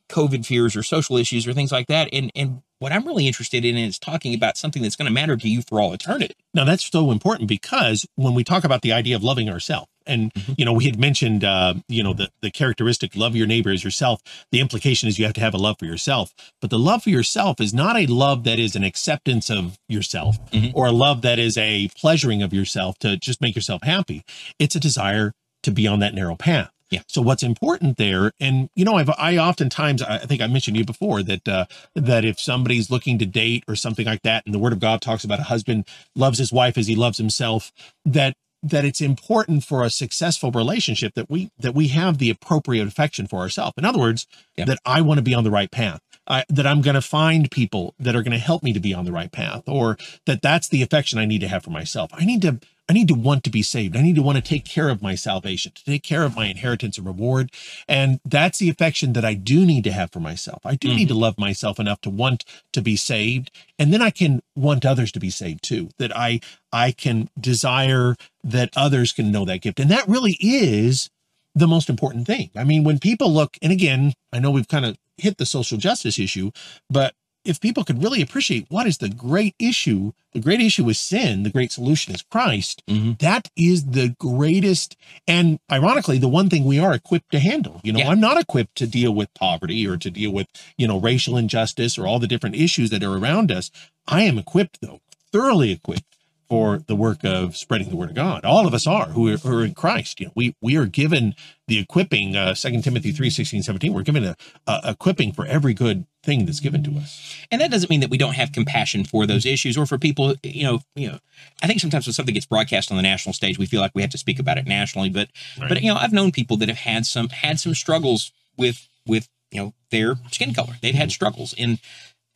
covid 0.08 0.46
fears 0.46 0.76
or 0.76 0.84
social 0.84 1.16
issues 1.16 1.48
or 1.48 1.52
things 1.52 1.72
like 1.72 1.88
that. 1.88 2.08
And 2.12 2.30
and 2.36 2.62
what 2.78 2.92
i'm 2.92 3.04
really 3.04 3.26
interested 3.26 3.64
in 3.64 3.76
is 3.76 3.98
talking 3.98 4.34
about 4.34 4.56
something 4.56 4.80
that's 4.80 4.94
going 4.94 5.08
to 5.08 5.12
matter 5.12 5.36
to 5.36 5.48
you 5.48 5.62
for 5.62 5.80
all 5.80 5.92
eternity. 5.92 6.36
Now 6.54 6.62
that's 6.62 6.88
so 6.88 7.10
important 7.10 7.48
because 7.48 8.06
when 8.14 8.34
we 8.34 8.44
talk 8.44 8.62
about 8.62 8.82
the 8.82 8.92
idea 8.92 9.16
of 9.16 9.24
loving 9.24 9.50
ourselves, 9.50 9.90
and 10.08 10.32
Mhm. 10.34 10.54
you 10.58 10.64
know, 10.64 10.72
we 10.72 10.84
had 10.86 10.98
mentioned, 10.98 11.44
uh, 11.44 11.74
you 11.88 12.02
know, 12.02 12.12
the 12.14 12.30
the 12.40 12.50
characteristic 12.50 13.14
love 13.14 13.36
your 13.36 13.46
neighbor 13.46 13.70
as 13.70 13.84
yourself. 13.84 14.20
The 14.50 14.60
implication 14.60 15.08
is 15.08 15.18
you 15.18 15.24
have 15.26 15.34
to 15.34 15.40
have 15.40 15.54
a 15.54 15.58
love 15.58 15.76
for 15.78 15.86
yourself, 15.86 16.34
but 16.60 16.70
the 16.70 16.78
love 16.78 17.04
for 17.04 17.10
yourself 17.10 17.60
is 17.60 17.72
not 17.74 17.96
a 17.96 18.06
love 18.06 18.44
that 18.44 18.58
is 18.58 18.74
an 18.74 18.84
acceptance 18.84 19.50
of 19.50 19.78
yourself 19.88 20.38
Mhm. 20.50 20.72
or 20.74 20.86
a 20.86 20.92
love 20.92 21.22
that 21.22 21.38
is 21.38 21.56
a 21.56 21.88
pleasuring 21.96 22.42
of 22.42 22.52
yourself 22.52 22.98
to 23.00 23.16
just 23.16 23.40
make 23.40 23.54
yourself 23.54 23.82
happy. 23.82 24.22
It's 24.58 24.74
a 24.74 24.80
desire 24.80 25.32
to 25.62 25.70
be 25.70 25.86
on 25.86 25.98
that 26.00 26.14
narrow 26.14 26.36
path. 26.36 26.70
Yeah. 26.90 27.00
So 27.06 27.20
what's 27.20 27.42
important 27.42 27.98
there, 27.98 28.32
and 28.40 28.70
you 28.74 28.82
know, 28.82 28.94
I've 28.94 29.10
I 29.18 29.36
oftentimes 29.36 30.00
I 30.00 30.14
I 30.14 30.18
think 30.20 30.40
I 30.40 30.46
mentioned 30.46 30.74
to 30.76 30.78
you 30.78 30.86
before 30.86 31.22
that 31.22 31.46
uh, 31.46 31.66
that 31.94 32.24
if 32.24 32.40
somebody's 32.40 32.90
looking 32.90 33.18
to 33.18 33.26
date 33.26 33.62
or 33.68 33.76
something 33.76 34.06
like 34.06 34.22
that, 34.22 34.44
and 34.46 34.54
the 34.54 34.58
Word 34.58 34.72
of 34.72 34.80
God 34.80 35.02
talks 35.02 35.22
about 35.22 35.38
a 35.38 35.42
husband 35.42 35.84
loves 36.16 36.38
his 36.38 36.50
wife 36.50 36.78
as 36.78 36.86
he 36.86 36.94
loves 36.96 37.18
himself, 37.18 37.72
that 38.06 38.32
that 38.62 38.84
it's 38.84 39.00
important 39.00 39.64
for 39.64 39.84
a 39.84 39.90
successful 39.90 40.50
relationship 40.50 41.14
that 41.14 41.30
we 41.30 41.50
that 41.58 41.74
we 41.74 41.88
have 41.88 42.18
the 42.18 42.30
appropriate 42.30 42.86
affection 42.88 43.26
for 43.26 43.38
ourselves. 43.38 43.74
In 43.76 43.84
other 43.84 43.98
words, 43.98 44.26
Yeah. 44.56 44.64
that 44.66 44.78
I 44.84 45.00
want 45.00 45.18
to 45.18 45.22
be 45.22 45.34
on 45.34 45.44
the 45.44 45.50
right 45.50 45.70
path. 45.70 46.00
I, 46.30 46.44
that 46.50 46.66
I'm 46.66 46.82
going 46.82 46.94
to 46.94 47.00
find 47.00 47.50
people 47.50 47.94
that 47.98 48.14
are 48.14 48.22
going 48.22 48.32
to 48.32 48.38
help 48.38 48.62
me 48.62 48.74
to 48.74 48.80
be 48.80 48.92
on 48.92 49.06
the 49.06 49.12
right 49.12 49.32
path, 49.32 49.62
or 49.66 49.96
that 50.26 50.42
that's 50.42 50.68
the 50.68 50.82
affection 50.82 51.18
I 51.18 51.24
need 51.24 51.40
to 51.40 51.48
have 51.48 51.64
for 51.64 51.70
myself. 51.70 52.10
I 52.12 52.26
need 52.26 52.42
to 52.42 52.58
I 52.88 52.94
need 52.94 53.08
to 53.08 53.14
want 53.14 53.44
to 53.44 53.50
be 53.50 53.62
saved. 53.62 53.96
I 53.96 54.02
need 54.02 54.14
to 54.16 54.22
want 54.22 54.36
to 54.36 54.42
take 54.42 54.64
care 54.64 54.88
of 54.88 55.02
my 55.02 55.14
salvation, 55.14 55.72
to 55.72 55.84
take 55.84 56.02
care 56.02 56.22
of 56.22 56.34
my 56.34 56.46
inheritance 56.46 56.96
and 56.96 57.06
reward. 57.06 57.52
And 57.86 58.18
that's 58.24 58.58
the 58.58 58.70
affection 58.70 59.12
that 59.12 59.24
I 59.24 59.34
do 59.34 59.66
need 59.66 59.84
to 59.84 59.92
have 59.92 60.10
for 60.10 60.20
myself. 60.20 60.62
I 60.64 60.74
do 60.74 60.88
need 60.88 61.08
to 61.08 61.14
mm-hmm. 61.14 61.22
love 61.22 61.38
myself 61.38 61.78
enough 61.78 62.00
to 62.02 62.10
want 62.10 62.44
to 62.72 62.80
be 62.80 62.96
saved. 62.96 63.50
And 63.78 63.92
then 63.92 64.00
I 64.00 64.10
can 64.10 64.40
want 64.56 64.86
others 64.86 65.12
to 65.12 65.20
be 65.20 65.30
saved 65.30 65.62
too. 65.62 65.90
That 65.98 66.16
I 66.16 66.40
I 66.72 66.92
can 66.92 67.28
desire 67.38 68.16
that 68.42 68.70
others 68.74 69.12
can 69.12 69.30
know 69.30 69.44
that 69.44 69.60
gift. 69.60 69.80
And 69.80 69.90
that 69.90 70.08
really 70.08 70.38
is 70.40 71.10
the 71.54 71.68
most 71.68 71.90
important 71.90 72.26
thing. 72.26 72.50
I 72.56 72.64
mean, 72.64 72.84
when 72.84 72.98
people 72.98 73.32
look, 73.32 73.58
and 73.60 73.72
again, 73.72 74.14
I 74.32 74.38
know 74.38 74.50
we've 74.50 74.68
kind 74.68 74.86
of 74.86 74.96
hit 75.16 75.38
the 75.38 75.46
social 75.46 75.76
justice 75.76 76.18
issue, 76.18 76.52
but 76.88 77.14
if 77.44 77.60
people 77.60 77.84
could 77.84 78.02
really 78.02 78.20
appreciate 78.20 78.66
what 78.68 78.86
is 78.86 78.98
the 78.98 79.08
great 79.08 79.54
issue, 79.58 80.12
the 80.32 80.40
great 80.40 80.60
issue 80.60 80.88
is 80.88 80.98
sin, 80.98 81.42
the 81.42 81.50
great 81.50 81.72
solution 81.72 82.14
is 82.14 82.22
Christ, 82.22 82.82
Mhm. 82.88 83.18
that 83.20 83.50
is 83.56 83.86
the 83.86 84.14
greatest 84.18 84.96
and 85.26 85.58
ironically 85.70 86.18
the 86.18 86.28
one 86.28 86.50
thing 86.50 86.64
we 86.64 86.78
are 86.78 86.92
equipped 86.92 87.30
to 87.32 87.40
handle. 87.40 87.80
You 87.84 87.92
know, 87.92 88.00
Yeah. 88.00 88.10
I'm 88.10 88.20
not 88.20 88.38
equipped 88.40 88.76
to 88.78 88.86
deal 88.86 89.12
with 89.14 89.32
poverty 89.34 89.86
or 89.86 89.96
to 89.96 90.10
deal 90.10 90.30
with, 90.30 90.48
you 90.76 90.86
know, 90.86 90.98
racial 90.98 91.36
injustice 91.36 91.96
or 91.96 92.06
all 92.06 92.18
the 92.18 92.26
different 92.26 92.56
issues 92.56 92.90
that 92.90 93.02
are 93.02 93.16
around 93.16 93.50
us. 93.50 93.70
I 94.06 94.22
am 94.22 94.38
equipped 94.38 94.78
though, 94.80 95.00
thoroughly 95.32 95.70
equipped 95.70 96.07
for 96.48 96.78
the 96.86 96.96
work 96.96 97.24
of 97.24 97.56
spreading 97.56 97.90
the 97.90 97.96
word 97.96 98.08
of 98.10 98.16
God. 98.16 98.44
All 98.44 98.66
of 98.66 98.72
us 98.72 98.86
are 98.86 99.06
who 99.08 99.28
are, 99.32 99.36
who 99.36 99.58
are 99.58 99.64
in 99.64 99.74
Christ. 99.74 100.18
You 100.20 100.26
know, 100.26 100.32
we 100.34 100.54
we 100.62 100.76
are 100.76 100.86
given 100.86 101.34
the 101.66 101.78
equipping, 101.78 102.36
uh 102.36 102.54
2 102.54 102.80
Timothy 102.82 103.12
3, 103.12 103.28
16, 103.28 103.62
17. 103.62 103.92
We're 103.92 104.02
given 104.02 104.24
a, 104.24 104.36
a 104.66 104.80
equipping 104.86 105.32
for 105.32 105.44
every 105.46 105.74
good 105.74 106.06
thing 106.22 106.46
that's 106.46 106.60
given 106.60 106.82
to 106.84 106.96
us. 106.98 107.36
and 107.50 107.60
that 107.60 107.70
doesn't 107.70 107.90
mean 107.90 108.00
that 108.00 108.10
we 108.10 108.18
don't 108.18 108.34
have 108.34 108.52
compassion 108.52 109.04
for 109.04 109.26
those 109.26 109.46
issues 109.46 109.76
or 109.78 109.86
for 109.86 109.98
people 109.98 110.34
you 110.42 110.64
know 110.64 110.80
you 110.96 111.08
know 111.08 111.18
i 111.62 111.66
think 111.66 111.80
sometimes 111.80 112.06
when 112.06 112.12
something 112.12 112.34
gets 112.34 112.44
broadcast 112.44 112.90
on 112.90 112.96
the 112.96 113.02
national 113.02 113.32
stage 113.32 113.56
we 113.58 113.64
feel 113.66 113.80
like 113.80 113.92
we 113.94 114.02
have 114.02 114.10
to 114.10 114.18
speak 114.18 114.38
about 114.40 114.58
it 114.58 114.66
nationally 114.66 115.08
but 115.08 115.28
Right. 115.58 115.68
but 115.68 115.80
you 115.80 115.88
know 115.88 115.96
i've 115.96 116.12
known 116.12 116.32
people 116.32 116.56
that 116.58 116.68
have 116.68 116.78
had 116.78 117.06
some 117.06 117.28
had 117.28 117.60
some 117.60 117.72
struggles 117.74 118.32
with 118.58 118.88
with 119.06 119.28
you 119.52 119.60
know 119.62 119.74
their 119.90 120.16
skin 120.32 120.52
color 120.52 120.74
they've 120.82 120.94
had 120.94 121.12
struggles 121.12 121.54
and 121.56 121.78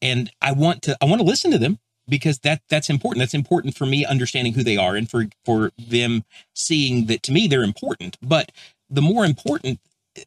and 0.01 0.31
i 0.41 0.53
want 0.53 0.81
to 0.83 0.97
i 1.03 1.05
want 1.05 1.21
to 1.21 1.27
listen 1.27 1.51
to 1.51 1.59
them 1.59 1.79
because 2.13 2.41
that 2.41 2.61
that's 2.69 2.91
important. 2.91 3.21
That's 3.21 3.33
important 3.33 3.75
for 3.75 3.87
me 3.87 4.05
understanding 4.05 4.53
who 4.53 4.63
they 4.63 4.77
are 4.77 4.97
and 4.97 5.11
for 5.11 5.25
for 5.47 5.73
them 5.79 6.25
seeing 6.55 7.07
that 7.07 7.23
to 7.25 7.33
me 7.33 7.49
they're 7.49 7.65
important. 7.65 8.19
But 8.23 8.53
the 8.91 9.01
more 9.01 9.25
important 9.25 9.81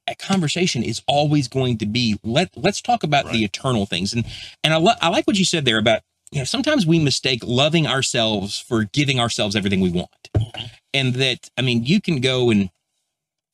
a 0.08 0.16
conversation 0.16 0.82
is 0.82 1.04
always 1.08 1.48
going 1.48 1.78
to 1.78 1.86
be 1.86 2.20
let 2.24 2.50
let's 2.58 2.82
talk 2.82 3.04
about 3.04 3.32
the 3.32 3.44
eternal 3.44 3.86
things. 3.86 4.14
And 4.14 4.26
and 4.64 4.74
I, 4.74 4.78
lo- 4.78 5.00
I 5.00 5.10
like 5.10 5.28
what 5.28 5.38
you 5.38 5.46
said 5.46 5.64
there 5.64 5.78
about 5.78 6.02
you 6.32 6.40
know 6.40 6.44
sometimes 6.44 6.88
we 6.88 6.98
mistake 6.98 7.42
loving 7.44 7.86
ourselves 7.86 8.60
for 8.60 8.86
giving 8.86 9.20
ourselves 9.20 9.56
everything 9.56 9.80
we 9.80 9.92
want. 9.92 10.30
And 10.92 11.14
that 11.16 11.52
i 11.56 11.62
mean 11.62 11.86
you 11.86 12.02
can 12.02 12.20
go 12.20 12.50
and 12.50 12.72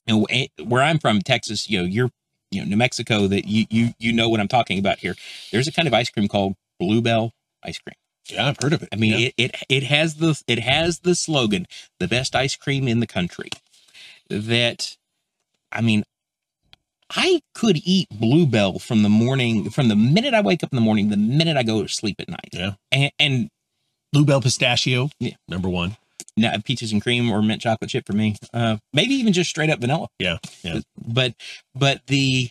you 0.07 0.15
know 0.15 0.25
eh, 0.29 0.47
where 0.63 0.81
i'm 0.81 0.99
from 0.99 1.21
texas 1.21 1.69
you 1.69 1.79
know 1.79 1.85
you're 1.85 2.11
you 2.49 2.61
know 2.61 2.67
new 2.67 2.77
mexico 2.77 3.27
that 3.27 3.45
you 3.45 3.65
you 3.69 3.93
you 3.99 4.13
know 4.13 4.29
what 4.29 4.39
i'm 4.39 4.47
talking 4.47 4.79
about 4.79 4.99
here. 4.99 5.15
There's 5.51 5.67
a 5.67 5.71
kind 5.71 5.87
of 5.87 5.93
ice 5.93 6.09
cream 6.09 6.29
called 6.29 6.55
Blue 6.79 7.01
Bell 7.01 7.33
ice 7.63 7.79
cream 7.79 7.95
Yeah, 8.29 8.47
I've 8.47 8.57
heard 8.62 8.73
of 8.73 8.84
it. 8.84 8.89
I 8.91 8.95
mean, 8.95 9.12
Yeah. 9.19 9.27
it, 9.27 9.34
it 9.38 9.55
it 9.69 9.84
has 9.84 10.15
the 10.15 10.41
it 10.47 10.60
has 10.60 10.99
the 10.99 11.15
slogan, 11.15 11.65
the 11.99 12.07
best 12.07 12.36
ice 12.36 12.55
cream 12.55 12.88
in 12.88 12.99
the 12.99 13.07
country. 13.07 13.49
That, 14.29 14.95
I 15.71 15.81
mean, 15.81 16.03
I 17.10 17.41
could 17.53 17.77
eat 17.84 18.07
Blue 18.10 18.45
Bell 18.45 18.79
from 18.79 19.03
the 19.03 19.10
morning, 19.10 19.69
from 19.69 19.89
the 19.89 19.95
minute 19.97 20.34
I 20.34 20.39
wake 20.41 20.63
up 20.63 20.71
in 20.71 20.77
the 20.77 20.81
morning, 20.81 21.10
the 21.10 21.17
minute 21.17 21.57
I 21.57 21.63
go 21.63 21.81
to 21.81 21.89
sleep 21.89 22.15
at 22.19 22.29
night. 22.29 22.49
Yeah. 22.53 22.73
And, 22.91 23.12
and 23.19 23.49
Blue 24.13 24.23
Bell 24.23 24.39
pistachio. 24.41 25.10
Yeah. 25.19 25.34
Number 25.49 25.67
one. 25.67 25.97
now 26.38 26.55
peaches 26.63 26.93
and 26.93 27.01
cream 27.01 27.29
or 27.29 27.41
mint 27.41 27.62
chocolate 27.62 27.89
chip 27.89 28.05
for 28.05 28.13
me. 28.13 28.38
Uh, 28.53 28.77
maybe 28.93 29.15
even 29.15 29.34
just 29.34 29.49
straight 29.49 29.69
up 29.69 29.81
vanilla. 29.81 30.07
Yeah, 30.19 30.38
yeah. 30.63 30.79
But 31.05 31.34
but 31.75 32.01
the 32.07 32.49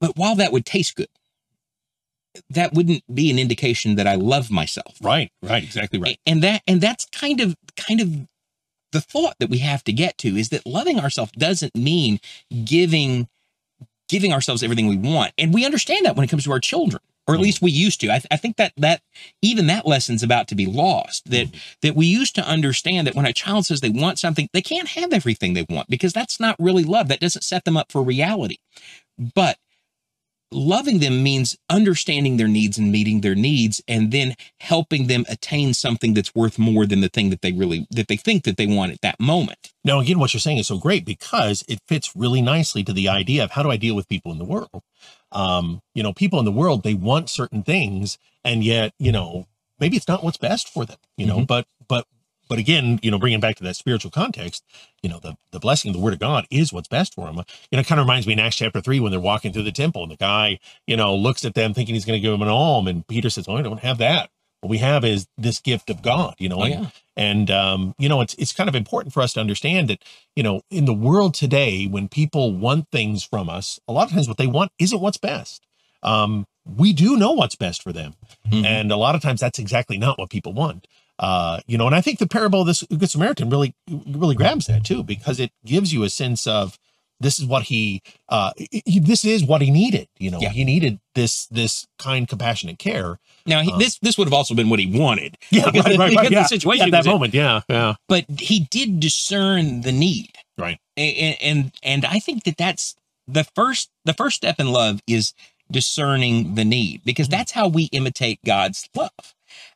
but 0.00 0.16
while 0.16 0.34
that 0.36 0.50
would 0.52 0.64
taste 0.64 0.96
good, 0.96 1.08
that 2.50 2.72
wouldn't 2.72 3.02
be 3.12 3.30
an 3.30 3.38
indication 3.38 3.96
that 3.96 4.06
I 4.06 4.14
love 4.14 4.50
myself. 4.50 4.96
Right, 5.02 5.30
right, 5.42 5.62
exactly 5.62 5.98
right. 5.98 6.18
And 6.26 6.42
that 6.42 6.62
and 6.66 6.80
that's 6.80 7.06
kind 7.06 7.40
of 7.40 7.56
kind 7.76 8.00
of 8.00 8.28
the 8.92 9.00
thought 9.00 9.36
that 9.38 9.50
we 9.50 9.58
have 9.58 9.84
to 9.84 9.92
get 9.92 10.18
to 10.18 10.36
is 10.36 10.48
that 10.50 10.66
loving 10.66 10.98
ourselves 10.98 11.32
doesn't 11.32 11.74
mean 11.74 12.20
giving 12.64 13.28
giving 14.08 14.32
ourselves 14.32 14.62
everything 14.62 14.88
we 14.88 14.96
want. 14.96 15.32
And 15.38 15.54
we 15.54 15.64
understand 15.64 16.04
that 16.04 16.16
when 16.16 16.24
it 16.24 16.30
comes 16.30 16.44
to 16.44 16.52
our 16.52 16.58
children 16.58 17.00
or 17.26 17.34
at 17.34 17.36
mm-hmm. 17.36 17.44
least 17.44 17.62
we 17.62 17.70
used 17.70 18.00
to. 18.00 18.08
I, 18.08 18.18
th- 18.18 18.26
I 18.30 18.36
think 18.36 18.56
that 18.56 18.72
that 18.76 19.02
even 19.40 19.68
that 19.68 19.86
lesson's 19.86 20.22
about 20.22 20.48
to 20.48 20.54
be 20.54 20.66
lost 20.66 21.30
that 21.30 21.48
mm-hmm. 21.48 21.58
that 21.82 21.94
we 21.94 22.06
used 22.06 22.34
to 22.34 22.46
understand 22.46 23.06
that 23.06 23.14
when 23.14 23.26
a 23.26 23.32
child 23.32 23.66
says 23.66 23.80
they 23.80 23.90
want 23.90 24.18
something 24.18 24.48
they 24.52 24.62
can't 24.62 24.88
have 24.88 25.12
everything 25.12 25.54
they 25.54 25.66
want 25.68 25.88
because 25.88 26.12
that's 26.12 26.40
not 26.40 26.56
really 26.58 26.84
love. 26.84 27.08
That 27.08 27.20
doesn't 27.20 27.44
set 27.44 27.64
them 27.64 27.76
up 27.76 27.92
for 27.92 28.02
reality. 28.02 28.56
But 29.34 29.58
loving 30.52 30.98
them 30.98 31.22
means 31.22 31.56
understanding 31.68 32.36
their 32.36 32.48
needs 32.48 32.78
and 32.78 32.90
meeting 32.90 33.20
their 33.20 33.34
needs 33.34 33.80
and 33.86 34.10
then 34.12 34.34
helping 34.60 35.06
them 35.06 35.24
attain 35.28 35.72
something 35.74 36.14
that's 36.14 36.34
worth 36.34 36.58
more 36.58 36.86
than 36.86 37.00
the 37.00 37.08
thing 37.08 37.30
that 37.30 37.40
they 37.42 37.52
really 37.52 37.86
that 37.90 38.08
they 38.08 38.16
think 38.16 38.44
that 38.44 38.56
they 38.56 38.66
want 38.66 38.92
at 38.92 39.00
that 39.00 39.18
moment 39.20 39.70
Now, 39.84 40.00
again, 40.00 40.18
what 40.18 40.34
you're 40.34 40.40
saying 40.40 40.58
is 40.58 40.66
so 40.66 40.78
great 40.78 41.04
because 41.04 41.64
it 41.68 41.80
fits 41.88 42.14
really 42.14 42.42
nicely 42.42 42.84
to 42.84 42.92
the 42.92 43.08
idea 43.08 43.44
of 43.44 43.52
how 43.52 43.62
do 43.62 43.70
I 43.70 43.76
deal 43.76 43.96
with 43.96 44.08
people 44.08 44.30
in 44.32 44.38
the 44.38 44.44
world? 44.44 44.82
Um, 45.32 45.80
you 45.94 46.02
know, 46.02 46.12
people 46.12 46.38
in 46.38 46.44
the 46.44 46.52
world, 46.52 46.82
they 46.82 46.94
want 46.94 47.30
certain 47.30 47.62
things, 47.62 48.18
and 48.44 48.62
yet, 48.64 48.92
you 48.98 49.12
know, 49.12 49.46
maybe 49.78 49.96
it's 49.96 50.08
not 50.08 50.22
what's 50.22 50.36
best 50.36 50.68
for 50.68 50.84
them, 50.84 50.98
you 51.16 51.26
know, 51.26 51.44
but, 51.46 51.66
but, 51.88 52.06
but 52.50 52.58
again, 52.58 52.98
you 53.02 53.10
know, 53.10 53.18
bringing 53.18 53.40
back 53.40 53.56
to 53.56 53.64
that 53.64 53.76
spiritual 53.76 54.10
context, 54.10 54.62
you 55.02 55.08
know, 55.08 55.18
the, 55.20 55.36
the 55.52 55.58
blessing 55.60 55.88
of 55.88 55.96
the 55.96 56.02
word 56.02 56.12
of 56.12 56.18
God 56.18 56.46
is 56.50 56.70
what's 56.72 56.88
best 56.88 57.14
for 57.14 57.24
them. 57.26 57.36
You 57.70 57.76
know, 57.76 57.80
it 57.80 57.86
kind 57.86 57.98
of 57.98 58.04
reminds 58.06 58.26
me 58.26 58.34
in 58.34 58.38
Acts 58.40 58.56
chapter 58.56 58.82
three 58.82 59.00
when 59.00 59.10
they're 59.12 59.20
walking 59.20 59.52
through 59.52 59.62
the 59.62 59.72
temple 59.72 60.02
and 60.02 60.12
the 60.12 60.16
guy, 60.16 60.58
you 60.86 60.96
know, 60.96 61.14
looks 61.16 61.44
at 61.46 61.54
them 61.54 61.72
thinking 61.72 61.94
he's 61.94 62.04
going 62.04 62.18
to 62.18 62.20
give 62.20 62.32
them 62.32 62.42
an 62.42 62.48
alm. 62.48 62.86
And 62.86 63.06
Peter 63.06 63.30
says, 63.30 63.46
Oh, 63.48 63.56
I 63.56 63.62
don't 63.62 63.80
have 63.80 63.96
that. 63.98 64.28
What 64.60 64.68
we 64.68 64.78
have 64.78 65.06
is 65.06 65.26
this 65.38 65.58
gift 65.60 65.88
of 65.88 66.02
God, 66.02 66.34
you 66.38 66.48
know, 66.50 66.58
Oh, 66.58 66.64
and, 66.64 66.74
yeah. 66.74 66.86
and 67.16 67.50
um, 67.50 67.94
you 67.98 68.08
know, 68.10 68.20
it's 68.20 68.34
it's 68.34 68.52
kind 68.52 68.68
of 68.68 68.74
important 68.74 69.14
for 69.14 69.22
us 69.22 69.32
to 69.34 69.40
understand 69.40 69.88
that, 69.88 70.02
you 70.36 70.42
know, 70.42 70.60
in 70.70 70.84
the 70.84 70.92
world 70.92 71.32
today, 71.34 71.86
when 71.86 72.08
people 72.08 72.52
want 72.52 72.90
things 72.90 73.24
from 73.24 73.48
us, 73.48 73.78
a 73.88 73.92
lot 73.92 74.08
of 74.08 74.12
times 74.12 74.28
what 74.28 74.36
they 74.36 74.46
want 74.46 74.72
isn't 74.78 75.00
what's 75.00 75.16
best. 75.16 75.66
Um, 76.02 76.46
we 76.66 76.92
do 76.92 77.16
know 77.16 77.32
what's 77.32 77.54
best 77.56 77.82
for 77.82 77.92
them, 77.92 78.14
Mhm. 78.50 78.64
and 78.66 78.92
a 78.92 78.96
lot 78.96 79.14
of 79.14 79.22
times 79.22 79.40
that's 79.40 79.58
exactly 79.58 79.96
not 79.96 80.18
what 80.18 80.28
people 80.30 80.52
want. 80.52 80.86
Uh, 81.20 81.60
you 81.66 81.76
know, 81.78 81.86
and 81.86 81.94
I 81.94 82.00
think 82.00 82.18
the 82.18 82.26
parable 82.26 82.62
of 82.62 82.66
this 82.66 82.82
Good 82.84 83.10
Samaritan 83.10 83.50
really 83.50 83.74
really 84.06 84.34
grabs 84.34 84.66
that 84.66 84.84
too, 84.84 85.02
because 85.04 85.38
it 85.38 85.52
gives 85.66 85.92
you 85.92 86.02
a 86.02 86.08
sense 86.10 86.46
of 86.46 86.78
this 87.20 87.38
is 87.38 87.44
what 87.44 87.64
he 87.64 88.00
uh 88.30 88.52
he, 88.56 88.98
this 88.98 89.22
is 89.26 89.44
what 89.44 89.60
he 89.60 89.70
needed 89.70 90.08
you 90.18 90.30
know 90.30 90.38
Yeah. 90.40 90.48
he 90.48 90.64
needed 90.64 90.98
this 91.14 91.44
this 91.48 91.86
kind 91.98 92.26
compassionate 92.26 92.78
care 92.78 93.18
now 93.44 93.60
he, 93.60 93.70
Uh, 93.70 93.76
this 93.76 93.98
this 93.98 94.16
would 94.16 94.26
have 94.26 94.32
also 94.32 94.54
been 94.54 94.70
what 94.70 94.78
he 94.80 94.86
wanted 94.98 95.36
yeah 95.50 95.66
Because 95.70 95.84
the- 95.84 96.06
because 96.08 96.30
the 96.30 96.44
situation 96.44 96.86
at 96.86 96.92
that 96.92 97.04
moment 97.04 97.34
yeah 97.34 97.60
yeah 97.68 97.96
but 98.08 98.24
he 98.38 98.60
did 98.70 99.00
discern 99.00 99.82
the 99.82 99.92
need 99.92 100.30
Right. 100.56 100.78
and 100.96 101.36
and 101.42 101.72
and 101.82 102.04
i 102.06 102.18
think 102.20 102.44
that 102.44 102.56
that's 102.56 102.96
the 103.28 103.44
first 103.54 103.90
the 104.06 104.14
first 104.14 104.36
step 104.36 104.58
in 104.58 104.68
love 104.72 105.00
is 105.06 105.34
discerning 105.70 106.54
the 106.54 106.64
need 106.64 107.02
because 107.04 107.28
Mm-hmm. 107.28 107.36
that's 107.38 107.52
how 107.52 107.68
we 107.68 107.84
imitate 107.92 108.38
God's 108.46 108.88
love. 108.96 109.10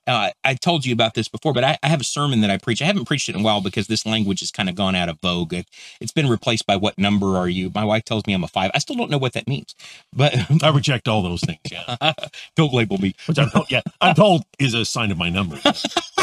Uh, 0.07 0.31
I 0.45 0.55
told 0.55 0.85
you 0.85 0.93
about 0.93 1.15
this 1.15 1.29
before, 1.29 1.53
but 1.55 1.65
I, 1.65 1.79
I 1.83 1.89
have 1.89 2.01
a 2.01 2.05
sermon 2.05 2.41
that 2.43 2.51
I 2.51 2.59
preach. 2.59 2.83
I 2.83 2.87
haven't 2.87 3.07
preached 3.07 3.29
it 3.29 3.35
in 3.35 3.41
a 3.41 3.45
while 3.45 3.63
because 3.63 3.87
this 3.87 4.05
language 4.05 4.41
has 4.41 4.51
kind 4.51 4.69
of 4.69 4.75
gone 4.75 4.95
out 4.95 5.09
of 5.09 5.21
vogue. 5.21 5.55
It, 5.55 5.67
it's 6.01 6.13
been 6.13 6.29
replaced 6.29 6.67
by 6.67 6.77
"What 6.77 6.99
number 6.99 7.37
are 7.39 7.49
you?" 7.49 7.71
My 7.75 7.85
wife 7.85 8.05
tells 8.05 8.27
me 8.27 8.35
I'm 8.35 8.45
a 8.45 8.49
five. 8.49 8.71
I 8.75 8.79
still 8.79 8.97
don't 8.97 9.11
know 9.11 9.19
what 9.19 9.33
that 9.33 9.49
means, 9.49 9.75
but 10.13 10.35
I 10.63 10.69
reject 10.71 11.09
all 11.09 11.23
those 11.23 11.41
things. 11.41 11.61
Yeah, 11.71 11.97
don't 12.57 12.73
label 12.75 12.99
me. 12.99 13.15
which 13.27 13.39
I'm 13.39 13.51
told, 13.51 13.71
yeah, 13.71 13.83
I'm 14.01 14.15
told 14.15 14.45
is 14.59 14.75
a 14.75 14.85
sign 14.85 15.11
of 15.11 15.19
my 15.19 15.31
number. 15.31 15.59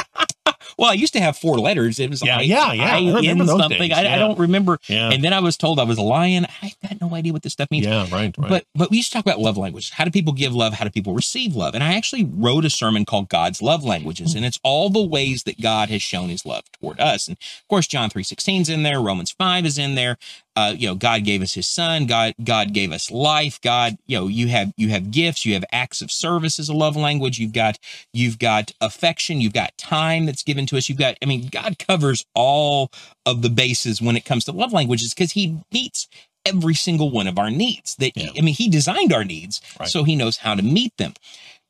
Well, 0.78 0.90
I 0.90 0.94
used 0.94 1.14
to 1.14 1.20
have 1.20 1.38
four 1.38 1.60
letters. 1.60 2.00
It 2.00 2.10
was 2.10 2.24
Yeah, 2.24 2.38
I, 2.38 2.42
yeah, 2.42 2.74
yeah. 2.74 2.84
I 2.84 2.96
I 2.98 3.20
in 3.22 3.46
something. 3.48 3.78
days, 3.78 3.92
I, 3.92 4.16
I 4.16 4.18
don't 4.18 4.38
remember. 4.40 4.80
Yeah, 4.88 5.10
And 5.12 5.24
then 5.24 5.34
I 5.34 5.40
was 5.40 5.58
told 5.58 5.80
I 5.80 5.84
was 5.84 6.00
lying. 6.00 6.46
I 6.62 6.74
had 6.84 7.02
no 7.02 7.14
idea 7.16 7.34
what 7.34 7.44
this 7.44 7.54
stuff 7.54 7.70
means. 7.72 7.86
yeah, 7.86 8.08
right, 8.12 8.36
right. 8.38 8.50
But 8.50 8.66
but 8.76 8.92
we 8.92 8.98
used 8.98 9.12
to 9.12 9.18
talk 9.18 9.26
about 9.26 9.40
love 9.40 9.58
language. 9.58 9.92
How 9.92 10.06
do 10.06 10.12
people 10.12 10.34
give 10.34 10.54
love? 10.54 10.74
How 10.74 10.86
do 10.86 10.92
people 10.92 11.14
receive 11.14 11.56
love? 11.56 11.74
And 11.76 11.84
I 11.84 11.96
actually 11.96 12.24
wrote 12.26 12.66
a 12.66 12.70
sermon 12.70 13.06
called 13.06 13.30
God's 13.30 13.62
Love 13.62 13.84
Languages, 13.84 14.36
and 14.36 14.46
it's 14.46 14.60
all 14.64 14.90
the 14.90 15.04
ways 15.04 15.44
that 15.44 15.62
God 15.62 15.90
has 15.90 16.02
shown 16.02 16.30
His 16.30 16.46
love 16.46 16.64
toward 16.72 17.00
us. 17.00 17.28
And 17.28 17.38
of 17.38 17.68
course, 17.68 17.88
John 17.88 18.10
three 18.10 18.24
sixteen 18.24 18.62
is 18.62 18.70
in 18.70 18.84
there. 18.84 19.02
Romans 19.02 19.32
five 19.32 19.66
is 19.66 19.78
in 19.78 19.96
there. 19.96 20.18
Uh, 20.62 20.74
you 20.74 20.88
know, 20.88 20.96
God 20.96 21.24
gave 21.24 21.42
us 21.42 21.54
His 21.54 21.68
Son. 21.68 22.06
God 22.06 22.34
God 22.44 22.74
gave 22.74 22.92
us 22.92 23.10
life. 23.12 23.60
God, 23.62 23.98
you 24.08 24.18
know, 24.20 24.28
you 24.28 24.48
have 24.50 24.72
you 24.78 24.90
have 24.90 25.12
gifts. 25.12 25.46
You 25.46 25.54
have 25.54 25.66
acts 25.72 26.02
of 26.02 26.12
service 26.12 26.60
as 26.60 26.70
a 26.70 26.74
love 26.74 26.96
language. 26.96 27.40
You've 27.40 27.54
got 27.54 27.78
you've 28.14 28.40
got 28.40 28.72
affection. 28.82 29.42
You've 29.42 29.54
got 29.54 29.78
time 29.78 30.26
that's 30.26 30.44
given 30.44 30.66
to 30.68 30.78
us. 30.78 30.90
You've 30.90 30.98
got. 31.00 31.16
I 31.22 31.26
mean, 31.26 31.48
God 31.52 31.78
covers 31.80 32.26
all 32.36 32.92
of 33.26 33.42
the 33.42 33.50
bases 33.50 34.02
when 34.02 34.16
it 34.16 34.26
comes 34.26 34.46
to 34.46 34.52
love 34.52 34.74
languages 34.74 35.14
because 35.14 35.32
He 35.32 35.58
meets 35.72 36.08
every 36.46 36.74
single 36.74 37.12
one 37.12 37.28
of 37.28 37.38
our 37.38 37.52
needs 37.52 37.96
that 37.98 38.18
Yeah. 38.18 38.32
i 38.36 38.42
mean 38.42 38.56
he 38.56 38.68
designed 38.68 39.14
our 39.14 39.24
needs 39.24 39.62
Right. 39.80 39.88
so 39.88 40.04
he 40.04 40.16
knows 40.16 40.38
how 40.38 40.56
to 40.56 40.64
meet 40.64 40.98
them 40.98 41.14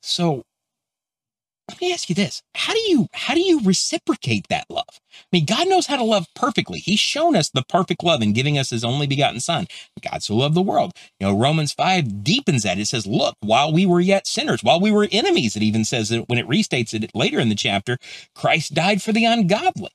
so 0.02 0.46
let 1.72 1.82
me 1.82 1.94
ask 1.94 2.10
you 2.10 2.16
this 2.16 2.44
how 2.56 2.74
do 2.74 2.80
you 2.80 3.08
how 3.14 3.34
do 3.34 3.42
you 3.42 3.60
reciprocate 3.62 4.48
that 4.50 4.66
love 4.70 4.86
i 4.90 5.26
mean 5.32 5.46
god 5.46 5.68
knows 5.68 5.88
how 5.88 5.96
to 5.96 6.04
love 6.04 6.28
perfectly 6.36 6.80
he's 6.80 7.00
shown 7.00 7.36
us 7.36 7.50
the 7.50 7.64
perfect 7.64 8.04
love 8.04 8.22
in 8.22 8.34
giving 8.34 8.58
us 8.58 8.70
his 8.70 8.84
only 8.84 9.08
begotten 9.08 9.40
son 9.40 9.68
god 10.02 10.22
so 10.22 10.36
loved 10.36 10.56
the 10.56 10.62
world 10.62 10.92
you 11.20 11.28
know 11.28 11.38
romans 11.38 11.74
5 11.74 12.24
deepens 12.24 12.64
that 12.64 12.78
it 12.78 12.88
says 12.88 13.08
look 13.08 13.36
while 13.42 13.72
we 13.74 13.86
were 13.86 14.02
yet 14.02 14.28
sinners 14.28 14.64
while 14.64 14.80
we 14.80 14.92
were 14.92 15.08
enemies 15.12 15.56
it 15.56 15.64
even 15.64 15.86
says 15.86 16.10
that 16.10 16.28
when 16.30 16.38
it 16.40 16.48
restates 16.48 16.94
it 16.94 17.10
later 17.16 17.40
in 17.40 17.50
the 17.50 17.56
chapter 17.56 17.98
christ 18.36 18.74
died 18.74 19.02
for 19.02 19.12
the 19.12 19.26
ungodly 19.26 19.90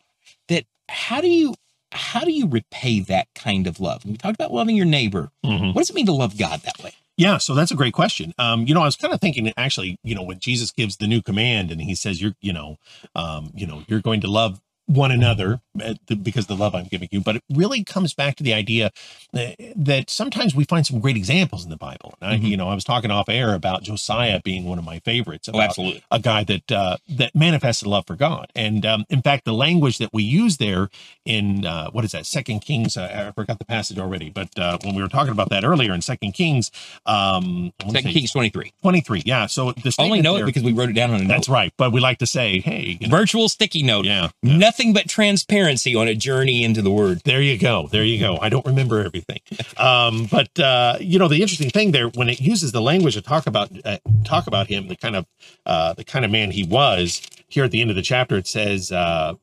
that 0.48 0.64
how 0.88 1.20
do 1.20 1.28
you 1.28 1.54
how 1.92 2.20
do 2.20 2.32
you 2.32 2.46
repay 2.48 3.00
that 3.00 3.28
kind 3.34 3.66
of 3.66 3.80
love? 3.80 4.04
We 4.04 4.16
talked 4.16 4.34
about 4.34 4.52
loving 4.52 4.76
your 4.76 4.84
neighbor. 4.84 5.30
Mhm. 5.44 5.72
What 5.72 5.82
does 5.82 5.90
it 5.90 5.96
mean 5.96 6.06
to 6.06 6.12
love 6.12 6.36
God 6.36 6.60
that 6.62 6.82
way? 6.82 6.92
Yeah, 7.16 7.38
so 7.38 7.54
that's 7.54 7.70
a 7.70 7.76
great 7.76 7.94
question. 7.94 8.34
Um, 8.38 8.66
you 8.66 8.74
know, 8.74 8.82
I 8.82 8.84
was 8.84 8.96
kind 8.96 9.14
of 9.14 9.20
thinking 9.20 9.52
actually, 9.56 9.98
you 10.04 10.14
know, 10.14 10.22
when 10.22 10.38
Jesus 10.38 10.70
gives 10.70 10.98
the 10.98 11.06
new 11.06 11.22
command 11.22 11.70
and 11.70 11.80
he 11.80 11.94
says 11.94 12.20
you're, 12.20 12.34
you 12.42 12.52
know, 12.52 12.76
um, 13.14 13.52
you 13.54 13.66
know, 13.66 13.84
you're 13.88 14.02
going 14.02 14.20
to 14.20 14.26
love 14.28 14.60
one 14.86 15.10
another 15.10 15.60
th- 15.78 15.98
because 16.22 16.46
the 16.46 16.56
love 16.56 16.74
I'm 16.74 16.86
giving 16.86 17.08
you, 17.10 17.20
but 17.20 17.36
it 17.36 17.42
really 17.52 17.84
comes 17.84 18.14
back 18.14 18.36
to 18.36 18.44
the 18.44 18.54
idea 18.54 18.90
uh, 19.34 19.48
that 19.74 20.08
sometimes 20.10 20.54
we 20.54 20.64
find 20.64 20.86
some 20.86 21.00
great 21.00 21.16
examples 21.16 21.64
in 21.64 21.70
the 21.70 21.76
Bible. 21.76 22.14
And 22.20 22.30
I, 22.30 22.38
Mhm. 22.38 22.48
you 22.48 22.56
know, 22.56 22.68
I 22.68 22.74
was 22.74 22.84
talking 22.84 23.10
off 23.10 23.28
air 23.28 23.52
about 23.54 23.82
Josiah 23.82 24.40
being 24.44 24.64
one 24.64 24.78
of 24.78 24.84
my 24.84 25.00
favorites. 25.00 25.48
Oh, 25.52 25.60
absolutely. 25.60 26.02
a 26.10 26.18
guy 26.20 26.44
that 26.44 26.70
uh, 26.72 26.96
that 27.08 27.34
manifested 27.34 27.88
love 27.88 28.04
for 28.06 28.16
God. 28.16 28.46
And 28.54 28.86
um, 28.86 29.04
in 29.10 29.22
fact, 29.22 29.44
the 29.44 29.52
language 29.54 29.98
that 29.98 30.10
we 30.12 30.22
use 30.22 30.56
there 30.58 30.88
in 31.24 31.66
uh, 31.66 31.90
what 31.90 32.04
is 32.04 32.12
that? 32.12 32.26
Second 32.26 32.60
Kings. 32.60 32.96
Uh, 32.96 33.26
I 33.28 33.32
forgot 33.32 33.58
the 33.58 33.64
passage 33.64 33.98
already, 33.98 34.30
but 34.30 34.56
uh, 34.58 34.78
when 34.82 34.94
we 34.94 35.02
were 35.02 35.08
talking 35.08 35.32
about 35.32 35.50
that 35.50 35.64
earlier 35.64 35.92
in 35.92 36.00
Second 36.02 36.32
Kings, 36.32 36.70
um, 37.06 37.72
Second 37.90 38.12
Kings 38.12 38.30
23. 38.32 38.72
twenty 38.82 39.00
three. 39.00 39.22
Yeah. 39.26 39.46
So 39.46 39.72
the 39.72 39.94
Only 39.98 40.20
know 40.22 40.34
there- 40.34 40.44
it 40.44 40.46
because 40.46 40.62
we 40.62 40.72
wrote 40.72 40.90
it 40.90 40.94
down 40.94 41.10
on 41.10 41.16
a 41.16 41.24
note. 41.24 41.28
that's 41.28 41.48
right. 41.48 41.72
But 41.76 41.92
we 41.92 42.00
like 42.00 42.18
to 42.18 42.26
say, 42.26 42.60
hey, 42.60 42.98
you 43.00 43.08
know, 43.08 43.16
Virtual 43.16 43.48
sticky 43.48 43.82
note. 43.82 44.04
yeah, 44.04 44.28
yeah. 44.42 44.56
Nothing 44.56 44.75
but 44.92 45.08
transparency 45.08 45.94
on 45.94 46.08
a 46.08 46.14
journey 46.14 46.62
into 46.62 46.82
the 46.82 46.90
word. 46.90 47.22
There 47.24 47.40
you 47.42 47.58
go. 47.58 47.88
There 47.90 48.04
you 48.04 48.18
go. 48.18 48.38
I 48.40 48.48
don't 48.48 48.66
remember 48.66 49.04
everything. 49.04 49.40
Um, 49.76 50.26
but 50.30 50.58
uh, 50.58 50.96
you 51.00 51.18
know, 51.18 51.28
the 51.28 51.40
interesting 51.42 51.70
thing 51.70 51.92
there 51.92 52.08
when 52.08 52.28
it 52.28 52.40
uses 52.40 52.72
the 52.72 52.82
language 52.82 53.14
to 53.14 53.22
talk 53.22 53.46
about 53.46 53.70
uh, 53.84 53.98
talk 54.24 54.46
about 54.46 54.68
him, 54.68 54.88
the 54.88 54.96
kind 54.96 55.16
of 55.16 55.26
uh, 55.64 55.94
the 55.94 56.04
kind 56.04 56.24
of 56.24 56.30
man 56.30 56.50
he 56.50 56.64
was. 56.64 57.22
Here 57.48 57.64
at 57.64 57.70
the 57.70 57.80
end 57.80 57.90
of 57.90 57.96
the 57.96 58.02
chapter, 58.02 58.36
it 58.36 58.48
says 58.48 58.90
uh, 58.90 59.34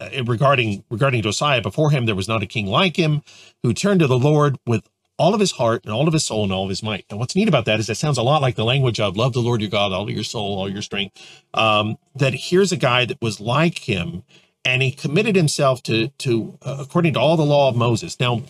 uh, 0.00 0.08
regarding 0.24 0.84
regarding 0.90 1.22
Josiah. 1.22 1.60
Before 1.60 1.90
him, 1.90 2.06
there 2.06 2.14
was 2.14 2.28
not 2.28 2.42
a 2.42 2.46
king 2.46 2.66
like 2.66 2.96
him 2.96 3.22
who 3.62 3.74
turned 3.74 4.00
to 4.00 4.06
the 4.06 4.18
Lord 4.18 4.58
with 4.66 4.88
all 5.18 5.34
of 5.34 5.40
his 5.40 5.52
heart 5.52 5.84
and 5.84 5.92
all 5.92 6.08
of 6.08 6.14
his 6.14 6.24
soul 6.24 6.44
and 6.44 6.52
all 6.52 6.64
of 6.64 6.68
his 6.68 6.82
might. 6.82 7.04
And 7.10 7.18
what's 7.18 7.36
neat 7.36 7.48
about 7.48 7.64
that 7.66 7.78
is 7.78 7.86
that 7.86 7.96
sounds 7.96 8.18
a 8.18 8.22
lot 8.22 8.42
like 8.42 8.56
the 8.56 8.64
language 8.64 8.98
of 8.98 9.16
love 9.16 9.34
the 9.34 9.40
Lord 9.40 9.60
your 9.60 9.70
God, 9.70 9.92
all 9.92 10.10
your 10.10 10.24
soul, 10.24 10.58
all 10.58 10.68
your 10.68 10.82
strength. 10.82 11.20
Um, 11.54 11.96
that 12.16 12.34
here's 12.34 12.72
a 12.72 12.76
guy 12.76 13.04
that 13.04 13.20
was 13.20 13.40
like 13.40 13.78
him 13.78 14.24
and 14.64 14.82
he 14.82 14.90
committed 14.90 15.36
himself 15.36 15.82
to 15.84 16.08
to 16.18 16.58
uh, 16.62 16.78
according 16.80 17.14
to 17.14 17.20
all 17.20 17.36
the 17.36 17.44
law 17.44 17.68
of 17.68 17.76
Moses. 17.76 18.18
Now, 18.20 18.42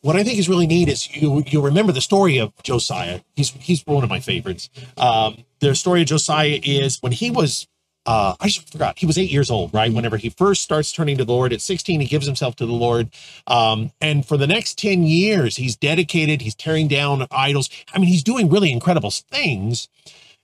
what 0.00 0.16
I 0.16 0.24
think 0.24 0.38
is 0.38 0.48
really 0.48 0.66
neat 0.66 0.88
is 0.88 1.14
you 1.14 1.42
you 1.46 1.60
remember 1.60 1.92
the 1.92 2.00
story 2.00 2.38
of 2.38 2.52
Josiah. 2.62 3.20
He's 3.36 3.50
he's 3.50 3.86
one 3.86 4.04
of 4.04 4.10
my 4.10 4.20
favorites. 4.20 4.70
Um, 4.96 5.44
the 5.60 5.74
story 5.74 6.02
of 6.02 6.08
Josiah 6.08 6.60
is 6.62 6.98
when 7.00 7.12
he 7.12 7.30
was 7.30 7.66
uh, 8.04 8.34
I 8.40 8.48
just 8.48 8.70
forgot 8.72 8.98
he 8.98 9.06
was 9.06 9.16
eight 9.16 9.30
years 9.30 9.50
old, 9.50 9.72
right? 9.72 9.92
Whenever 9.92 10.16
he 10.16 10.30
first 10.30 10.62
starts 10.62 10.92
turning 10.92 11.16
to 11.18 11.24
the 11.24 11.32
Lord 11.32 11.52
at 11.52 11.60
16, 11.60 12.00
he 12.00 12.06
gives 12.06 12.26
himself 12.26 12.56
to 12.56 12.66
the 12.66 12.72
Lord. 12.72 13.10
Um, 13.46 13.92
and 14.00 14.26
for 14.26 14.36
the 14.36 14.46
next 14.46 14.76
10 14.78 15.04
years, 15.04 15.56
he's 15.56 15.76
dedicated, 15.76 16.42
he's 16.42 16.54
tearing 16.54 16.88
down 16.88 17.26
idols. 17.30 17.70
I 17.94 17.98
mean, 17.98 18.08
he's 18.08 18.24
doing 18.24 18.50
really 18.50 18.72
incredible 18.72 19.10
things. 19.10 19.88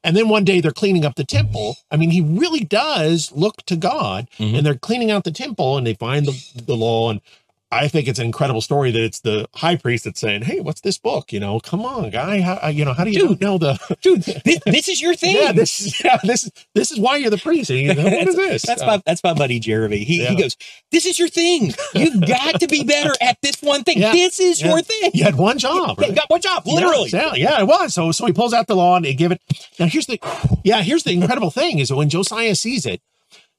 And 0.09 0.17
then 0.17 0.31
one 0.31 0.43
day 0.43 0.63
they're 0.63 0.71
cleaning 0.71 1.05
up 1.05 1.17
the 1.17 1.25
temple. 1.39 1.77
I 1.91 1.99
mean, 1.99 2.09
he 2.11 2.23
really 2.23 2.65
does 2.65 3.31
look 3.33 3.57
to 3.67 3.77
God 3.77 4.27
Mhm. 4.39 4.57
and 4.57 4.65
they're 4.65 4.75
cleaning 4.75 5.11
out 5.11 5.25
the 5.25 5.31
temple 5.31 5.77
and 5.77 5.87
they 5.87 5.93
find 5.93 6.25
the, 6.25 6.35
the 6.65 6.75
law. 6.75 7.11
And 7.11 7.21
I 7.71 7.87
think 7.89 8.09
it's 8.09 8.19
an 8.19 8.25
incredible 8.25 8.62
story 8.62 8.91
that 8.93 9.03
it's 9.03 9.21
the 9.21 9.47
high 9.55 9.77
priest 9.77 10.05
that's 10.05 10.19
saying, 10.19 10.43
Hey, 10.43 10.61
what's 10.61 10.81
this 10.81 10.97
book? 10.97 11.33
You 11.35 11.39
know, 11.41 11.61
come 11.61 11.85
on, 11.85 12.09
guy. 12.09 12.41
How, 12.41 12.69
you 12.69 12.83
know, 12.85 12.95
how 12.95 13.05
do 13.05 13.11
you 13.11 13.29
Dude. 13.29 13.41
know 13.43 13.59
the, 13.59 13.79
Dude, 14.03 14.23
this, 14.23 14.59
this 14.64 14.89
is 14.89 15.03
your 15.03 15.14
thing. 15.14 15.37
yeah, 15.37 15.53
this, 15.53 16.03
yeah, 16.03 16.16
this, 16.25 16.51
this 16.75 16.91
is 16.91 16.99
why 16.99 17.16
you're 17.16 17.29
the 17.29 17.37
priest. 17.37 17.69
You 17.69 17.95
go, 17.95 18.03
what 18.05 18.27
is 18.29 18.37
this? 18.37 18.62
That's 18.62 18.81
Uh, 18.81 18.87
my 18.87 19.03
that's 19.05 19.23
my 19.23 19.35
buddy 19.35 19.59
Jeremy. 19.61 19.99
He, 19.99 20.23
Yeah. 20.23 20.31
he 20.31 20.37
goes, 20.37 20.57
This 20.91 21.05
is 21.05 21.19
your 21.19 21.29
thing. 21.29 21.75
You've 21.95 22.27
got 22.27 22.59
to 22.61 22.69
be 22.69 22.85
better 22.85 23.12
at 23.21 23.37
this 23.43 23.61
one 23.61 23.85
thing. 23.85 23.99
Yeah. 23.99 24.12
This 24.12 24.41
is 24.41 24.62
Yeah. 24.62 24.69
your 24.69 24.81
thing. 24.81 25.11
you 25.12 25.25
had 25.25 25.35
one 25.37 25.59
job. 25.59 25.99
Right? 26.01 26.09
you 26.09 26.14
got 26.14 26.31
one 26.31 26.41
job, 26.41 26.66
literally. 26.66 27.11
Yeah, 27.11 27.35
yeah, 27.35 27.61
it 27.61 27.66
was. 27.66 27.93
So 27.93 28.12
so 28.12 28.25
he 28.25 28.33
pulls 28.33 28.55
out 28.55 28.66
the 28.66 28.77
law 28.77 28.97
and 28.97 29.05
they 29.05 29.12
give 29.12 29.31
it. 29.31 29.43
Now 29.79 29.87
here's 29.89 30.07
the 30.07 30.19
yeah, 30.64 30.81
here's 30.83 31.03
the 31.03 31.12
incredible 31.12 31.51
thing 31.51 31.81
is 31.81 31.89
that 31.91 31.97
when 31.97 32.09
Josiah 32.09 32.55
sees 32.55 32.87
it, 32.87 33.03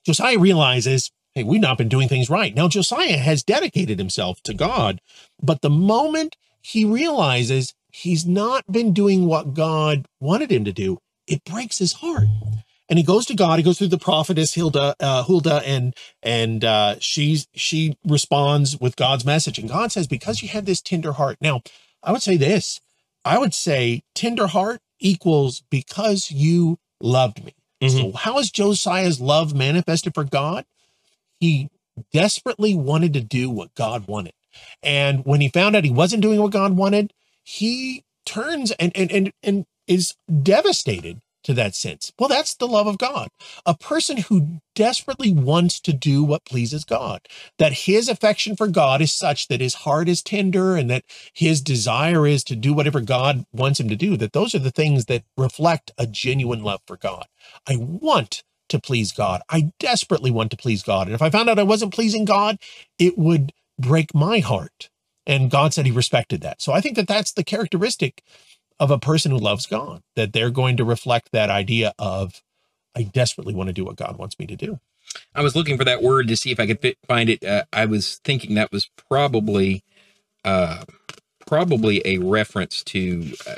Josiah 0.06 0.40
realizes, 0.40 1.12
hey, 1.40 1.44
we've 1.46 1.62
not 1.62 1.78
been 1.78 1.88
doing 1.88 2.10
things 2.10 2.30
right. 2.30 2.54
Now 2.54 2.68
Josiah 2.68 3.18
has 3.18 3.44
dedicated 3.44 3.98
himself 3.98 4.42
to 4.44 4.54
God, 4.54 5.00
but 5.42 5.62
the 5.62 5.70
moment 5.70 6.36
he 6.62 6.84
realizes 6.84 7.74
he's 7.92 8.26
not 8.26 8.70
been 8.70 8.94
doing 8.94 9.26
what 9.26 9.54
God 9.54 10.06
wanted 10.20 10.52
him 10.52 10.66
to 10.66 10.74
do, 10.74 10.98
it 11.28 11.46
breaks 11.46 11.78
his 11.78 11.94
heart. 11.94 12.28
And 12.90 12.98
he 12.98 13.06
goes 13.06 13.26
to 13.28 13.36
God. 13.36 13.60
He 13.60 13.64
goes 13.64 13.78
through 13.78 13.88
the 13.88 14.00
prophetess 14.00 14.56
Hilda, 14.56 14.96
uh, 15.00 15.24
Hulda, 15.24 15.62
and 15.64 15.96
and 16.24 16.66
uh, 16.66 16.96
she's 17.00 17.48
she 17.54 17.96
responds 18.04 18.80
with 18.80 18.96
God's 18.96 19.24
message. 19.24 19.60
And 19.60 19.70
God 19.70 19.92
says, 19.92 20.08
"Because 20.08 20.42
you 20.42 20.50
had 20.50 20.66
this 20.66 20.82
tender 20.82 21.12
heart." 21.14 21.38
Now, 21.40 21.62
I 22.02 22.12
would 22.12 22.24
say 22.24 22.36
this. 22.36 22.82
I 23.24 23.38
would 23.38 23.54
say 23.54 24.02
tender 24.16 24.48
heart 24.48 24.82
equals 25.00 25.62
because 25.70 26.32
you 26.32 26.80
loved 27.00 27.46
me. 27.46 27.54
So 27.88 28.12
how 28.12 28.40
is 28.40 28.52
Josiah's 28.52 29.22
love 29.22 29.54
manifested 29.54 30.16
for 30.16 30.24
God? 30.24 30.66
He 31.40 31.70
desperately 32.12 32.76
wanted 32.76 33.14
to 33.14 33.22
do 33.22 33.50
what 33.50 33.76
God 33.76 34.08
wanted. 34.08 34.34
And 34.82 35.26
when 35.26 35.42
he 35.42 35.50
found 35.50 35.76
out 35.76 35.84
he 35.84 35.92
wasn't 35.92 36.22
doing 36.24 36.42
what 36.42 36.52
God 36.52 36.76
wanted, 36.76 37.14
he 37.44 38.04
turns 38.26 38.72
and 38.72 38.92
and 38.96 39.12
and, 39.12 39.34
and 39.44 39.66
is 39.88 40.16
devastated 40.44 41.22
to 41.44 41.54
that 41.54 41.74
sense. 41.74 42.12
Well, 42.20 42.30
that's 42.30 42.54
the 42.56 42.68
love 42.68 42.86
of 42.86 42.98
God. 42.98 43.30
A 43.66 43.76
person 43.76 44.18
who 44.18 44.62
desperately 44.76 45.32
wants 45.34 45.80
to 45.82 45.94
do 45.94 46.24
what 46.24 46.46
pleases 46.46 46.84
God, 46.84 47.22
that 47.58 47.74
his 47.74 48.10
affection 48.10 48.56
for 48.56 48.68
God 48.68 49.02
is 49.02 49.14
such 49.14 49.48
that 49.48 49.62
his 49.62 49.74
heart 49.76 50.10
is 50.10 50.22
tender 50.22 50.76
and 50.76 50.90
that 50.90 51.06
his 51.34 51.62
desire 51.62 52.28
is 52.28 52.44
to 52.46 52.56
do 52.56 52.74
whatever 52.74 53.00
God 53.02 53.46
wants 53.54 53.80
him 53.80 53.88
to 53.90 53.96
do, 53.96 54.18
that 54.18 54.34
those 54.34 54.54
are 54.54 54.60
the 54.60 54.72
things 54.72 55.06
that 55.06 55.24
reflect 55.38 55.92
a 55.98 56.06
genuine 56.06 56.62
love 56.62 56.82
for 56.86 56.98
God. 56.98 57.26
I 57.68 57.78
want 57.78 58.44
to 58.70 58.80
please 58.80 59.12
God. 59.12 59.42
I 59.50 59.72
desperately 59.80 60.32
want 60.32 60.52
to 60.52 60.58
please 60.58 60.84
God. 60.84 61.08
And 61.08 61.16
if 61.16 61.22
I 61.22 61.30
found 61.30 61.50
out 61.50 61.60
I 61.60 61.64
wasn't 61.64 61.94
pleasing 61.94 62.26
God, 62.26 62.58
it 62.98 63.18
would 63.18 63.54
break 63.78 64.14
my 64.14 64.40
heart. 64.40 64.90
And 65.26 65.52
God 65.52 65.74
said 65.74 65.86
he 65.86 65.92
respected 65.92 66.42
that. 66.42 66.62
So 66.62 66.74
I 66.74 66.82
think 66.82 66.96
that 66.96 67.08
that's 67.08 67.32
the 67.32 67.44
characteristic 67.44 68.24
of 68.80 68.92
a 68.92 69.00
person 69.00 69.32
who 69.32 69.38
loves 69.38 69.66
God, 69.66 70.02
that 70.16 70.34
they're 70.34 70.50
going 70.50 70.78
to 70.78 70.86
reflect 70.86 71.30
that 71.32 71.50
idea 71.50 71.94
of, 72.00 72.42
I 72.96 73.04
desperately 73.04 73.54
want 73.54 73.68
to 73.68 73.74
do 73.74 73.86
what 73.86 73.98
God 73.98 74.18
wants 74.18 74.40
me 74.40 74.48
to 74.48 74.56
do. 74.56 74.80
I 75.36 75.42
was 75.42 75.56
looking 75.56 75.78
for 75.78 75.84
that 75.84 76.02
word 76.02 76.28
to 76.28 76.38
see 76.38 76.52
if 76.52 76.60
I 76.60 76.68
could 76.68 76.80
fit, 76.80 76.98
find 77.08 77.30
it. 77.30 77.44
Uh, 77.44 77.64
I 77.74 77.86
was 77.86 78.20
thinking 78.24 78.56
that 78.56 78.72
was 78.72 78.90
probably 79.10 79.84
uh, 80.46 80.84
probably 81.46 82.02
a 82.06 82.18
reference 82.20 82.84
to. 82.86 83.34
Uh, 83.48 83.56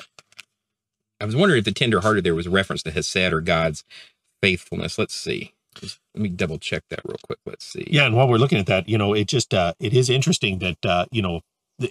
I 1.20 1.26
was 1.26 1.36
wondering 1.36 1.60
if 1.60 1.66
the 1.66 1.72
tenderhearted 1.72 2.24
there 2.24 2.34
was 2.36 2.48
a 2.48 2.52
reference 2.52 2.84
to 2.84 2.92
Hesed 2.92 3.32
or 3.32 3.42
God's 3.42 3.84
faithfulness. 4.42 4.98
Let's 4.98 5.16
see. 5.16 5.54
Just, 5.76 6.00
let 6.16 6.24
me 6.24 6.30
double 6.30 6.60
check 6.60 6.84
that 6.90 7.02
real 7.06 7.18
quick. 7.24 7.40
Let's 7.46 7.66
see. 7.66 7.88
Yeah, 7.90 8.06
and 8.06 8.16
while 8.16 8.28
we're 8.28 8.38
looking 8.38 8.60
at 8.60 8.68
that, 8.68 8.90
you 8.90 8.98
know, 8.98 9.14
it 9.14 9.28
just 9.28 9.54
uh, 9.54 9.74
it 9.80 9.94
is 9.94 10.10
interesting 10.10 10.60
that 10.60 10.86
uh, 10.86 11.06
you 11.12 11.22
know 11.22 11.42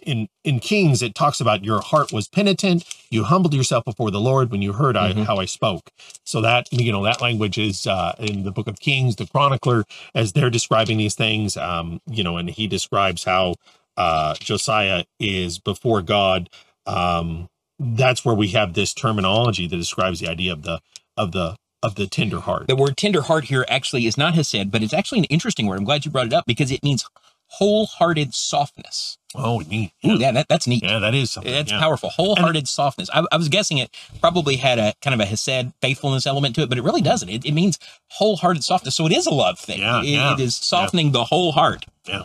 in 0.03 0.29
in 0.45 0.61
Kings 0.61 1.03
it 1.03 1.15
talks 1.15 1.41
about 1.41 1.65
your 1.65 1.81
heart 1.81 2.13
was 2.13 2.29
penitent, 2.29 2.85
you 3.11 3.25
humbled 3.25 3.55
yourself 3.55 3.85
before 3.85 4.11
the 4.11 4.21
Lord 4.21 4.51
when 4.53 4.63
you 4.63 4.75
heard 4.75 4.97
Mhm. 4.97 5.23
I, 5.23 5.25
how 5.25 5.37
I 5.39 5.47
spoke. 5.47 5.91
So 6.25 6.41
that 6.43 6.69
you 6.73 6.93
know 6.93 7.05
that 7.05 7.23
language 7.23 7.59
is 7.59 7.87
uh, 7.87 8.15
in 8.19 8.45
the 8.45 8.53
Book 8.53 8.69
of 8.69 8.81
Kings, 8.81 9.17
the 9.17 9.27
chronicler, 9.27 9.85
as 10.15 10.33
they're 10.33 10.51
describing 10.51 10.99
these 10.99 11.15
things. 11.15 11.57
Um, 11.57 12.01
you 12.07 12.25
know, 12.25 12.37
and 12.37 12.51
he 12.51 12.67
describes 12.67 13.25
how 13.25 13.57
uh, 13.97 14.35
Josiah 14.41 15.05
is 15.19 15.59
before 15.59 16.03
God. 16.03 16.51
Um, 16.87 17.49
that's 17.79 18.25
where 18.25 18.35
we 18.35 18.49
have 18.49 18.75
this 18.75 18.95
terminology 18.95 19.67
that 19.67 19.77
describes 19.77 20.21
the 20.21 20.29
idea 20.29 20.53
of 20.53 20.63
the 20.63 20.81
of 21.17 21.33
the 21.33 21.57
of 21.83 21.95
the 21.95 22.07
tender 22.07 22.41
heart. 22.41 22.67
The 22.69 22.77
word 22.77 22.97
tender 22.97 23.23
heart 23.23 23.45
here 23.45 23.65
actually 23.69 24.07
is 24.07 24.19
not 24.19 24.35
Hesed, 24.35 24.71
but 24.71 24.83
it's 24.83 24.93
actually 24.93 25.21
an 25.21 25.25
interesting 25.27 25.67
word. 25.67 25.79
I'm 25.79 25.85
glad 25.85 26.05
you 26.05 26.11
brought 26.11 26.27
it 26.27 26.33
up 26.33 26.45
because 26.47 26.71
it 26.71 26.83
means 26.83 27.05
wholehearted 27.47 28.35
softness. 28.35 29.19
Oh, 29.35 29.59
neat. 29.61 29.93
Ooh, 30.05 30.19
yeah, 30.19 30.33
that, 30.33 30.49
that's 30.49 30.67
neat. 30.67 30.83
Yeah, 30.83 30.99
that 30.99 31.15
is 31.15 31.31
something. 31.31 31.53
That's 31.53 31.71
yeah. 31.71 31.79
powerful. 31.81 32.11
Wholehearted 32.11 32.69
softness. 32.69 33.09
I, 33.13 33.25
I 33.31 33.37
was 33.37 33.49
guessing 33.49 33.79
it 33.79 33.91
probably 34.21 34.57
had 34.57 34.79
a 34.79 34.95
kind 35.03 35.15
of 35.15 35.21
a 35.21 35.25
Hesed 35.25 35.73
faithfulness 35.81 36.27
element 36.27 36.55
to 36.57 36.63
it, 36.63 36.69
but 36.69 36.79
it 36.79 36.85
really 36.85 37.01
doesn't. 37.03 37.29
It, 37.29 37.45
it 37.45 37.53
means 37.53 37.79
wholehearted 38.09 38.65
softness. 38.65 38.97
So 38.97 39.07
it 39.07 39.13
is 39.13 39.27
a 39.27 39.31
love 39.31 39.59
thing. 39.59 39.81
Yeah, 39.81 40.01
It- 40.01 40.07
yeah, 40.07 40.35
it 40.35 40.41
is 40.41 40.55
softening 40.57 41.13
the 41.13 41.25
whole 41.25 41.53
heart. 41.53 41.87
Yeah. 42.07 42.25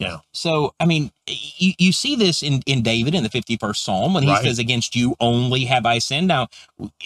Yeah. 0.00 0.16
So, 0.32 0.74
I 0.80 0.86
mean, 0.86 1.12
you, 1.28 1.74
you 1.78 1.92
see 1.92 2.16
this 2.16 2.42
in, 2.42 2.62
in 2.66 2.82
David 2.82 3.14
in 3.14 3.22
the 3.22 3.28
51st 3.28 3.76
Psalm 3.76 4.14
when 4.14 4.22
he 4.24 4.30
Right. 4.30 4.42
says, 4.42 4.58
Against 4.58 4.96
you 4.96 5.14
only 5.20 5.66
have 5.66 5.84
I 5.86 5.98
sinned. 5.98 6.26
Now, 6.26 6.48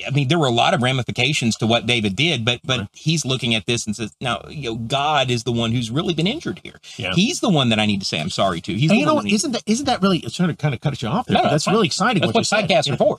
I 0.06 0.10
mean, 0.12 0.28
there 0.28 0.38
were 0.38 0.46
a 0.46 0.50
lot 0.52 0.74
of 0.74 0.80
ramifications 0.80 1.56
to 1.56 1.66
what 1.66 1.86
David 1.86 2.14
did, 2.16 2.44
but 2.44 2.60
but 2.64 2.78
Right. 2.78 2.88
he's 2.92 3.24
looking 3.26 3.54
at 3.54 3.66
this 3.66 3.84
and 3.84 3.96
says, 3.96 4.14
Now, 4.20 4.42
you 4.48 4.70
know, 4.70 4.76
God 4.76 5.28
is 5.30 5.42
the 5.42 5.50
one 5.52 5.72
who's 5.72 5.90
really 5.90 6.14
been 6.14 6.28
injured 6.28 6.60
here. 6.62 6.80
Yeah. 6.96 7.12
He's 7.14 7.40
the 7.40 7.50
one 7.50 7.68
that 7.70 7.78
I 7.80 7.86
need 7.86 7.98
to 8.00 8.06
say 8.06 8.20
I'm 8.20 8.30
sorry 8.30 8.60
to. 8.62 8.72
He's 8.72 8.90
And 8.90 9.00
you 9.00 9.06
know, 9.06 9.18
needs- 9.18 9.34
isn't 9.42 9.52
that 9.52 9.62
isn't 9.66 9.86
that 9.86 10.00
really? 10.00 10.18
It's 10.18 10.36
trying 10.36 10.50
to 10.50 10.56
kind 10.56 10.72
of 10.74 10.80
cut 10.80 11.02
you 11.02 11.08
off 11.08 11.26
there. 11.26 11.36
No, 11.36 11.42
no, 11.44 11.50
that's 11.50 11.64
fine. 11.64 11.74
really 11.74 11.86
exciting. 11.88 12.20
that's 12.20 12.28
what 12.28 12.34
what 12.36 12.40
you 12.40 12.44
said. 12.44 12.68
podcasts 12.68 12.86
Yeah. 12.86 12.94
are 12.94 12.96
for. 12.96 13.18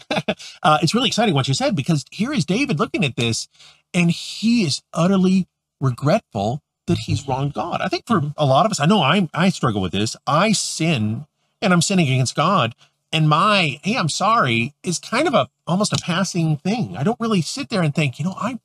Uh, 0.64 0.78
it's 0.82 0.96
really 0.96 1.08
exciting 1.10 1.36
what 1.36 1.50
you 1.50 1.54
said 1.54 1.76
because 1.76 2.06
here 2.12 2.32
is 2.32 2.46
David 2.46 2.80
looking 2.80 3.04
at 3.04 3.18
this, 3.18 3.50
and 3.94 4.10
he 4.10 4.64
is 4.64 4.82
utterly 4.94 5.48
regretful 5.82 6.62
that 6.88 7.00
he's 7.00 7.28
wronged 7.28 7.54
God. 7.54 7.82
I 7.82 7.88
think 7.88 8.06
for 8.08 8.22
Mm-hmm. 8.22 8.30
a 8.38 8.46
lot 8.46 8.66
of 8.66 8.72
us, 8.72 8.80
I 8.80 8.86
know 8.86 9.02
I 9.02 9.30
I 9.34 9.50
struggle 9.50 9.82
with 9.82 9.92
this. 9.94 10.16
I 10.28 10.52
sin, 10.54 11.26
and 11.62 11.74
I'm 11.74 11.82
sinning 11.82 12.08
against 12.10 12.36
God, 12.36 12.76
and 13.12 13.30
my 13.30 13.80
hey, 13.84 13.96
I'm 13.98 14.10
sorry 14.10 14.74
is 14.84 15.00
kind 15.00 15.28
of 15.28 15.34
a 15.34 15.50
almost 15.68 15.94
a 15.94 15.98
passing 16.04 16.58
thing. 16.58 16.98
I 16.98 17.04
don't 17.04 17.20
really 17.20 17.42
sit 17.42 17.70
there 17.70 17.82
and 17.82 17.94
think, 17.96 18.20
you 18.20 18.26
know, 18.26 18.36
I 18.38 18.60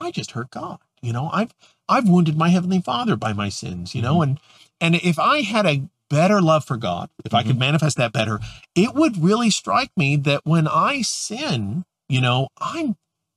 I 0.00 0.10
just 0.10 0.32
hurt 0.32 0.50
God. 0.50 0.78
You 1.02 1.12
know, 1.12 1.30
I've 1.32 1.54
I've 1.88 2.08
wounded 2.08 2.36
my 2.36 2.48
heavenly 2.50 2.80
Father 2.80 3.16
by 3.16 3.32
my 3.32 3.48
sins. 3.48 3.94
You 3.94 4.02
know, 4.02 4.22
and 4.22 4.38
and 4.80 4.96
if 4.96 5.18
I 5.18 5.42
had 5.42 5.66
a 5.66 5.82
better 6.10 6.40
love 6.40 6.64
for 6.64 6.76
God, 6.76 7.10
if 7.24 7.34
I 7.34 7.42
could 7.42 7.58
manifest 7.58 7.96
that 7.96 8.12
better, 8.12 8.40
it 8.74 8.94
would 8.94 9.22
really 9.22 9.50
strike 9.50 9.90
me 9.96 10.16
that 10.16 10.42
when 10.44 10.68
I 10.68 11.02
sin, 11.02 11.84
you 12.08 12.20
know, 12.20 12.48
I'm 12.58 12.96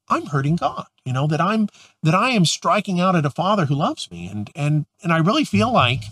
I'm 0.09 0.27
hurting 0.27 0.57
God. 0.57 0.87
You 1.09 1.13
know 1.13 1.25
that 1.25 1.41
I'm 1.41 1.67
that 2.03 2.13
I 2.13 2.29
am 2.29 2.45
striking 2.45 2.99
out 3.01 3.15
at 3.15 3.25
a 3.25 3.31
Father 3.31 3.65
who 3.65 3.73
loves 3.73 4.11
me, 4.11 4.27
and 4.27 4.51
and 4.55 4.85
and 5.01 5.11
I 5.11 5.17
really 5.17 5.43
feel 5.43 5.73
like 5.73 6.03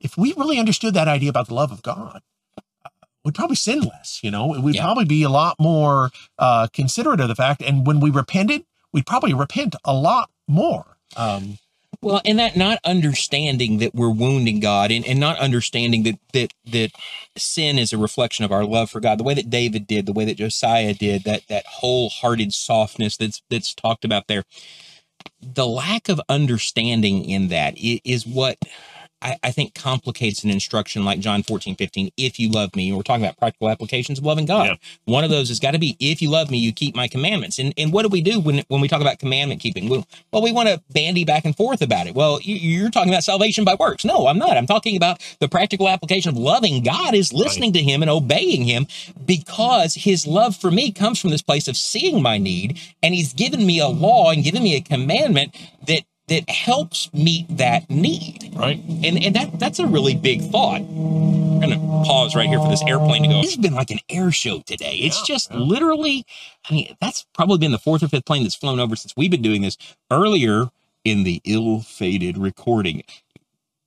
if 0.00 0.16
we 0.16 0.32
really 0.38 0.58
understood 0.58 0.94
that 0.94 1.06
idea 1.06 1.28
about 1.28 1.48
the 1.48 1.54
love 1.54 1.70
of 1.70 1.82
God, 1.82 2.22
uh, 2.56 2.88
we'd 3.26 3.34
probably 3.34 3.56
sin 3.56 3.80
less. 3.82 4.20
You 4.22 4.30
know, 4.30 4.46
we'd 4.46 4.76
Yeah. 4.76 4.84
probably 4.84 5.04
be 5.04 5.22
a 5.22 5.28
lot 5.28 5.56
more 5.60 6.12
uh, 6.38 6.68
considerate 6.72 7.20
of 7.20 7.28
the 7.28 7.34
fact, 7.34 7.60
and 7.60 7.86
when 7.86 8.00
we 8.00 8.08
repented, 8.08 8.64
we'd 8.90 9.04
probably 9.04 9.34
repent 9.34 9.76
a 9.84 9.92
lot 9.92 10.30
more. 10.48 10.96
Um, 11.14 11.58
Well, 12.00 12.20
and 12.24 12.38
that 12.38 12.56
not 12.56 12.78
understanding 12.84 13.78
that 13.78 13.94
we're 13.94 14.10
wounding 14.10 14.60
God 14.60 14.90
and, 14.90 15.06
and 15.06 15.20
not 15.20 15.38
understanding 15.38 16.02
that 16.04 16.18
that 16.32 16.52
that 16.66 16.90
sin 17.36 17.78
is 17.78 17.92
a 17.92 17.98
reflection 17.98 18.44
of 18.44 18.52
our 18.52 18.64
love 18.64 18.90
for 18.90 19.00
God, 19.00 19.18
the 19.18 19.24
way 19.24 19.34
that 19.34 19.50
David 19.50 19.86
did, 19.86 20.06
the 20.06 20.12
way 20.12 20.24
that 20.24 20.36
Josiah 20.36 20.94
did, 20.94 21.24
that 21.24 21.46
that 21.48 21.66
wholehearted 21.66 22.52
softness 22.52 23.16
that's 23.16 23.42
that's 23.50 23.74
talked 23.74 24.04
about 24.04 24.26
there. 24.26 24.44
The 25.40 25.66
lack 25.66 26.08
of 26.08 26.20
understanding 26.28 27.24
in 27.24 27.48
that 27.48 27.74
is 27.76 28.26
what 28.26 28.58
I, 29.22 29.38
I 29.42 29.50
think 29.52 29.74
complicates 29.74 30.42
an 30.42 30.50
instruction 30.50 31.04
like 31.04 31.20
John 31.20 31.42
14, 31.42 31.76
15, 31.76 32.10
if 32.16 32.38
you 32.38 32.50
love 32.50 32.74
me. 32.74 32.92
We're 32.92 33.02
talking 33.02 33.24
about 33.24 33.38
practical 33.38 33.68
applications 33.70 34.18
of 34.18 34.24
loving 34.24 34.46
God. 34.46 34.66
Yeah. 34.66 34.74
One 35.04 35.24
of 35.24 35.30
those 35.30 35.48
has 35.48 35.60
got 35.60 35.70
to 35.72 35.78
be 35.78 35.96
if 36.00 36.20
you 36.20 36.28
love 36.28 36.50
me, 36.50 36.58
you 36.58 36.72
keep 36.72 36.96
my 36.96 37.08
commandments. 37.08 37.58
And 37.58 37.72
and 37.76 37.92
what 37.92 38.02
do 38.02 38.08
we 38.08 38.20
do 38.20 38.40
when 38.40 38.62
when 38.68 38.80
we 38.80 38.88
talk 38.88 39.00
about 39.00 39.18
commandment 39.18 39.60
keeping? 39.60 39.88
Well, 39.88 40.06
well, 40.32 40.42
we 40.42 40.52
want 40.52 40.68
to 40.68 40.82
bandy 40.90 41.24
back 41.24 41.44
and 41.44 41.56
forth 41.56 41.82
about 41.82 42.06
it. 42.06 42.14
Well, 42.14 42.40
you, 42.42 42.56
you're 42.56 42.90
talking 42.90 43.12
about 43.12 43.24
salvation 43.24 43.64
by 43.64 43.76
works. 43.78 44.04
No, 44.04 44.26
I'm 44.26 44.38
not. 44.38 44.56
I'm 44.56 44.66
talking 44.66 44.96
about 44.96 45.20
the 45.38 45.48
practical 45.48 45.88
application 45.88 46.30
of 46.30 46.36
loving 46.36 46.82
God 46.82 47.14
is 47.14 47.32
listening 47.32 47.72
to 47.74 47.82
Him 47.82 48.02
and 48.02 48.10
obeying 48.10 48.64
Him 48.64 48.86
because 49.24 49.94
His 49.94 50.26
love 50.26 50.56
for 50.56 50.70
me 50.70 50.90
comes 50.92 51.20
from 51.20 51.30
this 51.30 51.42
place 51.42 51.68
of 51.68 51.76
seeing 51.76 52.22
my 52.22 52.38
need, 52.38 52.80
and 53.02 53.14
He's 53.14 53.32
given 53.32 53.64
me 53.64 53.78
a 53.78 53.88
law 53.88 54.30
and 54.30 54.42
given 54.42 54.62
me 54.62 54.76
a 54.76 54.80
commandment 54.80 55.54
that 55.86 56.02
that 56.28 56.48
helps 56.48 57.12
meet 57.12 57.46
that 57.56 57.88
need. 57.90 58.52
right? 58.54 58.78
And 59.04 59.22
and 59.22 59.34
that 59.36 59.58
that's 59.58 59.78
a 59.78 59.86
really 59.86 60.14
big 60.14 60.40
thought. 60.42 60.80
I'm 60.80 61.60
gonna 61.60 61.78
pause 62.04 62.34
right 62.34 62.48
here 62.48 62.58
for 62.58 62.68
this 62.68 62.82
airplane 62.86 63.22
to 63.22 63.28
go. 63.28 63.40
This 63.42 63.54
has 63.54 63.62
been 63.62 63.74
like 63.74 63.90
an 63.90 64.00
air 64.08 64.30
show 64.32 64.60
today. 64.60 64.94
It's 64.96 65.18
Yeah, 65.20 65.34
just 65.34 65.50
yeah. 65.50 65.58
literally, 65.58 66.24
I 66.68 66.74
mean, 66.74 66.96
that's 67.00 67.26
probably 67.34 67.58
been 67.58 67.72
the 67.72 67.78
fourth 67.78 68.02
or 68.02 68.08
fifth 68.08 68.24
plane 68.24 68.42
that's 68.42 68.54
flown 68.54 68.80
over 68.80 68.96
since 68.96 69.14
we've 69.16 69.30
been 69.30 69.42
doing 69.42 69.62
this 69.62 69.76
earlier 70.10 70.70
in 71.04 71.24
the 71.24 71.40
ill-fated 71.44 72.38
recording. 72.38 73.02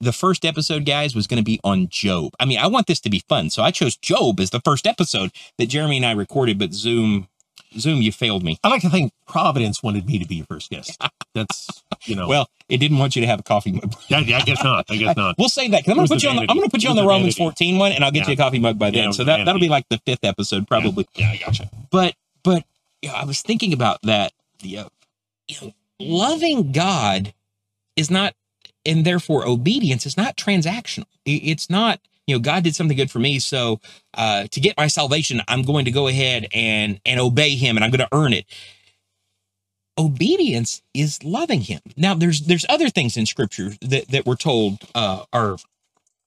The 0.02 0.12
first 0.12 0.44
episode, 0.44 0.86
guys, 0.86 1.16
was 1.16 1.28
going 1.28 1.38
to 1.40 1.44
be 1.44 1.60
on 1.64 1.88
Job. 1.88 2.34
I 2.40 2.46
mean, 2.46 2.60
I 2.60 2.68
want 2.68 2.88
this 2.88 3.00
to 3.02 3.10
be 3.10 3.24
fun, 3.30 3.50
so 3.50 3.64
I 3.64 3.72
chose 3.72 3.96
Job 3.96 4.40
as 4.42 4.50
the 4.50 4.60
first 4.60 4.86
episode 4.86 5.32
that 5.58 5.68
Jeremy 5.68 5.96
and 5.98 6.06
I 6.06 6.12
recorded, 6.12 6.60
but 6.60 6.74
Zoom, 6.74 7.30
Zoom, 7.78 8.02
you 8.02 8.12
failed 8.12 8.44
me. 8.44 8.58
I 8.64 8.70
like 8.70 8.82
to 8.82 8.90
think 8.90 9.12
Providence 9.28 9.82
wanted 9.84 10.06
me 10.06 10.18
to 10.20 10.26
be 10.26 10.36
your 10.36 10.46
first 10.46 10.70
guest. 10.70 11.02
That's 11.34 11.84
you 12.06 12.16
know. 12.16 12.28
Well, 12.28 12.50
it 12.70 12.78
didn't 12.78 12.98
want 12.98 13.16
you 13.16 13.22
to 13.22 13.28
have 13.28 13.40
a 13.40 13.44
coffee 13.44 13.72
mug. 13.74 13.94
yeah, 14.08 14.20
yeah, 14.20 14.38
I 14.38 14.42
guess 14.42 14.64
not. 14.64 14.86
I 14.90 14.96
guess 14.98 15.16
not. 15.16 15.36
We'll 15.38 15.50
save 15.50 15.72
that 15.72 15.84
'cause 15.84 15.92
I'm 15.92 15.98
gonna 15.98 16.08
put 16.08 16.20
the 16.22 16.24
you 16.24 16.30
on. 16.30 16.36
The. 16.38 16.42
I'm 16.50 16.58
gonna 16.58 16.70
put 16.70 16.84
you 16.84 16.90
on 16.90 16.96
the 16.96 17.02
the 17.02 17.08
Romans 17.08 17.36
vanity. 17.38 17.44
14 17.44 17.78
one, 17.78 17.92
and 17.92 18.04
I'll 18.04 18.12
get 18.12 18.22
Yeah. 18.24 18.28
you 18.30 18.34
a 18.34 18.38
coffee 18.38 18.60
mug 18.60 18.80
by 18.80 18.92
then. 18.92 19.08
was 19.08 19.18
so 19.18 19.24
that 19.26 19.46
that'll 19.46 19.60
be 19.62 19.70
like 19.70 19.86
the 19.90 20.00
fifth 20.06 20.24
episode 20.24 20.68
probably. 20.68 21.06
Yeah, 21.16 21.32
I 21.32 21.38
gotcha. 21.38 21.70
But 21.92 22.16
but 22.44 22.64
you 23.02 23.10
know, 23.10 23.16
I 23.16 23.26
was 23.26 23.42
thinking 23.42 23.74
about 23.74 24.02
that. 24.04 24.32
The 24.60 24.78
uh, 24.80 24.90
you 25.48 25.56
know, 25.62 25.74
loving 26.00 26.72
God 26.72 27.34
is 27.96 28.10
not, 28.10 28.34
and 28.86 29.06
therefore 29.06 29.46
obedience 29.48 30.06
is 30.06 30.16
not 30.18 30.38
transactional. 30.38 31.06
It's 31.26 31.70
not. 31.70 32.00
You 32.28 32.36
know, 32.36 32.40
God 32.40 32.64
did 32.64 32.76
something 32.76 32.98
good 32.98 33.12
for 33.12 33.20
me, 33.20 33.40
so 33.40 33.80
uh, 34.16 34.48
to 34.52 34.60
get 34.60 34.78
my 34.78 34.88
salvation, 34.88 35.42
I'm 35.48 35.62
going 35.64 35.86
to 35.86 35.92
go 35.92 36.08
ahead 36.08 36.48
and 36.54 37.00
and 37.06 37.20
obey 37.20 37.56
Him, 37.56 37.78
and 37.78 37.84
I'm 37.84 37.92
going 37.92 38.08
to 38.08 38.16
earn 38.16 38.34
it. 38.34 38.46
Obedience 39.98 40.82
is 40.94 41.24
loving 41.24 41.62
him. 41.62 41.80
Now 41.96 42.16
there's 42.16 42.42
there's 42.42 42.66
other 42.68 42.90
things 42.90 43.16
in 43.16 43.26
scripture 43.26 43.72
that 43.82 44.10
that 44.10 44.26
we're 44.26 44.36
told 44.36 44.80
uh 44.96 45.24
are 45.32 45.58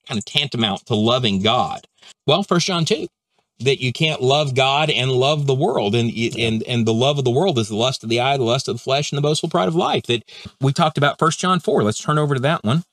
kind 0.08 0.18
of 0.18 0.24
tantamount 0.24 0.86
to 0.86 0.94
loving 0.94 1.42
god. 1.42 1.86
Well 2.26 2.42
first 2.42 2.66
john 2.66 2.84
2 2.86 3.06
that 3.60 3.82
you 3.82 3.92
can't 3.92 4.22
love 4.22 4.54
god 4.54 4.90
and 4.90 5.10
love 5.12 5.46
the 5.46 5.54
world 5.54 5.94
and 5.94 6.10
and 6.38 6.62
and 6.64 6.86
the 6.86 6.94
love 6.94 7.18
of 7.18 7.24
the 7.24 7.30
world 7.30 7.58
is 7.58 7.68
the 7.68 7.76
lust 7.76 8.04
of 8.04 8.10
the 8.10 8.20
eye 8.20 8.36
the 8.36 8.44
lust 8.44 8.68
of 8.68 8.76
the 8.76 8.82
flesh 8.82 9.12
and 9.12 9.18
the 9.18 9.22
boastful 9.22 9.48
pride 9.50 9.68
of 9.68 9.74
life 9.74 10.04
that 10.04 10.22
we 10.60 10.72
talked 10.72 10.98
about 10.98 11.18
first 11.18 11.40
john 11.40 11.60
4 11.60 11.82
let's 11.82 12.02
turn 12.02 12.18
over 12.18 12.34
to 12.34 12.40
that 12.40 12.64
one 12.64 12.84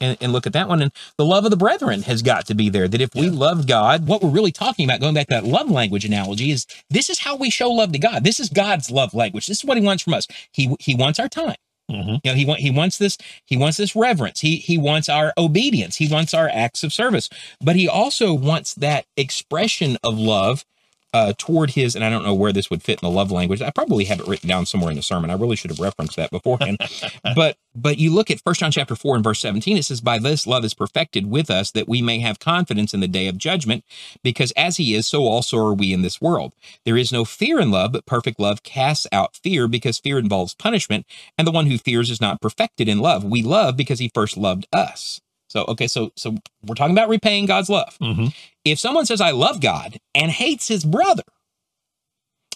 and, 0.00 0.16
and 0.20 0.32
look 0.32 0.46
at 0.46 0.52
that 0.52 0.68
one. 0.68 0.82
And 0.82 0.92
the 1.16 1.24
love 1.24 1.44
of 1.44 1.50
the 1.50 1.56
brethren 1.56 2.02
has 2.02 2.22
got 2.22 2.46
to 2.46 2.54
be 2.54 2.68
there. 2.68 2.88
That 2.88 3.00
if 3.00 3.14
we 3.14 3.30
love 3.30 3.66
God, 3.66 4.06
what 4.06 4.22
we're 4.22 4.30
really 4.30 4.52
talking 4.52 4.84
about, 4.84 5.00
going 5.00 5.14
back 5.14 5.28
to 5.28 5.34
that 5.34 5.44
love 5.44 5.70
language 5.70 6.04
analogy, 6.04 6.50
is 6.50 6.66
this 6.90 7.10
is 7.10 7.20
how 7.20 7.36
we 7.36 7.50
show 7.50 7.70
love 7.70 7.92
to 7.92 7.98
God. 7.98 8.24
This 8.24 8.40
is 8.40 8.48
God's 8.48 8.90
love 8.90 9.14
language. 9.14 9.46
This 9.46 9.58
is 9.58 9.64
what 9.64 9.76
He 9.76 9.84
wants 9.84 10.02
from 10.02 10.14
us. 10.14 10.26
He 10.52 10.74
He 10.80 10.94
wants 10.94 11.18
our 11.18 11.28
time. 11.28 11.56
Mhm. 11.90 12.20
You 12.24 12.32
know, 12.32 12.34
he 12.36 12.44
want 12.44 12.60
he 12.60 12.70
wants 12.70 12.98
this 12.98 13.16
he 13.44 13.56
wants 13.56 13.76
this 13.76 13.94
reverence. 13.94 14.40
He 14.40 14.56
he 14.56 14.76
wants 14.76 15.08
our 15.08 15.32
obedience. 15.38 15.96
He 15.96 16.08
wants 16.08 16.34
our 16.34 16.48
acts 16.52 16.82
of 16.82 16.92
service. 16.92 17.28
But 17.60 17.76
he 17.76 17.88
also 17.88 18.32
wants 18.34 18.74
that 18.74 19.06
expression 19.16 19.96
of 20.02 20.18
love 20.18 20.64
uh, 21.12 21.32
toward 21.38 21.70
his, 21.70 21.94
and 21.94 22.04
I 22.04 22.10
don't 22.10 22.24
know 22.24 22.34
where 22.34 22.52
this 22.52 22.70
would 22.70 22.82
fit 22.82 23.00
in 23.02 23.08
the 23.08 23.14
love 23.14 23.30
language. 23.30 23.62
I 23.62 23.70
probably 23.70 24.04
have 24.04 24.20
it 24.20 24.28
written 24.28 24.48
down 24.48 24.66
somewhere 24.66 24.90
in 24.90 24.96
the 24.96 25.02
sermon. 25.02 25.30
I 25.30 25.34
really 25.34 25.56
should 25.56 25.70
have 25.70 25.80
referenced 25.80 26.16
that 26.16 26.30
beforehand. 26.30 26.78
but 27.34 27.56
but 27.74 27.98
you 27.98 28.12
look 28.12 28.30
at 28.30 28.40
First 28.40 28.60
John 28.60 28.70
chapter 28.70 28.96
four 28.96 29.14
and 29.14 29.24
verse 29.24 29.40
seventeen. 29.40 29.76
It 29.76 29.84
says, 29.84 30.00
"By 30.00 30.18
this 30.18 30.46
love 30.46 30.64
is 30.64 30.74
perfected 30.74 31.30
with 31.30 31.50
us, 31.50 31.70
that 31.72 31.88
we 31.88 32.02
may 32.02 32.20
have 32.20 32.38
confidence 32.38 32.92
in 32.92 33.00
the 33.00 33.08
day 33.08 33.28
of 33.28 33.38
judgment, 33.38 33.84
because 34.22 34.52
as 34.52 34.76
He 34.76 34.94
is, 34.94 35.06
so 35.06 35.24
also 35.24 35.58
are 35.58 35.74
we 35.74 35.92
in 35.92 36.02
this 36.02 36.20
world. 36.20 36.54
There 36.84 36.96
is 36.96 37.12
no 37.12 37.24
fear 37.24 37.60
in 37.60 37.70
love, 37.70 37.92
but 37.92 38.06
perfect 38.06 38.38
love 38.38 38.62
casts 38.62 39.06
out 39.12 39.36
fear, 39.36 39.68
because 39.68 39.98
fear 39.98 40.18
involves 40.18 40.54
punishment, 40.54 41.06
and 41.38 41.46
the 41.46 41.52
one 41.52 41.66
who 41.66 41.78
fears 41.78 42.10
is 42.10 42.20
not 42.20 42.40
perfected 42.40 42.88
in 42.88 42.98
love. 42.98 43.24
We 43.24 43.42
love 43.42 43.76
because 43.76 43.98
He 43.98 44.10
first 44.12 44.36
loved 44.36 44.66
us." 44.72 45.20
So 45.56 45.64
okay, 45.68 45.86
so 45.86 46.12
so 46.16 46.36
we're 46.66 46.74
talking 46.74 46.94
about 46.94 47.08
repaying 47.08 47.46
God's 47.46 47.70
love. 47.70 47.96
Mhm. 47.98 48.34
If 48.64 48.78
someone 48.78 49.06
says 49.06 49.22
I 49.22 49.30
love 49.30 49.60
God 49.60 49.98
and 50.14 50.30
hates 50.30 50.68
his 50.68 50.84
brother, 50.84 51.22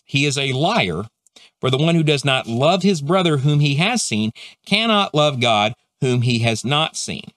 he 0.05 0.27
is 0.27 0.37
a 0.37 0.53
liar. 0.53 1.05
For 1.63 1.71
the 1.71 1.79
one 1.79 1.95
who 1.95 2.03
does 2.03 2.25
not 2.25 2.47
love 2.47 2.83
his 2.83 3.01
brother 3.01 3.39
whom 3.39 3.61
he 3.61 3.77
has 3.77 4.03
seen 4.03 4.33
cannot 4.67 5.15
love 5.15 5.41
God 5.41 5.75
whom 6.01 6.23
he 6.23 6.41
has 6.41 6.65
not 6.65 6.97
seen. 6.97 7.33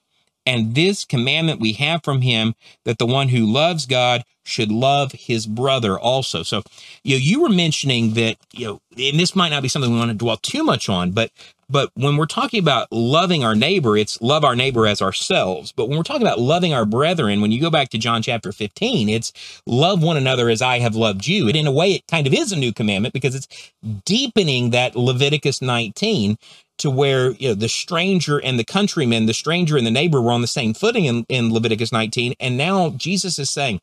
And 0.46 0.74
this 0.74 1.04
commandment 1.04 1.60
we 1.60 1.72
have 1.74 2.02
from 2.04 2.20
him 2.20 2.54
that 2.84 2.98
the 2.98 3.06
one 3.06 3.28
who 3.28 3.50
loves 3.50 3.86
God 3.86 4.22
should 4.44 4.70
love 4.70 5.12
his 5.12 5.46
brother 5.46 5.98
also. 5.98 6.42
So, 6.42 6.62
you 7.02 7.16
know, 7.16 7.22
you 7.22 7.40
were 7.40 7.48
mentioning 7.48 8.12
that, 8.14 8.36
you 8.52 8.66
know, 8.66 8.80
and 8.98 9.18
this 9.18 9.34
might 9.34 9.50
not 9.50 9.62
be 9.62 9.68
something 9.68 9.90
we 9.92 9.98
want 9.98 10.10
to 10.10 10.16
dwell 10.16 10.36
too 10.36 10.64
much 10.64 10.88
on, 10.88 11.12
but 11.12 11.30
but 11.68 11.90
when 11.94 12.16
we're 12.16 12.26
talking 12.26 12.60
about 12.60 12.88
loving 12.90 13.44
our 13.44 13.54
neighbor, 13.54 13.96
it's 13.96 14.20
love 14.20 14.44
our 14.44 14.56
neighbor 14.56 14.86
as 14.86 15.02
ourselves. 15.02 15.72
But 15.72 15.88
when 15.88 15.96
we're 15.96 16.04
talking 16.04 16.22
about 16.22 16.40
loving 16.40 16.72
our 16.72 16.84
brethren, 16.84 17.40
when 17.40 17.52
you 17.52 17.60
go 17.60 17.70
back 17.70 17.90
to 17.90 17.98
John 17.98 18.22
chapter 18.22 18.52
15, 18.52 19.08
it's 19.08 19.32
love 19.66 20.02
one 20.02 20.16
another 20.16 20.48
as 20.48 20.62
I 20.62 20.78
have 20.78 20.94
loved 20.96 21.26
you. 21.26 21.48
And 21.48 21.56
in 21.56 21.66
a 21.66 21.72
way, 21.72 21.92
it 21.92 22.06
kind 22.08 22.26
of 22.26 22.34
is 22.34 22.52
a 22.52 22.56
new 22.56 22.72
commandment 22.72 23.14
because 23.14 23.34
it's 23.34 23.72
deepening 24.04 24.70
that 24.70 24.96
Leviticus 24.96 25.62
19 25.62 26.36
to 26.76 26.90
where 26.90 27.30
you 27.32 27.48
know 27.48 27.54
the 27.54 27.68
stranger 27.68 28.38
and 28.38 28.58
the 28.58 28.64
countryman, 28.64 29.26
the 29.26 29.34
stranger 29.34 29.76
and 29.76 29.86
the 29.86 29.90
neighbor 29.90 30.20
were 30.20 30.32
on 30.32 30.40
the 30.40 30.46
same 30.46 30.74
footing 30.74 31.04
in, 31.04 31.24
in 31.28 31.52
Leviticus 31.52 31.92
19. 31.92 32.34
And 32.40 32.56
now 32.56 32.90
Jesus 32.90 33.38
is 33.38 33.50
saying, 33.50 33.80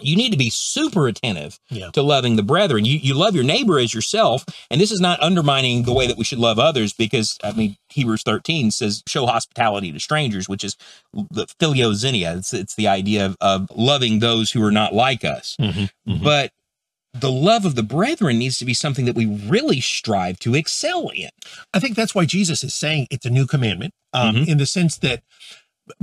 you 0.00 0.14
need 0.16 0.30
to 0.30 0.36
be 0.36 0.50
super 0.50 1.08
attentive 1.08 1.58
Yeah. 1.70 1.90
to 1.92 2.02
loving 2.02 2.36
the 2.36 2.42
brethren. 2.42 2.84
You 2.84 2.98
you 2.98 3.14
love 3.14 3.34
your 3.34 3.44
neighbor 3.44 3.78
as 3.78 3.94
yourself, 3.94 4.44
and 4.70 4.80
this 4.80 4.90
is 4.92 5.00
not 5.00 5.20
undermining 5.22 5.84
the 5.84 5.92
way 5.94 6.06
that 6.06 6.18
we 6.18 6.24
should 6.24 6.38
love 6.38 6.58
others, 6.58 6.92
because 6.92 7.38
I 7.42 7.52
mean 7.52 7.76
Hebrews 7.88 8.22
13 8.22 8.70
says 8.70 9.02
show 9.06 9.26
hospitality 9.26 9.92
to 9.92 10.00
strangers, 10.00 10.48
which 10.48 10.64
is 10.64 10.76
the 11.30 11.46
philoxenia. 11.60 12.36
It's 12.38 12.52
it's 12.52 12.74
the 12.74 12.88
idea 12.88 13.24
of, 13.26 13.36
of 13.40 13.68
loving 13.74 14.18
those 14.18 14.50
who 14.52 14.62
are 14.62 14.72
not 14.72 14.94
like 14.94 15.24
us. 15.24 15.56
Mhm. 15.60 15.88
Mhm. 16.08 16.22
But 16.22 16.52
the 17.18 17.32
love 17.32 17.64
of 17.64 17.74
the 17.76 17.82
brethren 17.82 18.38
needs 18.38 18.58
to 18.58 18.66
be 18.66 18.74
something 18.74 19.06
that 19.06 19.14
we 19.16 19.24
really 19.24 19.80
strive 19.80 20.38
to 20.40 20.54
excel 20.54 21.08
in. 21.08 21.30
I 21.72 21.78
think 21.78 21.96
that's 21.96 22.14
why 22.14 22.26
Jesus 22.26 22.62
is 22.62 22.74
saying 22.74 23.06
it's 23.10 23.24
a 23.24 23.30
new 23.30 23.46
commandment, 23.46 23.94
um, 24.12 24.36
Mhm. 24.36 24.48
in 24.48 24.58
the 24.58 24.66
sense 24.66 24.98
that 24.98 25.22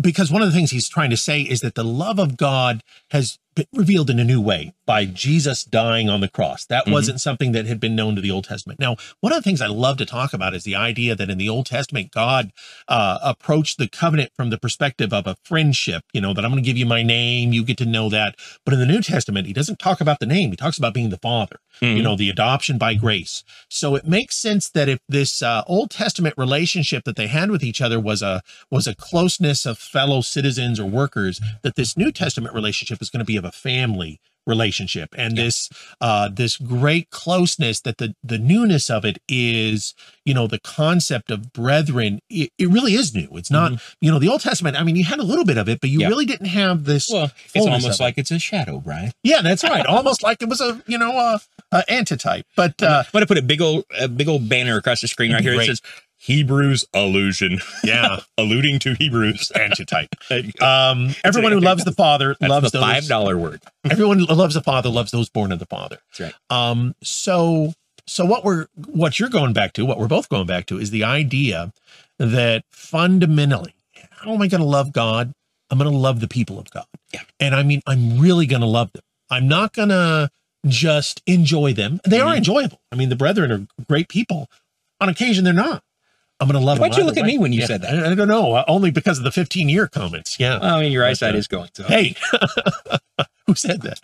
because 0.02 0.32
one 0.32 0.42
of 0.42 0.48
the 0.48 0.54
things 0.56 0.72
he's 0.72 0.90
trying 0.90 1.10
to 1.12 1.18
say 1.18 1.42
is 1.42 1.60
that 1.62 1.76
the 1.76 1.84
love 1.84 2.18
of 2.18 2.38
God 2.38 2.82
has 3.12 3.38
revealed 3.74 4.10
in 4.10 4.20
a 4.20 4.24
new 4.24 4.42
way 4.42 4.74
by 4.86 5.06
Jesus 5.06 5.64
dying 5.64 6.10
on 6.10 6.22
the 6.22 6.28
cross. 6.28 6.66
That 6.66 6.86
Mhm. 6.86 6.92
wasn't 6.92 7.22
something 7.22 7.52
that 7.54 7.66
had 7.66 7.80
been 7.80 7.96
known 7.96 8.16
to 8.16 8.22
the 8.22 8.32
Old 8.32 8.46
Testament. 8.46 8.80
Now, 8.80 8.98
one 9.22 9.32
of 9.32 9.38
the 9.38 9.44
things 9.44 9.62
I 9.62 9.68
love 9.68 9.98
to 9.98 10.06
talk 10.06 10.34
about 10.34 10.54
is 10.54 10.64
the 10.64 10.76
idea 10.76 11.16
that 11.16 11.30
in 11.30 11.38
the 11.38 11.50
Old 11.50 11.66
Testament, 11.66 12.12
God 12.12 12.52
uh, 12.88 13.20
approached 13.24 13.78
the 13.78 13.88
covenant 13.88 14.32
from 14.36 14.50
the 14.50 14.58
perspective 14.58 15.14
of 15.14 15.26
a 15.26 15.38
friendship, 15.44 16.04
you 16.14 16.20
know, 16.22 16.34
that 16.34 16.44
I'm 16.44 16.52
going 16.52 16.62
to 16.64 16.66
give 16.68 16.78
you 16.78 16.86
my 16.86 17.02
name, 17.04 17.54
you 17.54 17.64
get 17.64 17.78
to 17.78 17.86
know 17.86 18.10
that. 18.10 18.36
But 18.66 18.74
in 18.74 18.80
the 18.80 18.86
New 18.86 19.02
Testament, 19.02 19.48
he 19.48 19.54
doesn't 19.54 19.80
talk 19.80 20.02
about 20.02 20.20
the 20.20 20.26
name, 20.26 20.50
he 20.52 20.58
talks 20.58 20.78
about 20.78 20.94
being 20.94 21.10
the 21.10 21.18
Father 21.18 21.58
you 21.82 22.04
know 22.04 22.16
the 22.16 22.30
adoption 22.30 22.78
by 22.78 22.94
grace 22.94 23.44
so 23.68 23.96
it 23.96 24.06
makes 24.08 24.36
sense 24.38 24.70
that 24.70 24.88
if 24.88 25.00
this 25.10 25.42
uh, 25.42 25.64
old 25.66 25.90
testament 25.90 26.36
relationship 26.38 27.04
that 27.04 27.16
they 27.16 27.26
had 27.26 27.50
with 27.50 27.64
each 27.64 27.82
other 27.82 28.00
was 28.00 28.22
a 28.22 28.42
was 28.70 28.86
a 28.86 28.94
closeness 28.96 29.66
of 29.66 29.78
fellow 29.80 30.22
citizens 30.22 30.80
or 30.80 30.86
workers 30.86 31.42
that 31.64 31.76
this 31.76 31.98
new 31.98 32.12
testament 32.12 32.54
relationship 32.54 33.02
is 33.02 33.10
going 33.10 33.20
to 33.20 33.26
be 33.26 33.36
of 33.44 33.50
a 33.50 33.52
family 33.52 34.20
relationship 34.46 35.16
and 35.18 35.38
this 35.38 35.70
uh 36.02 36.28
this 36.28 36.58
great 36.58 37.10
closeness 37.12 37.80
that 37.80 37.98
the 37.98 38.14
the 38.22 38.38
newness 38.38 38.90
of 38.90 39.06
it 39.06 39.18
is 39.30 39.94
you 40.26 40.34
know 40.34 40.48
the 40.48 40.60
concept 40.60 41.32
of 41.32 41.54
brethren 41.54 42.20
it, 42.30 42.52
it 42.58 42.68
really 42.68 42.94
is 42.94 43.16
new 43.16 43.30
it's 43.36 43.50
not 43.50 43.72
you 44.02 44.12
know 44.12 44.20
the 44.20 44.28
old 44.28 44.42
testament 44.42 44.76
i 44.78 44.84
mean 44.84 44.98
you 44.98 45.06
had 45.06 45.18
a 45.20 45.24
little 45.24 45.46
bit 45.46 45.58
of 45.58 45.70
it 45.70 45.80
but 45.80 45.90
you 45.90 46.02
Yeah. 46.02 46.10
really 46.10 46.26
didn't 46.26 46.48
have 46.48 46.84
this 46.84 47.10
Well, 47.10 47.32
it's 47.56 47.66
almost 47.66 47.86
of 47.86 47.92
it. 47.94 48.00
like 48.02 48.18
it's 48.18 48.32
a 48.32 48.40
shadow, 48.40 48.80
Brian. 48.82 49.14
yeah 49.24 49.42
that's 49.42 49.64
right 49.64 49.86
almost 49.86 50.22
like 50.24 50.42
it 50.42 50.50
was 50.50 50.60
a 50.60 50.84
you 50.88 50.98
know 50.98 51.12
a, 51.18 51.40
a 51.72 51.90
antitype 51.90 52.46
but 52.58 52.84
uh 52.84 53.04
I'm 53.14 53.22
to 53.22 53.26
put 53.26 53.38
a 53.38 53.42
big 53.42 53.62
old 53.62 53.86
a 53.98 54.10
big 54.10 54.28
old 54.28 54.50
banner 54.50 54.76
across 54.76 55.00
the 55.00 55.08
screen 55.08 55.32
right 55.32 55.42
here. 55.42 55.56
Great. 55.56 55.70
It 55.70 55.78
says 55.78 55.82
Hebrews 56.24 56.86
allusion, 56.94 57.60
yeah 57.84 58.20
alluding 58.38 58.80
to 58.80 58.94
Hebrews. 58.94 59.52
antitype. 59.56 60.08
Um, 60.62 61.10
everyone 61.26 61.52
who 61.52 61.60
loves 61.60 61.84
the 61.84 61.92
Father 61.92 62.36
That's 62.40 62.50
loves 62.50 62.72
the 62.72 62.80
those. 62.80 62.88
five 62.90 63.08
dollar 63.08 63.38
word. 63.38 63.62
Everyone 63.92 64.20
who 64.20 64.26
loves 64.26 64.54
the 64.54 64.62
Father 64.64 64.88
loves 64.90 65.12
those 65.12 65.28
born 65.28 65.52
of 65.52 65.60
the 65.60 65.66
Father. 65.66 65.98
That's 66.18 66.34
right. 66.34 66.34
Um, 66.50 66.96
so, 67.04 67.74
so 68.08 68.24
what 68.26 68.46
we're 68.46 68.68
what 68.88 69.20
you're 69.20 69.28
going 69.28 69.52
back 69.52 69.74
to, 69.74 69.86
what 69.86 70.00
we're 70.00 70.08
both 70.08 70.30
going 70.30 70.48
back 70.48 70.66
to, 70.68 70.80
is 70.80 70.92
the 70.92 71.04
idea 71.04 71.74
that 72.20 72.64
fundamentally, 72.72 73.74
how 74.12 74.34
am 74.34 74.42
I 74.42 74.48
going 74.48 74.62
to 74.62 74.68
love 74.68 74.94
God? 74.94 75.34
I'm 75.70 75.78
going 75.78 75.92
to 75.92 75.98
love 75.98 76.22
the 76.22 76.28
people 76.30 76.58
of 76.58 76.70
God. 76.72 76.86
Yeah. 77.14 77.22
And 77.42 77.54
I 77.54 77.64
mean, 77.64 77.82
I'm 77.86 78.20
really 78.20 78.46
going 78.46 78.62
to 78.62 78.68
love 78.68 78.94
them. 78.94 79.04
I'm 79.30 79.50
not 79.50 79.74
going 79.74 79.90
to 79.90 80.30
just 80.68 81.22
enjoy 81.28 81.74
them. 81.74 82.00
They 82.06 82.22
are 82.22 82.34
Mhm. 82.34 82.38
enjoyable. 82.38 82.80
I 82.94 82.96
mean, 82.96 83.10
the 83.10 83.16
brethren 83.18 83.52
are 83.52 83.68
great 83.90 84.08
people. 84.08 84.50
On 85.02 85.10
occasion, 85.10 85.44
they're 85.44 85.52
not. 85.54 85.84
I'm 86.44 86.50
going 86.50 86.60
to 86.60 86.66
love 86.66 86.78
Why'd 86.80 86.92
them. 86.92 87.00
you 87.00 87.06
look 87.06 87.18
at 87.18 87.26
me 87.26 87.38
when 87.38 87.54
you 87.54 87.62
Yeah, 87.62 87.68
said 87.68 87.82
that? 87.84 88.04
I, 88.06 88.14
don't 88.16 88.28
know. 88.28 88.54
uh, 88.54 88.66
Only 88.68 88.92
because 88.92 89.18
of 89.18 89.24
the 89.24 89.32
15 89.32 89.70
year 89.70 89.88
comments. 89.88 90.38
Yeah. 90.40 90.60
Well, 90.60 90.76
I 90.76 90.82
mean, 90.82 90.92
your 90.92 91.06
eyesight 91.06 91.36
uh, 91.36 91.38
is 91.38 91.48
going. 91.48 91.70
So. 91.74 91.84
Hey, 91.86 92.16
who 93.48 93.56
said 93.56 93.82
that? 93.84 94.00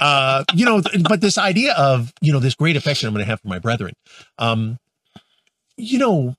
Uh, 0.00 0.44
you 0.54 0.64
know, 0.64 0.80
but 1.08 1.20
this 1.20 1.36
idea 1.36 1.74
of, 1.74 2.12
you 2.22 2.32
know, 2.32 2.38
this 2.40 2.54
great 2.54 2.76
affection 2.76 3.08
I'm 3.08 3.14
going 3.14 3.24
to 3.24 3.30
have 3.30 3.40
for 3.42 3.48
my 3.48 3.58
brethren, 3.58 3.92
um, 4.38 4.78
you 5.76 5.98
know, 5.98 6.34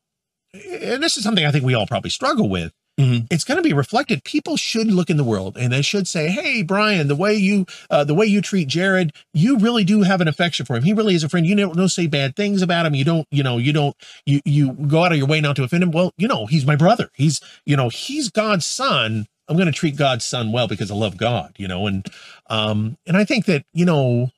and 0.53 1.01
this 1.03 1.17
is 1.17 1.23
something 1.23 1.45
I 1.45 1.51
think 1.51 1.63
we 1.65 1.73
all 1.75 1.87
probably 1.87 2.09
struggle 2.09 2.49
with. 2.49 2.71
Mhm. 2.99 3.25
It's 3.31 3.43
going 3.43 3.57
to 3.57 3.63
be 3.63 3.73
reflected. 3.73 4.23
People 4.23 4.55
should 4.55 4.85
look 4.91 5.09
in 5.09 5.17
the 5.17 5.23
world 5.23 5.57
and 5.57 5.73
they 5.73 5.81
should 5.81 6.07
say, 6.07 6.29
"Hey, 6.29 6.61
Brian, 6.61 7.07
the 7.07 7.15
way 7.15 7.33
you 7.33 7.65
uh, 7.89 8.03
the 8.03 8.13
way 8.13 8.27
you 8.27 8.39
treat 8.39 8.67
Jared, 8.67 9.13
you 9.33 9.57
really 9.57 9.83
do 9.83 10.03
have 10.03 10.21
an 10.21 10.27
affection 10.27 10.65
for 10.67 10.75
him. 10.75 10.83
He 10.83 10.93
really 10.93 11.15
is 11.15 11.23
a 11.23 11.29
friend. 11.29 11.45
You 11.45 11.55
don't, 11.55 11.75
don't 11.75 11.89
say 11.89 12.05
bad 12.05 12.35
things 12.35 12.61
about 12.61 12.85
him. 12.85 12.93
You 12.93 13.03
don't, 13.03 13.27
you 13.31 13.41
know, 13.41 13.57
you 13.57 13.73
don't, 13.73 13.95
you 14.27 14.41
you 14.45 14.73
go 14.73 15.03
out 15.03 15.11
of 15.11 15.17
your 15.17 15.25
way 15.25 15.41
not 15.41 15.55
to 15.55 15.63
offend 15.63 15.81
him. 15.81 15.89
Well, 15.91 16.13
you 16.17 16.27
know, 16.27 16.45
he's 16.45 16.67
my 16.67 16.75
brother. 16.75 17.09
He's, 17.15 17.41
you 17.65 17.75
know, 17.75 17.89
he's 17.89 18.29
God's 18.29 18.67
son. 18.67 19.25
I'm 19.47 19.57
going 19.57 19.65
to 19.65 19.71
treat 19.71 19.95
God's 19.95 20.23
son 20.23 20.51
well 20.51 20.67
because 20.67 20.91
I 20.91 20.95
love 20.95 21.17
God. 21.17 21.55
You 21.57 21.67
know, 21.67 21.87
and 21.87 22.05
um, 22.47 22.97
and 23.07 23.17
I 23.17 23.25
think 23.25 23.45
that 23.45 23.65
you 23.73 23.85
know 23.85 24.29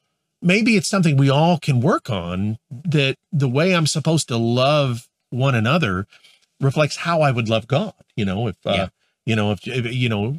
maybe 0.41 0.77
it's 0.77 0.87
something 0.87 1.17
we 1.17 1.29
all 1.29 1.57
can 1.59 1.81
work 1.81 2.09
on. 2.09 2.57
That 2.85 3.15
the 3.33 3.49
way 3.49 3.75
I'm 3.75 3.87
supposed 3.87 4.29
to 4.29 4.37
love 4.37 5.09
one 5.29 5.55
another 5.55 6.07
reflects 6.61 6.97
how 6.97 7.21
I 7.21 7.31
would 7.31 7.49
love 7.49 7.67
God. 7.67 7.93
You 8.15 8.25
know, 8.25 8.47
if 8.47 8.55
uh, 8.65 8.71
Yeah. 8.71 8.87
you 9.25 9.35
know, 9.35 9.51
if, 9.51 9.67
if 9.67 9.93
you 9.93 10.09
know, 10.09 10.37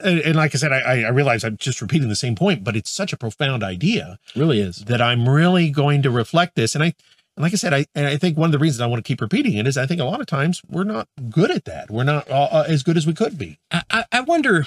and, 0.00 0.18
and 0.20 0.36
like 0.36 0.54
I 0.54 0.58
said, 0.58 0.72
I, 0.72 1.02
I 1.02 1.08
realize 1.08 1.44
I'm 1.44 1.56
just 1.56 1.80
repeating 1.80 2.08
the 2.08 2.16
same 2.16 2.34
point, 2.34 2.64
but 2.64 2.76
it's 2.76 2.90
such 2.90 3.12
a 3.12 3.16
profound 3.16 3.62
idea 3.62 4.18
really 4.34 4.60
is. 4.60 4.84
that 4.86 5.00
I'm 5.00 5.28
really 5.28 5.70
going 5.70 6.02
to 6.02 6.10
reflect 6.10 6.56
this. 6.56 6.74
And 6.74 6.82
I, 6.82 6.94
and 7.36 7.44
like 7.44 7.52
I 7.52 7.56
said, 7.56 7.72
I, 7.72 7.86
and 7.94 8.06
I 8.06 8.16
think 8.16 8.36
one 8.36 8.48
of 8.48 8.52
the 8.52 8.58
reasons 8.58 8.80
I 8.80 8.86
want 8.86 9.04
to 9.04 9.08
keep 9.08 9.20
repeating 9.20 9.54
it 9.54 9.66
is 9.66 9.78
I 9.78 9.86
think 9.86 10.00
a 10.00 10.04
lot 10.04 10.20
of 10.20 10.26
times 10.26 10.60
we're 10.68 10.84
not 10.84 11.06
good 11.30 11.50
at 11.52 11.64
that. 11.66 11.90
We're 11.90 12.02
not 12.04 12.28
uh, 12.28 12.48
uh, 12.50 12.64
as 12.66 12.82
good 12.82 12.96
as 12.96 13.06
we 13.06 13.14
could 13.14 13.38
be. 13.38 13.58
I, 13.70 13.82
I, 13.90 14.04
I 14.12 14.20
wonder. 14.22 14.66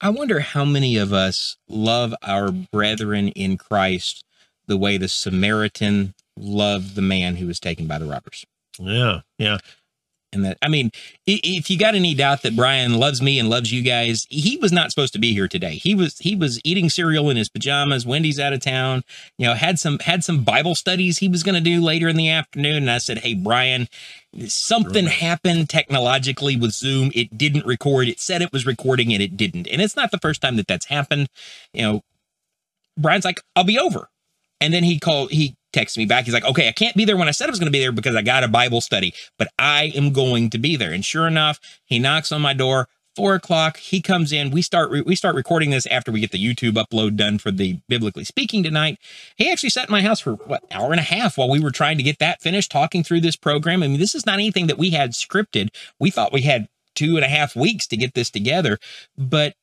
I 0.00 0.08
wonder 0.08 0.40
how 0.40 0.64
many 0.64 0.96
of 0.96 1.12
us 1.12 1.56
love 1.68 2.12
our 2.24 2.50
brethren 2.50 3.28
in 3.28 3.56
Christ 3.56 4.24
the 4.66 4.76
way 4.76 4.96
the 4.96 5.06
Samaritan 5.08 6.14
loved 6.36 6.96
the 6.96 7.02
man 7.02 7.36
who 7.36 7.46
was 7.46 7.60
taken 7.60 7.86
by 7.86 7.98
the 7.98 8.06
robbers. 8.06 8.44
Yeah, 8.78 9.20
yeah, 9.38 9.58
And 10.32 10.44
that, 10.46 10.58
I 10.62 10.68
mean, 10.68 10.90
if 11.26 11.68
you 11.70 11.78
got 11.78 11.94
any 11.94 12.14
doubt 12.14 12.42
that 12.42 12.56
Brian 12.56 12.94
loves 12.94 13.20
me 13.20 13.38
and 13.38 13.50
loves 13.50 13.70
you 13.70 13.82
guys, 13.82 14.26
he 14.30 14.56
was 14.56 14.72
not 14.72 14.90
supposed 14.90 15.12
to 15.12 15.18
be 15.18 15.34
here 15.34 15.46
today. 15.46 15.74
He 15.74 15.94
was 15.94 16.18
he 16.18 16.34
was 16.34 16.58
eating 16.64 16.88
cereal 16.88 17.28
in 17.28 17.36
his 17.36 17.50
pajamas. 17.50 18.06
Wendy's 18.06 18.40
out 18.40 18.54
of 18.54 18.60
town. 18.60 19.04
You 19.36 19.46
know, 19.46 19.54
had 19.54 19.78
some 19.78 19.98
had 19.98 20.24
some 20.24 20.42
Bible 20.42 20.74
studies 20.74 21.18
he 21.18 21.28
was 21.28 21.42
going 21.42 21.54
to 21.54 21.60
do 21.60 21.82
later 21.82 22.08
in 22.08 22.16
the 22.16 22.30
afternoon. 22.30 22.76
And 22.84 22.90
I 22.90 22.98
said, 22.98 23.18
"Hey, 23.18 23.34
Brian, 23.34 23.88
something 24.46 25.06
happened 25.06 25.68
technologically 25.68 26.56
with 26.56 26.72
Zoom. 26.72 27.12
It 27.14 27.36
didn't 27.36 27.66
record. 27.66 28.08
It 28.08 28.20
said 28.20 28.42
it 28.42 28.52
was 28.52 28.64
recording 28.66 29.12
and 29.12 29.22
it 29.22 29.36
didn't. 29.36 29.68
And 29.68 29.82
it's 29.82 29.96
not 29.96 30.10
the 30.10 30.18
first 30.18 30.40
time 30.40 30.56
that 30.56 30.66
that's 30.66 30.86
happened. 30.86 31.28
You 31.74 31.82
know, 31.82 32.02
Brian's 32.96 33.24
like, 33.24 33.40
I'll 33.56 33.64
be 33.64 33.78
over. 33.78 34.08
And 34.60 34.72
then 34.72 34.84
he 34.84 34.98
called, 34.98 35.30
he 35.30 35.56
texted 35.72 35.98
me 35.98 36.06
back. 36.06 36.24
He's 36.24 36.34
like, 36.34 36.44
okay, 36.44 36.68
I 36.68 36.72
can't 36.72 36.96
be 36.96 37.04
there 37.04 37.16
when 37.16 37.28
I 37.28 37.32
said 37.32 37.46
I 37.46 37.50
was 37.50 37.58
going 37.58 37.66
to 37.66 37.72
be 37.72 37.80
there 37.80 37.92
because 37.92 38.14
I 38.14 38.22
got 38.22 38.44
a 38.44 38.48
Bible 38.48 38.80
study, 38.80 39.14
but 39.38 39.48
I 39.58 39.92
am 39.94 40.12
going 40.12 40.50
to 40.50 40.58
be 40.58 40.76
there. 40.76 40.92
And 40.92 41.04
sure 41.04 41.26
enough, 41.26 41.58
he 41.84 41.98
knocks 41.98 42.32
on 42.32 42.40
my 42.40 42.54
door. 42.54 42.88
Four 43.14 43.34
o'clock, 43.34 43.76
he 43.76 44.00
comes 44.00 44.32
in. 44.32 44.50
We 44.50 44.62
start 44.62 44.90
we 45.04 45.14
start 45.14 45.34
recording 45.34 45.68
this 45.68 45.84
after 45.84 46.10
we 46.10 46.20
get 46.20 46.30
the 46.30 46.42
YouTube 46.42 46.82
upload 46.82 47.16
done 47.16 47.36
for 47.36 47.50
the 47.50 47.78
biblically 47.86 48.24
speaking 48.24 48.62
tonight. 48.62 48.98
He 49.36 49.50
actually 49.50 49.68
sat 49.68 49.88
in 49.88 49.92
my 49.92 50.00
house 50.00 50.20
for 50.20 50.36
what 50.36 50.64
hour 50.70 50.92
and 50.92 51.00
a 51.00 51.02
half 51.02 51.36
while 51.36 51.50
we 51.50 51.60
were 51.60 51.70
trying 51.70 51.98
to 51.98 52.02
get 52.02 52.20
that 52.20 52.40
finished, 52.40 52.72
talking 52.72 53.04
through 53.04 53.20
this 53.20 53.36
program. 53.36 53.82
I 53.82 53.88
mean, 53.88 54.00
this 54.00 54.14
is 54.14 54.24
not 54.24 54.36
anything 54.36 54.66
that 54.68 54.78
we 54.78 54.90
had 54.90 55.12
scripted. 55.12 55.68
We 56.00 56.10
thought 56.10 56.32
we 56.32 56.40
had 56.40 56.68
two 56.94 57.16
and 57.16 57.24
a 57.24 57.28
half 57.28 57.54
weeks 57.54 57.86
to 57.88 57.98
get 57.98 58.14
this 58.14 58.30
together, 58.30 58.78
but 59.18 59.56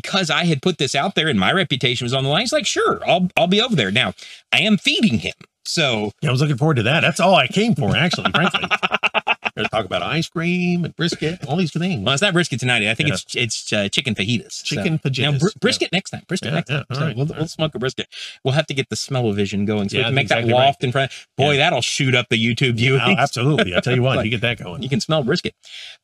because 0.00 0.28
I 0.28 0.44
had 0.44 0.60
put 0.60 0.78
this 0.78 0.96
out 0.96 1.14
there 1.14 1.28
and 1.28 1.38
my 1.38 1.52
reputation 1.52 2.04
was 2.04 2.12
on 2.12 2.24
the 2.24 2.30
line, 2.30 2.40
he's 2.40 2.52
like, 2.52 2.66
sure, 2.66 3.00
I'll 3.08 3.28
I'll 3.36 3.46
be 3.46 3.60
over 3.62 3.76
there. 3.76 3.92
Now 3.92 4.12
I 4.52 4.60
am 4.62 4.76
feeding 4.76 5.20
him. 5.20 5.34
So 5.64 6.10
yeah. 6.20 6.28
I 6.30 6.32
was 6.32 6.40
looking 6.40 6.56
forward 6.58 6.74
to 6.78 6.82
that. 6.82 7.00
That's 7.00 7.20
all 7.20 7.36
I 7.36 7.46
came 7.46 7.74
for, 7.76 7.96
actually, 7.96 8.30
frankly. 8.32 8.64
There's 9.56 9.68
talk 9.68 9.84
about 9.86 10.02
ice 10.02 10.28
cream 10.28 10.84
and 10.84 10.94
brisket, 10.96 11.46
all 11.46 11.56
these 11.56 11.72
things. 11.72 12.04
Well, 12.04 12.12
it's 12.12 12.20
not 12.22 12.32
brisket 12.32 12.58
tonight. 12.58 12.82
I 12.90 12.94
think 12.94 13.08
Yeah. 13.10 13.14
it's 13.14 13.34
it's 13.36 13.72
uh, 13.72 13.88
chicken 13.88 14.14
fajitas. 14.16 14.50
So- 14.52 14.64
Chicken 14.74 14.94
Now, 15.04 15.10
fajitas. 15.10 15.40
br- 15.40 15.58
brisket 15.60 15.92
next 15.92 16.10
time. 16.10 16.22
Brisket 16.26 16.48
Yeah, 16.48 16.54
next 16.56 16.70
yeah, 16.70 16.76
time. 16.78 16.86
So 16.92 17.00
right, 17.06 17.16
we'll, 17.16 17.26
we'll 17.26 17.46
smoke 17.46 17.72
a 17.76 17.78
brisket. 17.78 18.08
We'll 18.44 18.54
have 18.54 18.66
to 18.66 18.74
get 18.74 18.88
the 18.90 18.96
smell-o-vision 18.96 19.64
going 19.64 19.88
so 19.90 19.94
we 19.96 20.00
Yeah, 20.00 20.06
can 20.08 20.14
make 20.16 20.26
that's 20.28 20.40
that 20.40 20.44
exactly 20.48 20.64
loft 20.66 20.82
in 20.84 20.90
front. 20.92 21.12
Boy, 21.38 21.52
Yeah. 21.52 21.58
that'll 21.58 21.82
shoot 21.82 22.16
up 22.16 22.28
the 22.30 22.36
YouTube 22.36 22.74
view. 22.76 22.96
Oh, 23.00 23.14
absolutely. 23.16 23.76
I 23.76 23.80
tell 23.80 23.94
you 23.94 24.02
what, 24.08 24.16
Like- 24.16 24.24
you 24.24 24.30
get 24.32 24.40
that 24.40 24.58
going. 24.58 24.82
you 24.82 24.88
can 24.88 25.00
smell 25.00 25.22
brisket. 25.22 25.54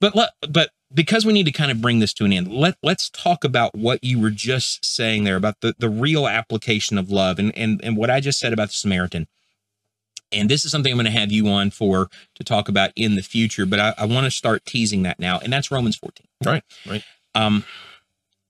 But 0.00 0.14
let, 0.14 0.30
but 0.48 0.70
because 0.92 1.24
we 1.24 1.32
need 1.32 1.46
to 1.46 1.52
kind 1.52 1.70
of 1.70 1.80
bring 1.80 2.00
this 2.00 2.12
to 2.14 2.24
an 2.24 2.32
end, 2.32 2.52
let 2.52 2.76
let's 2.82 3.08
talk 3.10 3.44
about 3.44 3.74
what 3.74 4.02
you 4.02 4.20
were 4.20 4.30
just 4.30 4.84
saying 4.84 5.24
there 5.24 5.36
about 5.36 5.60
the 5.60 5.74
the 5.78 5.88
real 5.88 6.26
application 6.26 6.98
of 6.98 7.10
love 7.10 7.38
and 7.38 7.56
and 7.56 7.80
and 7.82 7.96
what 7.96 8.10
I 8.10 8.20
just 8.20 8.38
said 8.38 8.52
about 8.52 8.68
the 8.68 8.74
Samaritan. 8.74 9.26
And 10.32 10.48
this 10.48 10.64
is 10.64 10.70
something 10.70 10.92
I'm 10.92 10.96
going 10.96 11.12
to 11.12 11.18
have 11.18 11.32
you 11.32 11.48
on 11.48 11.70
for 11.70 12.08
to 12.36 12.44
talk 12.44 12.68
about 12.68 12.92
in 12.94 13.16
the 13.16 13.22
future, 13.22 13.66
but 13.66 13.80
I, 13.80 13.94
I 13.98 14.04
want 14.04 14.26
to 14.26 14.30
start 14.30 14.64
teasing 14.64 15.02
that 15.02 15.18
now, 15.18 15.40
and 15.40 15.52
that's 15.52 15.72
Romans 15.72 15.96
14. 15.96 16.24
Right, 16.44 16.62
right. 16.86 17.02
Um, 17.34 17.64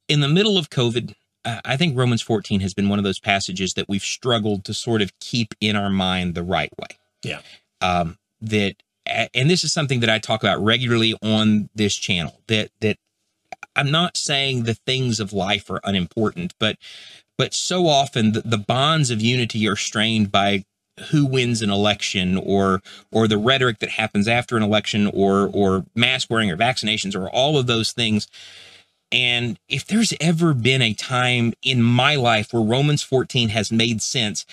in 0.06 0.20
the 0.20 0.28
middle 0.28 0.58
of 0.58 0.68
COVID, 0.68 1.14
uh, 1.44 1.60
I 1.64 1.76
think 1.76 1.96
Romans 1.96 2.20
14 2.20 2.60
has 2.60 2.74
been 2.74 2.88
one 2.88 2.98
of 2.98 3.04
those 3.04 3.18
passages 3.18 3.74
that 3.74 3.88
we've 3.88 4.02
struggled 4.02 4.64
to 4.66 4.74
sort 4.74 5.00
of 5.00 5.18
keep 5.20 5.54
in 5.60 5.76
our 5.76 5.88
mind 5.88 6.34
the 6.34 6.42
right 6.42 6.70
way. 6.78 6.98
Yeah. 7.22 7.40
Um, 7.80 8.18
that, 8.42 8.76
and 9.34 9.50
this 9.50 9.64
is 9.64 9.72
something 9.72 10.00
that 10.00 10.10
I 10.10 10.18
talk 10.18 10.42
about 10.42 10.62
regularly 10.62 11.14
on 11.22 11.68
this 11.74 11.94
channel. 11.96 12.40
That 12.48 12.70
that 12.80 12.96
I'm 13.76 13.90
not 13.90 14.16
saying 14.16 14.64
the 14.64 14.74
things 14.74 15.20
of 15.20 15.32
life 15.32 15.70
are 15.70 15.80
unimportant, 15.84 16.54
but 16.58 16.76
but 17.38 17.54
so 17.54 17.86
often 17.86 18.32
the, 18.32 18.42
the 18.42 18.58
bonds 18.58 19.10
of 19.10 19.20
unity 19.20 19.66
are 19.68 19.76
strained 19.76 20.30
by 20.30 20.64
who 21.10 21.24
wins 21.24 21.62
an 21.62 21.70
election 21.70 22.36
or 22.36 22.82
or 23.10 23.26
the 23.26 23.38
rhetoric 23.38 23.78
that 23.78 23.90
happens 23.90 24.28
after 24.28 24.56
an 24.56 24.62
election 24.62 25.06
or 25.06 25.50
or 25.52 25.86
mask 25.94 26.30
wearing 26.30 26.50
or 26.50 26.56
vaccinations 26.56 27.14
or 27.14 27.28
all 27.30 27.56
of 27.56 27.66
those 27.66 27.92
things 27.92 28.26
and 29.12 29.58
if 29.68 29.86
there's 29.86 30.14
ever 30.20 30.54
been 30.54 30.82
a 30.82 30.94
time 30.94 31.52
in 31.62 31.82
my 31.82 32.14
life 32.14 32.52
where 32.52 32.62
Romans 32.62 33.02
14 33.02 33.48
has 33.48 33.72
made 33.72 34.02
sense, 34.02 34.46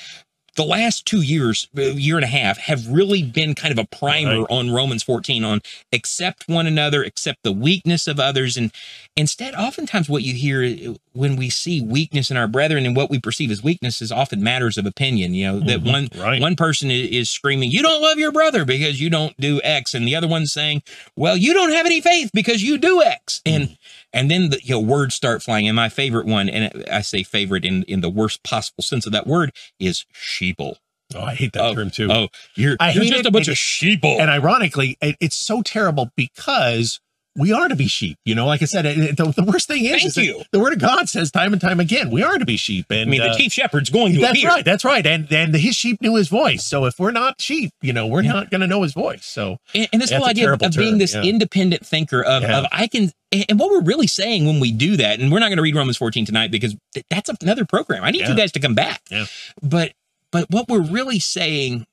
the 0.58 0.66
last 0.66 1.06
two 1.06 1.22
years, 1.22 1.68
year 1.74 2.16
and 2.18 2.26
a 2.26 2.28
half, 2.28 2.58
have 2.58 2.88
really 2.88 3.24
been 3.24 3.56
kind 3.56 3.72
of 3.72 3.78
a 3.80 3.88
primer 3.88 4.40
Right. 4.42 4.48
on 4.50 4.72
Romans 4.72 5.04
14 5.04 5.44
on 5.46 5.62
accept 5.94 6.44
one 6.50 6.68
another, 6.68 7.04
accept 7.04 7.44
the 7.44 7.52
weakness 7.54 8.08
of 8.08 8.20
others. 8.20 8.58
And 8.58 8.72
instead, 9.16 9.54
oftentimes 9.56 10.10
what 10.10 10.24
you 10.24 10.34
hear 10.34 10.64
uh, 10.64 10.94
when 11.14 11.36
we 11.38 11.50
see 11.50 11.80
weakness 11.82 12.30
in 12.30 12.38
our 12.38 12.48
brethren 12.48 12.86
and 12.86 12.96
what 12.96 13.10
we 13.10 13.20
perceive 13.20 13.50
as 13.52 13.64
weakness 13.64 14.02
is 14.02 14.12
often 14.12 14.44
matters 14.44 14.78
of 14.78 14.86
opinion. 14.86 15.34
You 15.34 15.46
know, 15.48 15.60
that 15.62 15.84
Mhm. 15.84 15.92
one 15.92 16.10
Right. 16.16 16.42
one 16.42 16.56
person 16.56 16.92
is 16.92 17.30
screaming, 17.30 17.72
You 17.72 17.82
don't 17.84 18.02
love 18.02 18.18
your 18.18 18.32
brother 18.32 18.66
because 18.66 19.00
you 19.00 19.10
don't 19.10 19.40
do 19.40 19.62
X. 19.64 19.94
And 19.94 20.08
the 20.08 20.16
other 20.16 20.28
one's 20.28 20.52
saying, 20.52 20.82
Well, 21.16 21.38
you 21.38 21.54
don't 21.54 21.72
have 21.72 21.86
any 21.86 22.02
faith 22.02 22.32
because 22.34 22.62
you 22.64 22.78
do 22.78 23.02
X. 23.04 23.42
And 23.46 23.78
and 24.18 24.32
then 24.32 24.50
the 24.50 24.60
you 24.64 24.72
know, 24.76 24.80
words 24.80 25.16
start 25.16 25.42
flying. 25.44 25.68
And 25.68 25.76
my 25.76 25.90
favorite 25.90 26.26
one, 26.26 26.50
and 26.50 26.84
I 26.92 27.02
say 27.02 27.24
favorite 27.24 27.64
in, 27.66 27.84
in 27.84 28.02
the 28.02 28.10
worst 28.10 28.44
possible 28.44 28.84
sense 28.84 29.06
of 29.06 29.12
that 29.12 29.28
word, 29.28 29.52
is 29.80 30.06
sheeple. 30.14 30.76
Oh, 31.16 31.22
I 31.22 31.36
hate 31.36 31.54
that 31.54 31.64
Oh, 31.64 31.74
term 31.74 31.90
too. 31.90 32.10
Oh, 32.12 32.28
you're, 32.56 32.76
I 32.80 32.92
you're 32.92 33.06
just 33.06 33.20
it, 33.22 33.26
a 33.26 33.32
bunch 33.32 33.48
of 33.48 33.56
sheeple. 33.56 34.20
And 34.20 34.30
ironically, 34.30 34.98
it, 35.02 35.16
it's 35.22 35.38
so 35.38 35.62
terrible 35.62 36.12
because 36.18 37.00
we 37.40 37.54
are 37.54 37.68
to 37.68 37.76
be 37.76 37.88
sheep. 37.88 38.18
You 38.26 38.34
know, 38.36 38.48
like 38.48 38.64
I 38.64 38.66
said, 38.66 38.86
it, 38.88 39.16
the, 39.16 39.26
the 39.32 39.44
worst 39.44 39.68
thing 39.68 39.86
is, 39.86 39.92
Thank 40.02 40.06
is 40.08 40.18
you. 40.18 40.42
the 40.52 40.60
word 40.60 40.74
of 40.74 40.80
God 40.80 41.08
says 41.08 41.30
time 41.32 41.54
and 41.54 41.62
time 41.62 41.80
again, 41.80 42.10
we 42.10 42.24
are 42.24 42.38
to 42.40 42.46
be 42.46 42.58
sheep. 42.58 42.88
And 42.90 43.02
I 43.02 43.06
mean, 43.06 43.22
the 43.22 43.30
uh, 43.30 43.38
chief 43.38 43.54
shepherd's 43.54 43.90
going 43.92 44.16
to 44.16 44.20
that's 44.22 44.32
appear. 44.40 44.50
right. 44.50 44.66
That's 44.66 44.84
right. 44.84 45.06
And 45.06 45.32
and 45.32 45.56
his 45.56 45.76
sheep 45.76 46.02
knew 46.02 46.16
his 46.16 46.30
voice. 46.30 46.66
So 46.66 46.86
if 46.86 47.00
we're 47.00 47.12
not 47.12 47.40
sheep, 47.40 47.72
you 47.82 47.94
know, 47.94 48.08
we're 48.08 48.24
Yeah. 48.24 48.34
not 48.34 48.50
going 48.50 48.62
to 48.62 48.68
know 48.68 48.82
his 48.82 48.94
voice. 48.94 49.24
So 49.24 49.60
And, 49.76 49.88
and 49.94 50.02
this 50.02 50.12
whole 50.12 50.26
idea 50.26 50.52
of, 50.52 50.62
of 50.64 50.74
being 50.76 50.98
this 50.98 51.14
yeah. 51.14 51.22
independent 51.24 51.86
thinker 51.86 52.24
of, 52.24 52.42
Yeah. 52.42 52.58
of 52.60 52.66
I 52.72 52.88
can, 52.88 53.12
and 53.32 53.60
what 53.60 53.70
we're 53.70 53.82
really 53.84 54.08
saying 54.08 54.46
when 54.46 54.60
we 54.60 54.72
do 54.72 54.96
that, 54.98 55.20
and 55.20 55.32
we're 55.32 55.40
not 55.40 55.48
going 55.50 55.58
to 55.58 55.64
read 55.64 55.76
Romans 55.76 55.98
14 55.98 56.26
tonight 56.26 56.50
because 56.52 56.76
th- 56.94 57.06
that's 57.10 57.30
another 57.42 57.66
program. 57.66 58.04
I 58.04 58.12
need 58.12 58.22
Yeah. 58.22 58.30
you 58.30 58.36
guys 58.38 58.52
to 58.54 58.60
come 58.60 58.76
back. 58.76 59.02
Yeah. 59.12 59.26
But 59.62 59.94
but 60.32 60.50
what 60.50 60.68
we're 60.70 60.82
really 60.82 61.20
saying 61.20 61.86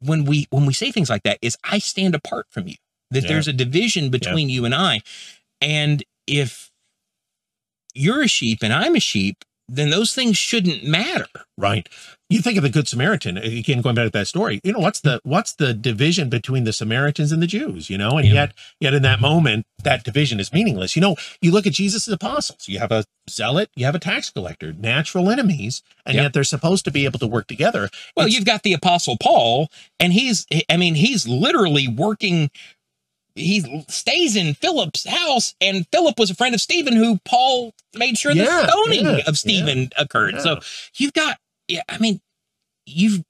when 0.00 0.24
we 0.24 0.46
when 0.50 0.64
we 0.66 0.72
say 0.72 0.90
things 0.90 1.10
like 1.10 1.22
that 1.24 1.38
is 1.42 1.56
I 1.64 1.78
stand 1.78 2.14
apart 2.14 2.46
from 2.50 2.68
you. 2.68 2.76
That 3.10 3.24
Yeah. 3.24 3.28
there's 3.30 3.48
a 3.48 3.52
division 3.52 4.08
between 4.10 4.48
you 4.48 4.64
and 4.64 4.74
I. 4.74 5.02
And 5.60 6.02
if 6.26 6.70
you're 7.94 8.22
a 8.22 8.28
sheep 8.28 8.60
and 8.62 8.72
I'm 8.72 8.94
a 8.96 9.00
sheep, 9.00 9.44
then 9.68 9.90
those 9.90 10.14
things 10.14 10.36
shouldn't 10.38 10.84
matter. 10.84 11.26
right. 11.58 11.88
You 12.30 12.40
think 12.40 12.56
of 12.56 12.62
the 12.62 12.70
Good 12.70 12.86
Samaritan 12.88 13.36
uh, 13.36 13.40
again, 13.42 13.80
going 13.82 13.96
back 13.96 14.06
to 14.06 14.10
that 14.12 14.28
story. 14.28 14.60
You 14.62 14.72
know, 14.72 14.78
what's 14.78 15.00
the 15.00 15.20
what's 15.24 15.52
the 15.52 15.74
division 15.74 16.28
between 16.30 16.62
the 16.64 16.72
Samaritans 16.72 17.32
and 17.32 17.42
the 17.42 17.46
Jews? 17.48 17.90
You 17.90 17.98
know, 17.98 18.16
and 18.18 18.26
Yeah. 18.26 18.34
yet 18.34 18.52
yet 18.80 18.94
in 18.94 19.02
that 19.02 19.20
moment, 19.20 19.66
that 19.82 20.04
division 20.04 20.38
is 20.40 20.52
meaningless. 20.52 20.94
You 20.96 21.02
know, 21.02 21.16
you 21.42 21.50
look 21.50 21.66
at 21.66 21.72
Jesus' 21.72 22.06
apostles. 22.08 22.68
You 22.68 22.78
have 22.78 22.92
a 22.92 23.04
zealot, 23.28 23.68
you 23.74 23.84
have 23.84 23.94
a 23.96 23.98
tax 23.98 24.30
collector, 24.30 24.72
natural 24.72 25.28
enemies, 25.28 25.82
and 26.06 26.14
Yep. 26.14 26.22
yet 26.22 26.32
they're 26.32 26.44
supposed 26.44 26.84
to 26.84 26.90
be 26.92 27.04
able 27.04 27.18
to 27.18 27.26
work 27.26 27.48
together. 27.48 27.90
Well, 28.16 28.26
It's- 28.26 28.36
you've 28.36 28.46
got 28.46 28.62
the 28.62 28.72
apostle 28.72 29.16
Paul, 29.20 29.68
and 29.98 30.12
he's, 30.12 30.46
I 30.70 30.76
mean, 30.76 30.94
he's 30.94 31.26
literally 31.26 31.88
working. 31.88 32.50
He 33.36 33.84
stays 33.88 34.34
in 34.36 34.54
Philip's 34.54 35.04
house, 35.08 35.54
and 35.60 35.86
Philip 35.92 36.18
was 36.18 36.30
a 36.30 36.34
friend 36.34 36.54
of 36.54 36.60
Stephen, 36.60 36.94
who 36.94 37.18
Paul 37.24 37.72
made 37.94 38.18
sure 38.18 38.34
the 38.34 38.44
stoning 38.44 39.04
yeah, 39.04 39.20
of 39.26 39.38
Stephen 39.38 39.90
occurred. 39.96 40.34
yeah. 40.34 40.40
So 40.40 40.60
you've 40.96 41.12
got, 41.12 41.38
yeah, 41.70 41.82
I 41.88 41.98
mean, 41.98 42.20
you've 42.86 43.22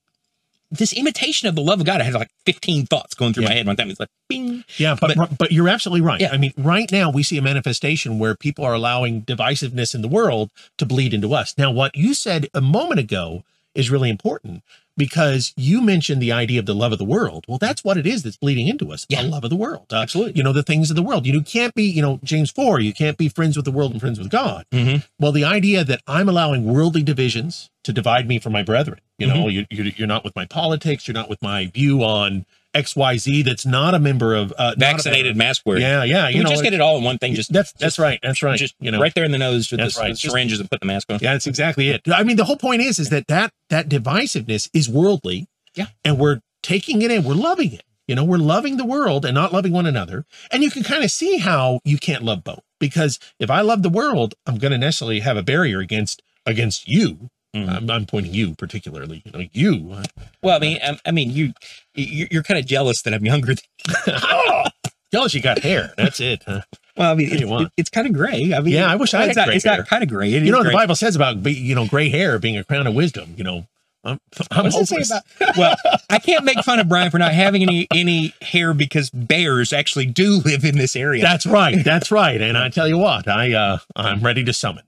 this 0.73 0.93
imitation 0.93 1.49
of 1.49 1.57
the 1.57 1.61
love 1.61 1.81
of 1.81 1.87
God. 1.87 2.01
I 2.01 2.05
had 2.05 2.15
like 2.15 2.31
15 2.47 2.87
thoughts 2.87 3.15
going 3.15 3.33
through 3.33 3.43
Yeah. 3.43 3.49
my 3.49 3.55
head 3.57 3.67
one 3.67 3.77
time. 3.77 3.91
It's 3.91 3.99
like, 3.99 4.09
bing. 4.29 4.65
Yeah, 4.79 4.97
but 5.01 5.37
but, 5.37 5.51
you're 5.51 5.69
absolutely 5.69 6.01
right. 6.01 6.21
Yeah. 6.21 6.31
I 6.33 6.37
mean, 6.37 6.53
right 6.57 6.91
now 6.93 7.11
we 7.11 7.25
see 7.25 7.37
a 7.39 7.43
manifestation 7.43 8.21
where 8.21 8.37
people 8.37 8.65
are 8.65 8.75
allowing 8.75 9.23
divisiveness 9.23 9.95
in 9.97 10.03
the 10.03 10.09
world 10.09 10.51
to 10.79 10.87
bleed 10.87 11.13
into 11.13 11.35
us. 11.35 11.59
Now, 11.59 11.73
what 11.73 11.97
you 11.97 12.15
said 12.15 12.49
a 12.55 12.61
moment 12.61 13.01
ago 13.01 13.43
is 13.75 13.91
really 13.91 14.11
important 14.11 14.63
because 14.97 15.53
you 15.57 15.81
mentioned 15.81 16.21
the 16.21 16.33
idea 16.33 16.59
of 16.61 16.67
the 16.67 16.75
love 16.75 16.93
of 16.93 16.99
the 16.99 17.05
world. 17.05 17.45
Well, 17.49 17.59
that's 17.59 17.83
what 17.85 17.97
it 17.97 18.07
is 18.07 18.23
that's 18.23 18.37
bleeding 18.37 18.69
into 18.69 18.93
us. 18.93 19.07
Yeah. 19.09 19.23
The 19.23 19.29
love 19.29 19.45
of 19.45 19.51
the 19.51 19.57
world. 19.57 19.87
Uh, 19.93 19.97
Absolutely. 19.97 20.35
You 20.37 20.43
know, 20.43 20.53
the 20.53 20.63
things 20.63 20.91
of 20.91 20.97
the 20.97 21.03
world. 21.03 21.27
You 21.27 21.41
can't 21.43 21.75
be, 21.75 21.85
you 21.85 22.03
know, 22.03 22.21
James 22.23 22.51
4, 22.51 22.81
you 22.81 22.93
can't 22.93 23.17
be 23.17 23.29
friends 23.29 23.57
with 23.57 23.65
the 23.65 23.71
world 23.73 23.93
and 23.93 24.01
friends 24.01 24.19
with 24.19 24.31
God. 24.31 24.67
Mhm. 24.73 25.05
Well, 25.19 25.33
the 25.33 25.45
idea 25.45 25.85
that 25.85 26.03
I'm 26.07 26.29
allowing 26.29 26.65
worldly 26.65 27.03
divisions 27.03 27.71
to 27.85 27.93
divide 27.93 28.29
me 28.29 28.39
from 28.39 28.53
my 28.53 28.63
brethren, 28.63 29.01
you 29.19 29.27
know, 29.27 29.47
Mm-hmm. 29.47 29.73
you, 29.75 29.93
you're 29.97 30.07
not 30.07 30.25
with 30.25 30.37
my 30.37 30.45
politics, 30.45 31.09
you're 31.09 31.15
not 31.15 31.31
with 31.31 31.41
my 31.43 31.67
view 31.67 32.03
on 32.03 32.45
XYZ 32.75 33.45
that's 33.45 33.67
not 33.67 33.95
a 33.95 33.99
member 33.99 34.35
of 34.35 34.53
uh, 34.53 34.75
Vaccinated 34.79 35.37
mask 35.37 35.63
wearing. 35.67 35.83
Yeah, 35.83 36.05
yeah. 36.05 36.29
You 36.29 36.39
we 36.39 36.45
know, 36.45 36.51
just 36.51 36.63
get 36.63 36.73
it 36.73 36.81
all 36.81 36.99
in 36.99 37.05
one 37.05 37.19
thing? 37.19 37.35
Just 37.35 37.53
that's 37.53 37.73
that's 37.75 37.99
right. 37.99 38.19
That's 38.23 38.43
right. 38.43 38.59
just 38.59 38.75
you 38.81 38.91
know, 38.91 39.01
right 39.01 39.15
there 39.15 39.25
in 39.25 39.33
the 39.33 39.39
nose 39.39 39.71
with 39.71 39.81
That's 39.81 39.95
the, 39.95 40.01
right. 40.01 40.09
the 40.09 40.15
Just- 40.15 40.33
syringes 40.33 40.61
and 40.61 40.71
put 40.71 40.81
the 40.81 40.87
mask 40.87 41.11
on. 41.11 41.19
Yeah, 41.21 41.33
that's 41.33 41.47
exactly 41.47 41.89
it. 41.89 42.03
I 42.07 42.23
mean, 42.23 42.37
the 42.37 42.45
whole 42.45 42.57
point 42.57 42.83
is, 42.83 42.99
is 42.99 43.11
that 43.11 43.27
that 43.29 43.53
that 43.71 43.89
divisiveness 43.89 44.69
is 44.73 44.89
worldly. 44.89 45.47
Yeah. 45.77 45.87
and 46.05 46.19
we're 46.19 46.41
taking 46.65 47.01
it 47.03 47.13
in. 47.13 47.23
We're 47.23 47.35
loving 47.35 47.73
it. 47.73 47.85
You 48.09 48.17
know, 48.17 48.25
we're 48.25 48.39
loving 48.39 48.77
the 48.77 48.85
world 48.85 49.25
and 49.25 49.35
not 49.35 49.53
loving 49.53 49.73
one 49.73 49.87
another. 49.87 50.25
And 50.51 50.65
you 50.65 50.71
can 50.71 50.83
kind 50.83 51.05
of 51.05 51.13
see 51.13 51.39
how 51.39 51.79
you 51.85 51.97
can't 51.97 52.25
love 52.25 52.43
both 52.43 52.63
because 52.81 53.21
if 53.39 53.51
I 53.51 53.61
love 53.61 53.85
the 53.85 53.89
world, 53.89 54.35
I'm 54.47 54.59
going 54.59 54.73
to 54.73 54.79
necessarily 54.79 55.21
have 55.21 55.37
a 55.37 55.45
barrier 55.45 55.79
against 55.79 56.23
against 56.45 56.89
you. 56.89 57.31
Mhm. 57.55 57.69
I'm, 57.69 57.91
I'm 57.91 58.07
pointing 58.07 58.33
you 58.35 58.55
particularly. 58.55 59.23
You 59.25 59.33
know, 59.33 59.47
you. 59.53 59.97
Well, 60.43 60.57
I 60.57 60.61
mean, 60.61 60.79
I, 60.85 60.99
I 61.07 61.11
mean, 61.11 61.31
you, 61.31 61.53
you 61.95 62.29
you're 62.31 62.43
kind 62.45 62.59
of 62.61 62.67
jealous 62.67 63.03
that 63.03 63.13
I'm 63.15 63.25
younger. 63.25 63.55
Than, 63.55 63.65
oh, 64.23 64.65
jealous 65.13 65.35
you 65.35 65.43
got 65.43 65.59
hair. 65.59 65.93
That's 65.97 66.21
it. 66.21 66.43
huh? 66.47 66.61
well, 66.97 67.11
I 67.11 67.15
mean, 67.15 67.29
What 67.31 67.39
do 67.39 67.45
you 67.47 67.61
it's, 67.63 67.73
it's 67.77 67.91
kind 67.91 68.07
of 68.07 68.13
gray. 68.13 68.53
I 68.55 68.61
mean, 68.61 68.75
Yeah, 68.75 68.87
I 68.91 68.95
wish 68.97 69.15
I 69.15 69.27
had 69.27 69.35
not, 69.37 69.47
gray 69.47 69.57
It's 69.57 69.65
hair. 69.65 69.79
not 69.79 69.89
kind 69.89 70.03
of 70.05 70.09
gray. 70.09 70.33
It 70.33 70.45
You 70.45 70.53
know 70.53 70.59
what 70.59 70.65
the. 70.69 70.73
Bible 70.73 70.95
says 70.95 71.17
about 71.17 71.45
you 71.45 71.75
know 71.75 71.87
gray 71.87 72.09
hair 72.09 72.39
being 72.39 72.57
a 72.57 72.63
crown 72.63 72.87
of 72.87 72.95
wisdom. 72.95 73.35
You 73.37 73.43
know, 73.43 73.67
I'm, 74.05 74.19
I'm 74.53 74.65
What's 74.65 74.77
hopeless. 74.91 75.11
about? 75.11 75.57
Well, 75.57 75.77
I 76.09 76.21
can't 76.21 76.45
make 76.45 76.63
fun 76.65 76.79
of 76.79 76.89
Brian 76.89 77.11
for 77.11 77.19
not 77.19 77.35
having 77.35 77.63
any 77.65 77.89
any 77.93 78.33
hair 78.43 78.73
because 78.75 79.11
bears 79.11 79.73
actually 79.73 80.07
do 80.07 80.37
live 80.45 80.65
in 80.65 80.79
this 80.79 80.95
area. 80.95 81.23
That's 81.23 81.47
right. 81.47 81.85
That's 81.85 82.13
right. 82.13 82.41
And 82.41 82.57
I 82.57 82.69
tell 82.69 82.87
you 82.87 82.97
what, 82.99 83.27
I 83.27 83.53
uh 83.55 83.79
I'm 83.97 84.21
ready 84.21 84.45
to 84.45 84.53
summon. 84.53 84.85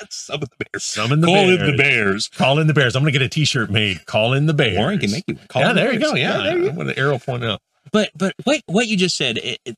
That's 0.00 0.16
some 0.16 0.42
of 0.42 0.48
the 0.50 0.64
bears. 0.72 0.84
Summon 0.84 1.20
the 1.20 1.26
Call 1.26 1.34
bears. 1.34 1.60
in 1.60 1.66
the 1.70 1.76
bears. 1.76 2.28
Call 2.28 2.58
in 2.58 2.66
the 2.66 2.74
bears. 2.74 2.96
I'm 2.96 3.02
gonna 3.02 3.12
get 3.12 3.22
a 3.22 3.28
t-shirt 3.28 3.70
made. 3.70 4.06
Call 4.06 4.32
in 4.32 4.46
the 4.46 4.54
bears. 4.54 4.76
Warren 4.78 4.98
can 4.98 5.10
make 5.10 5.24
you. 5.26 5.36
Call 5.48 5.62
yeah, 5.62 5.70
in 5.70 5.76
the 5.76 5.82
there 5.82 5.92
you 5.92 6.00
bears. 6.00 6.12
go. 6.12 6.16
Yeah, 6.18 6.36
there 6.38 6.56
you 6.58 6.64
go. 6.64 6.70
I'm 6.70 6.76
gonna 6.76 6.94
arrow 6.96 7.18
point 7.18 7.44
out. 7.44 7.60
But 7.92 8.10
but 8.16 8.34
what 8.44 8.62
what 8.66 8.86
you 8.88 8.96
just 8.96 9.16
said, 9.16 9.38
it, 9.38 9.58
it, 9.64 9.76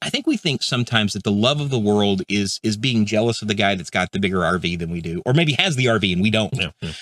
I 0.00 0.10
think 0.10 0.26
we 0.26 0.36
think 0.36 0.62
sometimes 0.62 1.12
that 1.14 1.24
the 1.24 1.32
love 1.32 1.60
of 1.60 1.70
the 1.70 1.78
world 1.78 2.22
is 2.28 2.60
is 2.62 2.76
being 2.76 3.04
jealous 3.06 3.42
of 3.42 3.48
the 3.48 3.54
guy 3.54 3.74
that's 3.74 3.90
got 3.90 4.12
the 4.12 4.18
bigger 4.20 4.38
RV 4.38 4.78
than 4.78 4.90
we 4.90 5.00
do, 5.00 5.20
or 5.26 5.32
maybe 5.34 5.52
has 5.54 5.76
the 5.76 5.86
RV 5.86 6.12
and 6.12 6.22
we 6.22 6.30
don't. 6.30 6.54
Yeah, 6.54 6.70
yeah. 6.80 6.92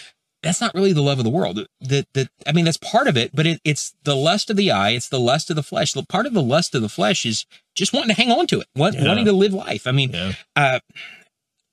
That's 0.43 0.61
not 0.61 0.75
really 0.75 0.93
the 0.93 1.03
love 1.03 1.19
of 1.19 1.25
the 1.25 1.31
world. 1.31 1.65
That 1.83 2.07
that 2.15 2.29
I 2.47 2.53
mean, 2.53 2.65
that's 2.65 2.77
part 2.79 3.07
of 3.07 3.17
it, 3.17 3.31
but 3.35 3.47
it, 3.47 3.61
it's 3.65 3.95
the 4.03 4.17
lust 4.17 4.51
of 4.51 4.57
the 4.57 4.73
eye, 4.73 4.91
it's 4.91 5.09
the 5.09 5.21
lust 5.21 5.51
of 5.51 5.57
the 5.57 5.63
flesh. 5.63 5.95
Part 6.09 6.27
of 6.27 6.33
the 6.35 6.43
lust 6.43 6.75
of 6.75 6.83
the 6.83 6.89
flesh 6.89 7.25
is 7.25 7.47
just 7.77 7.93
wanting 7.93 8.09
to 8.09 8.21
hang 8.21 8.33
on 8.33 8.47
to 8.49 8.61
it, 8.61 8.67
want, 8.75 8.97
Yeah. 8.97 9.07
wanting 9.07 9.27
to 9.27 9.33
live 9.33 9.53
life. 9.53 9.87
I 9.87 9.93
mean, 9.93 10.11
Yeah. 10.13 10.33
uh, 10.57 10.81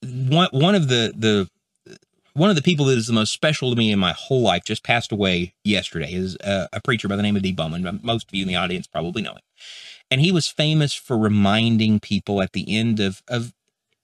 one 0.03 0.49
one 0.51 0.75
of 0.75 0.87
the 0.87 1.13
the 1.15 1.49
one 2.33 2.49
of 2.49 2.55
the 2.55 2.61
people 2.61 2.85
that 2.85 2.97
is 2.97 3.07
the 3.07 3.13
most 3.13 3.33
special 3.33 3.69
to 3.69 3.75
me 3.75 3.91
in 3.91 3.99
my 3.99 4.13
whole 4.13 4.41
life 4.41 4.63
just 4.63 4.83
passed 4.83 5.11
away 5.11 5.53
yesterday 5.63 6.13
is 6.13 6.37
a, 6.41 6.69
a 6.73 6.81
preacher 6.81 7.07
by 7.07 7.15
the 7.15 7.23
name 7.23 7.35
of 7.35 7.41
Dee 7.41 7.51
Bowman. 7.51 7.99
Most 8.01 8.29
of 8.29 8.35
you 8.35 8.43
in 8.43 8.47
the 8.47 8.55
audience 8.55 8.87
probably 8.87 9.21
know 9.21 9.33
him. 9.33 9.41
And 10.11 10.21
he 10.21 10.31
was 10.31 10.47
famous 10.47 10.93
for 10.93 11.17
reminding 11.17 11.99
people 11.99 12.41
at 12.41 12.53
the 12.53 12.77
end 12.77 12.99
of, 12.99 13.21
of 13.27 13.53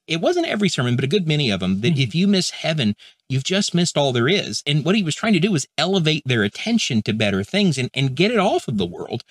it 0.08 0.22
wasn't 0.22 0.48
every 0.48 0.70
sermon, 0.70 0.96
but 0.96 1.06
a 1.06 1.08
good 1.08 1.28
many 1.28 1.50
of 1.50 1.60
them, 1.60 1.82
that 1.82 1.94
mm-hmm. 1.94 2.02
if 2.02 2.14
you 2.14 2.28
miss 2.28 2.52
heaven, 2.52 2.96
you've 3.30 3.44
just 3.44 3.74
missed 3.74 3.98
all 3.98 4.12
there 4.12 4.28
is. 4.28 4.62
And 4.68 4.86
what 4.86 4.96
he 4.96 5.04
was 5.04 5.16
trying 5.16 5.34
to 5.34 5.40
do 5.40 5.52
was 5.52 5.68
elevate 5.78 6.24
their 6.26 6.44
attention 6.44 7.02
to 7.04 7.14
better 7.14 7.44
things 7.44 7.78
and, 7.78 7.90
and 7.94 8.16
get 8.16 8.32
it 8.32 8.38
off 8.38 8.68
of 8.68 8.78
the 8.78 8.86
world. 8.86 9.24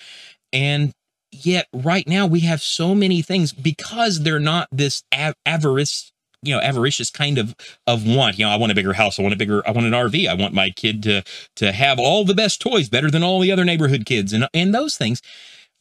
And 0.51 0.93
yet, 1.31 1.67
right 1.73 2.07
now, 2.07 2.25
we 2.25 2.41
have 2.41 2.61
so 2.61 2.93
many 2.93 3.21
things 3.21 3.53
because 3.53 4.23
they're 4.23 4.39
not 4.39 4.67
this 4.71 5.03
av- 5.13 5.35
avarice 5.45 6.11
you 6.45 6.53
know 6.55 6.61
avaricious 6.61 7.09
kind 7.09 7.37
of 7.37 7.55
of 7.87 8.05
want. 8.05 8.37
You 8.37 8.45
know 8.45 8.51
i 8.51 8.55
want 8.55 8.71
a 8.71 8.75
bigger 8.75 8.93
house. 8.93 9.19
I 9.19 9.21
want 9.21 9.33
a 9.33 9.37
bigger 9.37 9.67
i 9.67 9.71
want 9.71 9.85
an 9.87 9.93
rv 9.93 10.27
i 10.27 10.33
want 10.33 10.53
my 10.53 10.69
kid 10.69 11.03
to 11.03 11.23
to 11.55 11.71
have 11.71 11.99
all 11.99 12.23
the 12.25 12.33
best 12.35 12.61
toys 12.61 12.89
better 12.89 13.09
than 13.11 13.23
all 13.23 13.39
the 13.39 13.51
other 13.51 13.65
neighborhood 13.65 14.05
kids. 14.05 14.33
And 14.33 14.47
and 14.53 14.73
those 14.73 14.97
things 14.97 15.21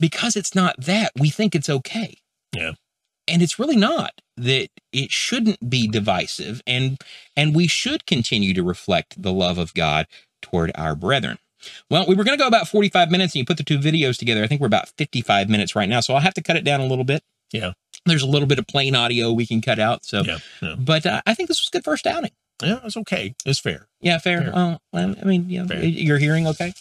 because 0.01 0.37
it's 0.37 0.55
not 0.55 0.75
that 0.79 1.13
we 1.19 1.31
think 1.31 1.55
it's 1.55 1.69
okay. 1.71 2.17
Yeah. 2.55 2.73
and 3.29 3.43
it's 3.43 3.59
really 3.59 3.77
not 3.77 4.13
that 4.37 4.69
it 4.93 5.11
shouldn't 5.13 5.71
be 5.71 5.87
divisive. 5.89 6.63
And 6.67 7.01
and 7.37 7.55
we 7.55 7.67
should 7.67 8.07
continue 8.07 8.55
to 8.55 8.63
reflect 8.63 9.21
the 9.23 9.33
love 9.33 9.59
of 9.59 9.75
god 9.75 10.07
toward 10.43 10.73
our 10.75 10.95
brethren. 10.95 11.39
Well 11.91 12.07
we 12.07 12.15
were 12.15 12.25
going 12.25 12.37
to 12.37 12.43
go 12.43 12.49
about 12.49 12.69
45 12.69 13.11
minutes 13.11 13.35
and 13.35 13.41
you 13.41 13.45
put 13.47 13.57
the 13.57 13.65
two 13.65 13.79
videos 13.79 14.19
together. 14.19 14.43
I 14.45 14.47
think 14.47 14.61
we're 14.61 14.67
about 14.67 14.89
55 14.99 15.49
minutes 15.49 15.75
right 15.77 15.89
now 15.89 16.01
so 16.01 16.15
i'll 16.15 16.21
have 16.21 16.35
to 16.35 16.43
cut 16.43 16.57
it 16.57 16.65
down 16.65 16.81
a 16.81 16.87
little 16.87 17.05
bit. 17.05 17.23
Yeah. 17.53 17.73
There's 18.07 18.23
a 18.23 18.27
little 18.27 18.47
bit 18.49 18.59
of 18.59 18.67
plain 18.67 18.95
audio 18.95 19.33
we 19.33 19.47
can 19.47 19.61
cut 19.61 19.79
out 19.79 20.05
so 20.05 20.23
Yeah. 20.23 20.39
Yeah. 20.63 20.75
but 20.79 21.07
uh, 21.07 21.23
i 21.27 21.35
think 21.35 21.49
this 21.49 21.61
was 21.61 21.69
good 21.71 21.85
first 21.85 22.07
outing 22.07 22.31
Yeah. 22.63 22.79
It's 22.85 22.97
okay. 22.97 23.35
It's 23.45 23.59
fair. 23.59 23.89
yeah 24.01 24.19
fair, 24.19 24.43
Fair. 24.43 24.53
Well, 24.53 24.81
i 24.95 25.07
mean 25.25 25.49
you 25.51 25.61
know, 25.63 25.67
Fair. 25.69 25.83
you're 25.85 26.19
hearing 26.19 26.47
okay 26.49 26.73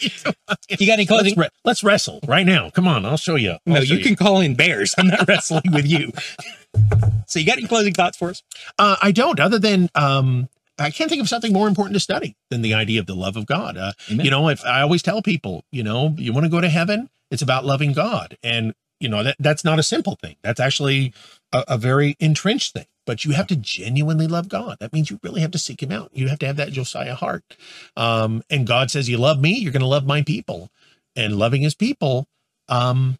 you 0.00 0.86
got 0.86 0.94
any 0.94 1.04
let's, 1.04 1.08
closing 1.08 1.34
re- 1.38 1.48
let's 1.64 1.82
wrestle 1.82 2.20
right 2.26 2.46
now. 2.46 2.70
Come 2.70 2.86
on. 2.86 3.04
I'll 3.04 3.16
show 3.16 3.36
you. 3.36 3.52
I'll 3.52 3.58
no 3.66 3.80
show 3.84 3.94
you 3.94 4.04
can 4.04 4.16
call 4.16 4.40
in 4.40 4.54
bears 4.54 4.94
i'm 4.98 5.08
not 5.08 5.26
wrestling 5.28 5.62
with 5.72 5.86
you 5.86 6.12
so 7.26 7.38
you 7.38 7.46
got 7.46 7.58
any 7.58 7.66
closing 7.66 7.94
thoughts 7.94 8.16
for 8.18 8.28
us 8.30 8.42
Uh, 8.78 8.96
I 9.00 9.10
don't, 9.12 9.40
other 9.40 9.58
than 9.58 9.88
um, 9.94 10.48
I 10.78 10.90
can't 10.90 11.08
think 11.10 11.20
of 11.22 11.28
something 11.28 11.52
more 11.52 11.66
important 11.68 11.94
to 11.94 12.00
study 12.00 12.36
than 12.50 12.62
the 12.62 12.74
idea 12.74 13.00
of 13.00 13.06
the 13.06 13.14
love 13.16 13.36
of 13.36 13.46
God. 13.46 13.76
Uh, 13.76 13.92
you 14.08 14.30
know, 14.30 14.48
if 14.48 14.64
I 14.64 14.80
always 14.82 15.02
tell 15.02 15.22
people, 15.22 15.64
you 15.72 15.82
know, 15.82 16.14
you 16.16 16.32
want 16.32 16.44
to 16.44 16.50
go 16.50 16.60
to 16.60 16.68
heaven, 16.68 17.10
it's 17.32 17.42
about 17.42 17.64
loving 17.64 17.92
God, 17.94 18.36
and 18.44 18.74
you 19.00 19.08
know 19.08 19.22
that 19.22 19.36
that's 19.38 19.64
not 19.64 19.78
a 19.78 19.82
simple 19.82 20.16
thing. 20.16 20.36
That's 20.42 20.60
actually 20.60 21.12
a, 21.52 21.64
a 21.68 21.78
very 21.78 22.16
entrenched 22.20 22.74
thing. 22.74 22.86
But 23.06 23.24
you 23.24 23.32
have 23.32 23.46
to 23.46 23.56
genuinely 23.56 24.26
love 24.26 24.50
God. 24.50 24.76
That 24.80 24.92
means 24.92 25.10
you 25.10 25.18
really 25.22 25.40
have 25.40 25.50
to 25.52 25.58
seek 25.58 25.82
Him 25.82 25.90
out. 25.90 26.10
You 26.12 26.28
have 26.28 26.38
to 26.40 26.46
have 26.46 26.56
that 26.56 26.72
Josiah 26.72 27.14
heart. 27.14 27.56
Um, 27.96 28.42
and 28.50 28.66
God 28.66 28.90
says, 28.90 29.08
"You 29.08 29.18
love 29.18 29.40
me, 29.40 29.54
you're 29.54 29.72
going 29.72 29.80
to 29.80 29.86
love 29.86 30.06
my 30.06 30.22
people." 30.22 30.70
And 31.16 31.36
loving 31.36 31.62
His 31.62 31.74
people, 31.74 32.28
um, 32.68 33.18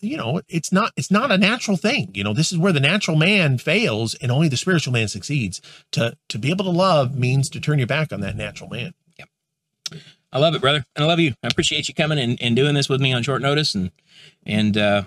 you 0.00 0.16
know 0.16 0.40
it's 0.48 0.72
not 0.72 0.92
it's 0.96 1.10
not 1.10 1.30
a 1.30 1.38
natural 1.38 1.76
thing 1.76 2.10
you 2.14 2.22
know 2.22 2.32
this 2.32 2.52
is 2.52 2.58
where 2.58 2.72
the 2.72 2.80
natural 2.80 3.16
man 3.16 3.58
fails 3.58 4.14
and 4.14 4.30
only 4.30 4.48
the 4.48 4.56
spiritual 4.56 4.92
man 4.92 5.08
succeeds 5.08 5.60
to 5.90 6.16
to 6.28 6.38
be 6.38 6.50
able 6.50 6.64
to 6.64 6.70
love 6.70 7.18
means 7.18 7.48
to 7.48 7.60
turn 7.60 7.78
your 7.78 7.86
back 7.86 8.12
on 8.12 8.20
that 8.20 8.36
natural 8.36 8.70
man 8.70 8.94
I 10.34 10.38
love 10.38 10.54
it, 10.54 10.60
brother. 10.60 10.84
And 10.96 11.04
I 11.04 11.08
love 11.08 11.20
you. 11.20 11.34
I 11.42 11.46
appreciate 11.46 11.86
you 11.88 11.94
coming 11.94 12.18
and, 12.18 12.36
and 12.42 12.56
doing 12.56 12.74
this 12.74 12.88
with 12.88 13.00
me 13.00 13.12
on 13.12 13.22
short 13.22 13.40
notice. 13.40 13.74
And, 13.74 13.92
and, 14.44 14.76
uh, 14.76 15.04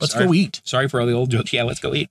let's 0.00 0.12
sorry, 0.12 0.26
go 0.26 0.34
eat 0.34 0.60
Sorry 0.62 0.88
for 0.88 1.00
all 1.00 1.06
the 1.06 1.14
old 1.14 1.30
jokes. 1.30 1.52
Yeah, 1.52 1.62
let's 1.62 1.80
go 1.80 1.94
eat. 1.94 2.10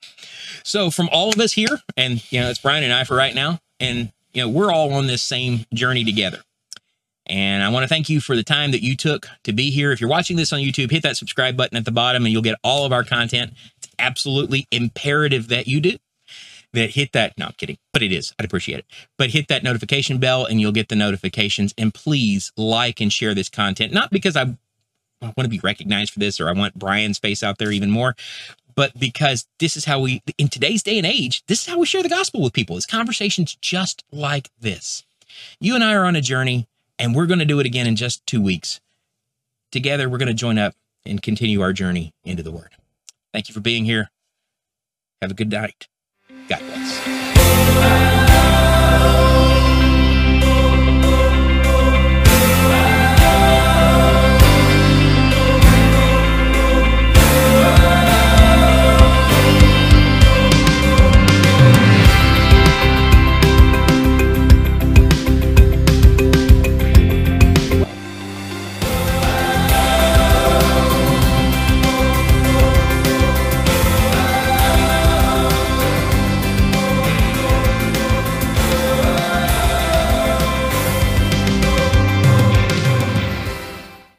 So 0.64 0.90
from 0.90 1.08
all 1.12 1.30
of 1.30 1.40
us 1.40 1.54
here, 1.54 1.80
and, 1.96 2.30
you 2.32 2.42
know, 2.42 2.50
it's 2.50 2.60
Brian 2.60 2.84
and 2.84 2.92
I 2.92 3.04
for 3.04 3.16
right 3.16 3.36
now. 3.36 3.60
And, 3.80 4.12
you 4.34 4.42
know, 4.42 4.50
we're 4.50 4.72
all 4.72 4.92
on 4.94 5.06
this 5.06 5.22
same 5.22 5.66
journey 5.74 6.04
together. 6.04 6.40
And 7.28 7.64
I 7.64 7.70
want 7.70 7.84
to 7.84 7.88
thank 7.88 8.10
you 8.10 8.20
for 8.20 8.36
the 8.36 8.44
time 8.44 8.72
that 8.72 8.84
you 8.84 8.96
took 8.96 9.28
to 9.44 9.54
be 9.54 9.72
here. 9.72 9.92
If 9.92 10.02
you're 10.02 10.10
watching 10.10 10.38
this 10.38 10.52
on 10.52 10.60
YouTube, 10.60 10.92
hit 10.92 11.04
that 11.04 11.18
subscribe 11.18 11.56
button 11.56 11.78
at 11.78 11.86
the 11.86 11.92
bottom 11.92 12.24
and 12.26 12.32
you'll 12.32 12.42
get 12.42 12.58
all 12.64 12.86
of 12.86 12.92
our 12.92 13.04
content. 13.04 13.54
It's 13.78 13.88
absolutely 13.98 14.68
imperative 14.72 15.48
that 15.50 15.68
you 15.68 15.80
do 15.80 15.98
that 16.74 16.92
hit 16.92 17.12
that. 17.14 17.38
No, 17.38 17.46
I'm 17.46 17.54
kidding, 17.58 17.78
but 17.94 18.02
it 18.02 18.12
is. 18.12 18.34
I'd 18.40 18.46
appreciate 18.46 18.80
it. 18.80 18.86
But 19.18 19.32
hit 19.32 19.48
that 19.48 19.64
notification 19.64 20.20
bell 20.20 20.46
and 20.46 20.60
you'll 20.60 20.72
get 20.72 20.90
the 20.90 20.96
notifications. 20.96 21.74
And 21.78 21.94
please 21.94 22.52
like 22.58 23.02
and 23.02 23.12
share 23.12 23.34
this 23.34 23.50
content, 23.50 23.94
not 23.94 24.12
because 24.12 24.36
I 24.36 24.58
I 25.22 25.28
want 25.28 25.46
to 25.46 25.50
be 25.50 25.60
recognized 25.60 26.14
for 26.14 26.20
this 26.20 26.40
or 26.40 26.50
I 26.50 26.52
want 26.52 26.78
Brian's 26.78 27.18
face 27.18 27.42
out 27.42 27.58
there 27.58 27.72
even 27.72 27.90
more, 27.90 28.16
but 28.76 28.98
because 29.00 29.48
this 29.60 29.78
is 29.78 29.86
how 29.86 30.02
we, 30.02 30.22
in 30.38 30.50
today's 30.50 30.84
day 30.84 30.98
and 30.98 31.08
age, 31.08 31.44
this 31.48 31.62
is 31.62 31.66
how 31.66 31.80
we 31.80 31.86
share 31.86 32.04
the 32.04 32.10
gospel 32.10 32.42
with 32.42 32.54
people. 32.54 32.76
It's 32.76 32.86
conversations 32.86 33.58
just 33.62 34.04
like 34.12 34.50
this. 34.60 35.04
You 35.60 35.76
and 35.76 35.84
I 35.84 35.94
are 35.96 36.06
on 36.06 36.16
a 36.16 36.22
journey 36.22 36.68
and 37.00 37.16
we're 37.16 37.26
going 37.26 37.40
to 37.40 37.46
do 37.46 37.60
it 37.60 37.66
again 37.66 37.88
in 37.88 37.96
just 37.96 38.26
two 38.28 38.42
weeks. 38.42 38.82
Together, 39.72 40.08
we're 40.10 40.18
going 40.18 40.28
to 40.28 40.34
join 40.34 40.58
up 40.58 40.76
and 41.06 41.22
continue 41.22 41.62
our 41.62 41.74
journey 41.74 42.14
into 42.24 42.44
the 42.44 42.52
Word. 42.52 42.70
Thank 43.34 43.50
you 43.50 43.54
for 43.54 43.60
being 43.60 43.86
here. 43.86 44.12
Have 45.22 45.32
a 45.32 45.36
good 45.36 45.52
night. 45.52 45.88
God 46.48 46.60
bless. 46.60 47.02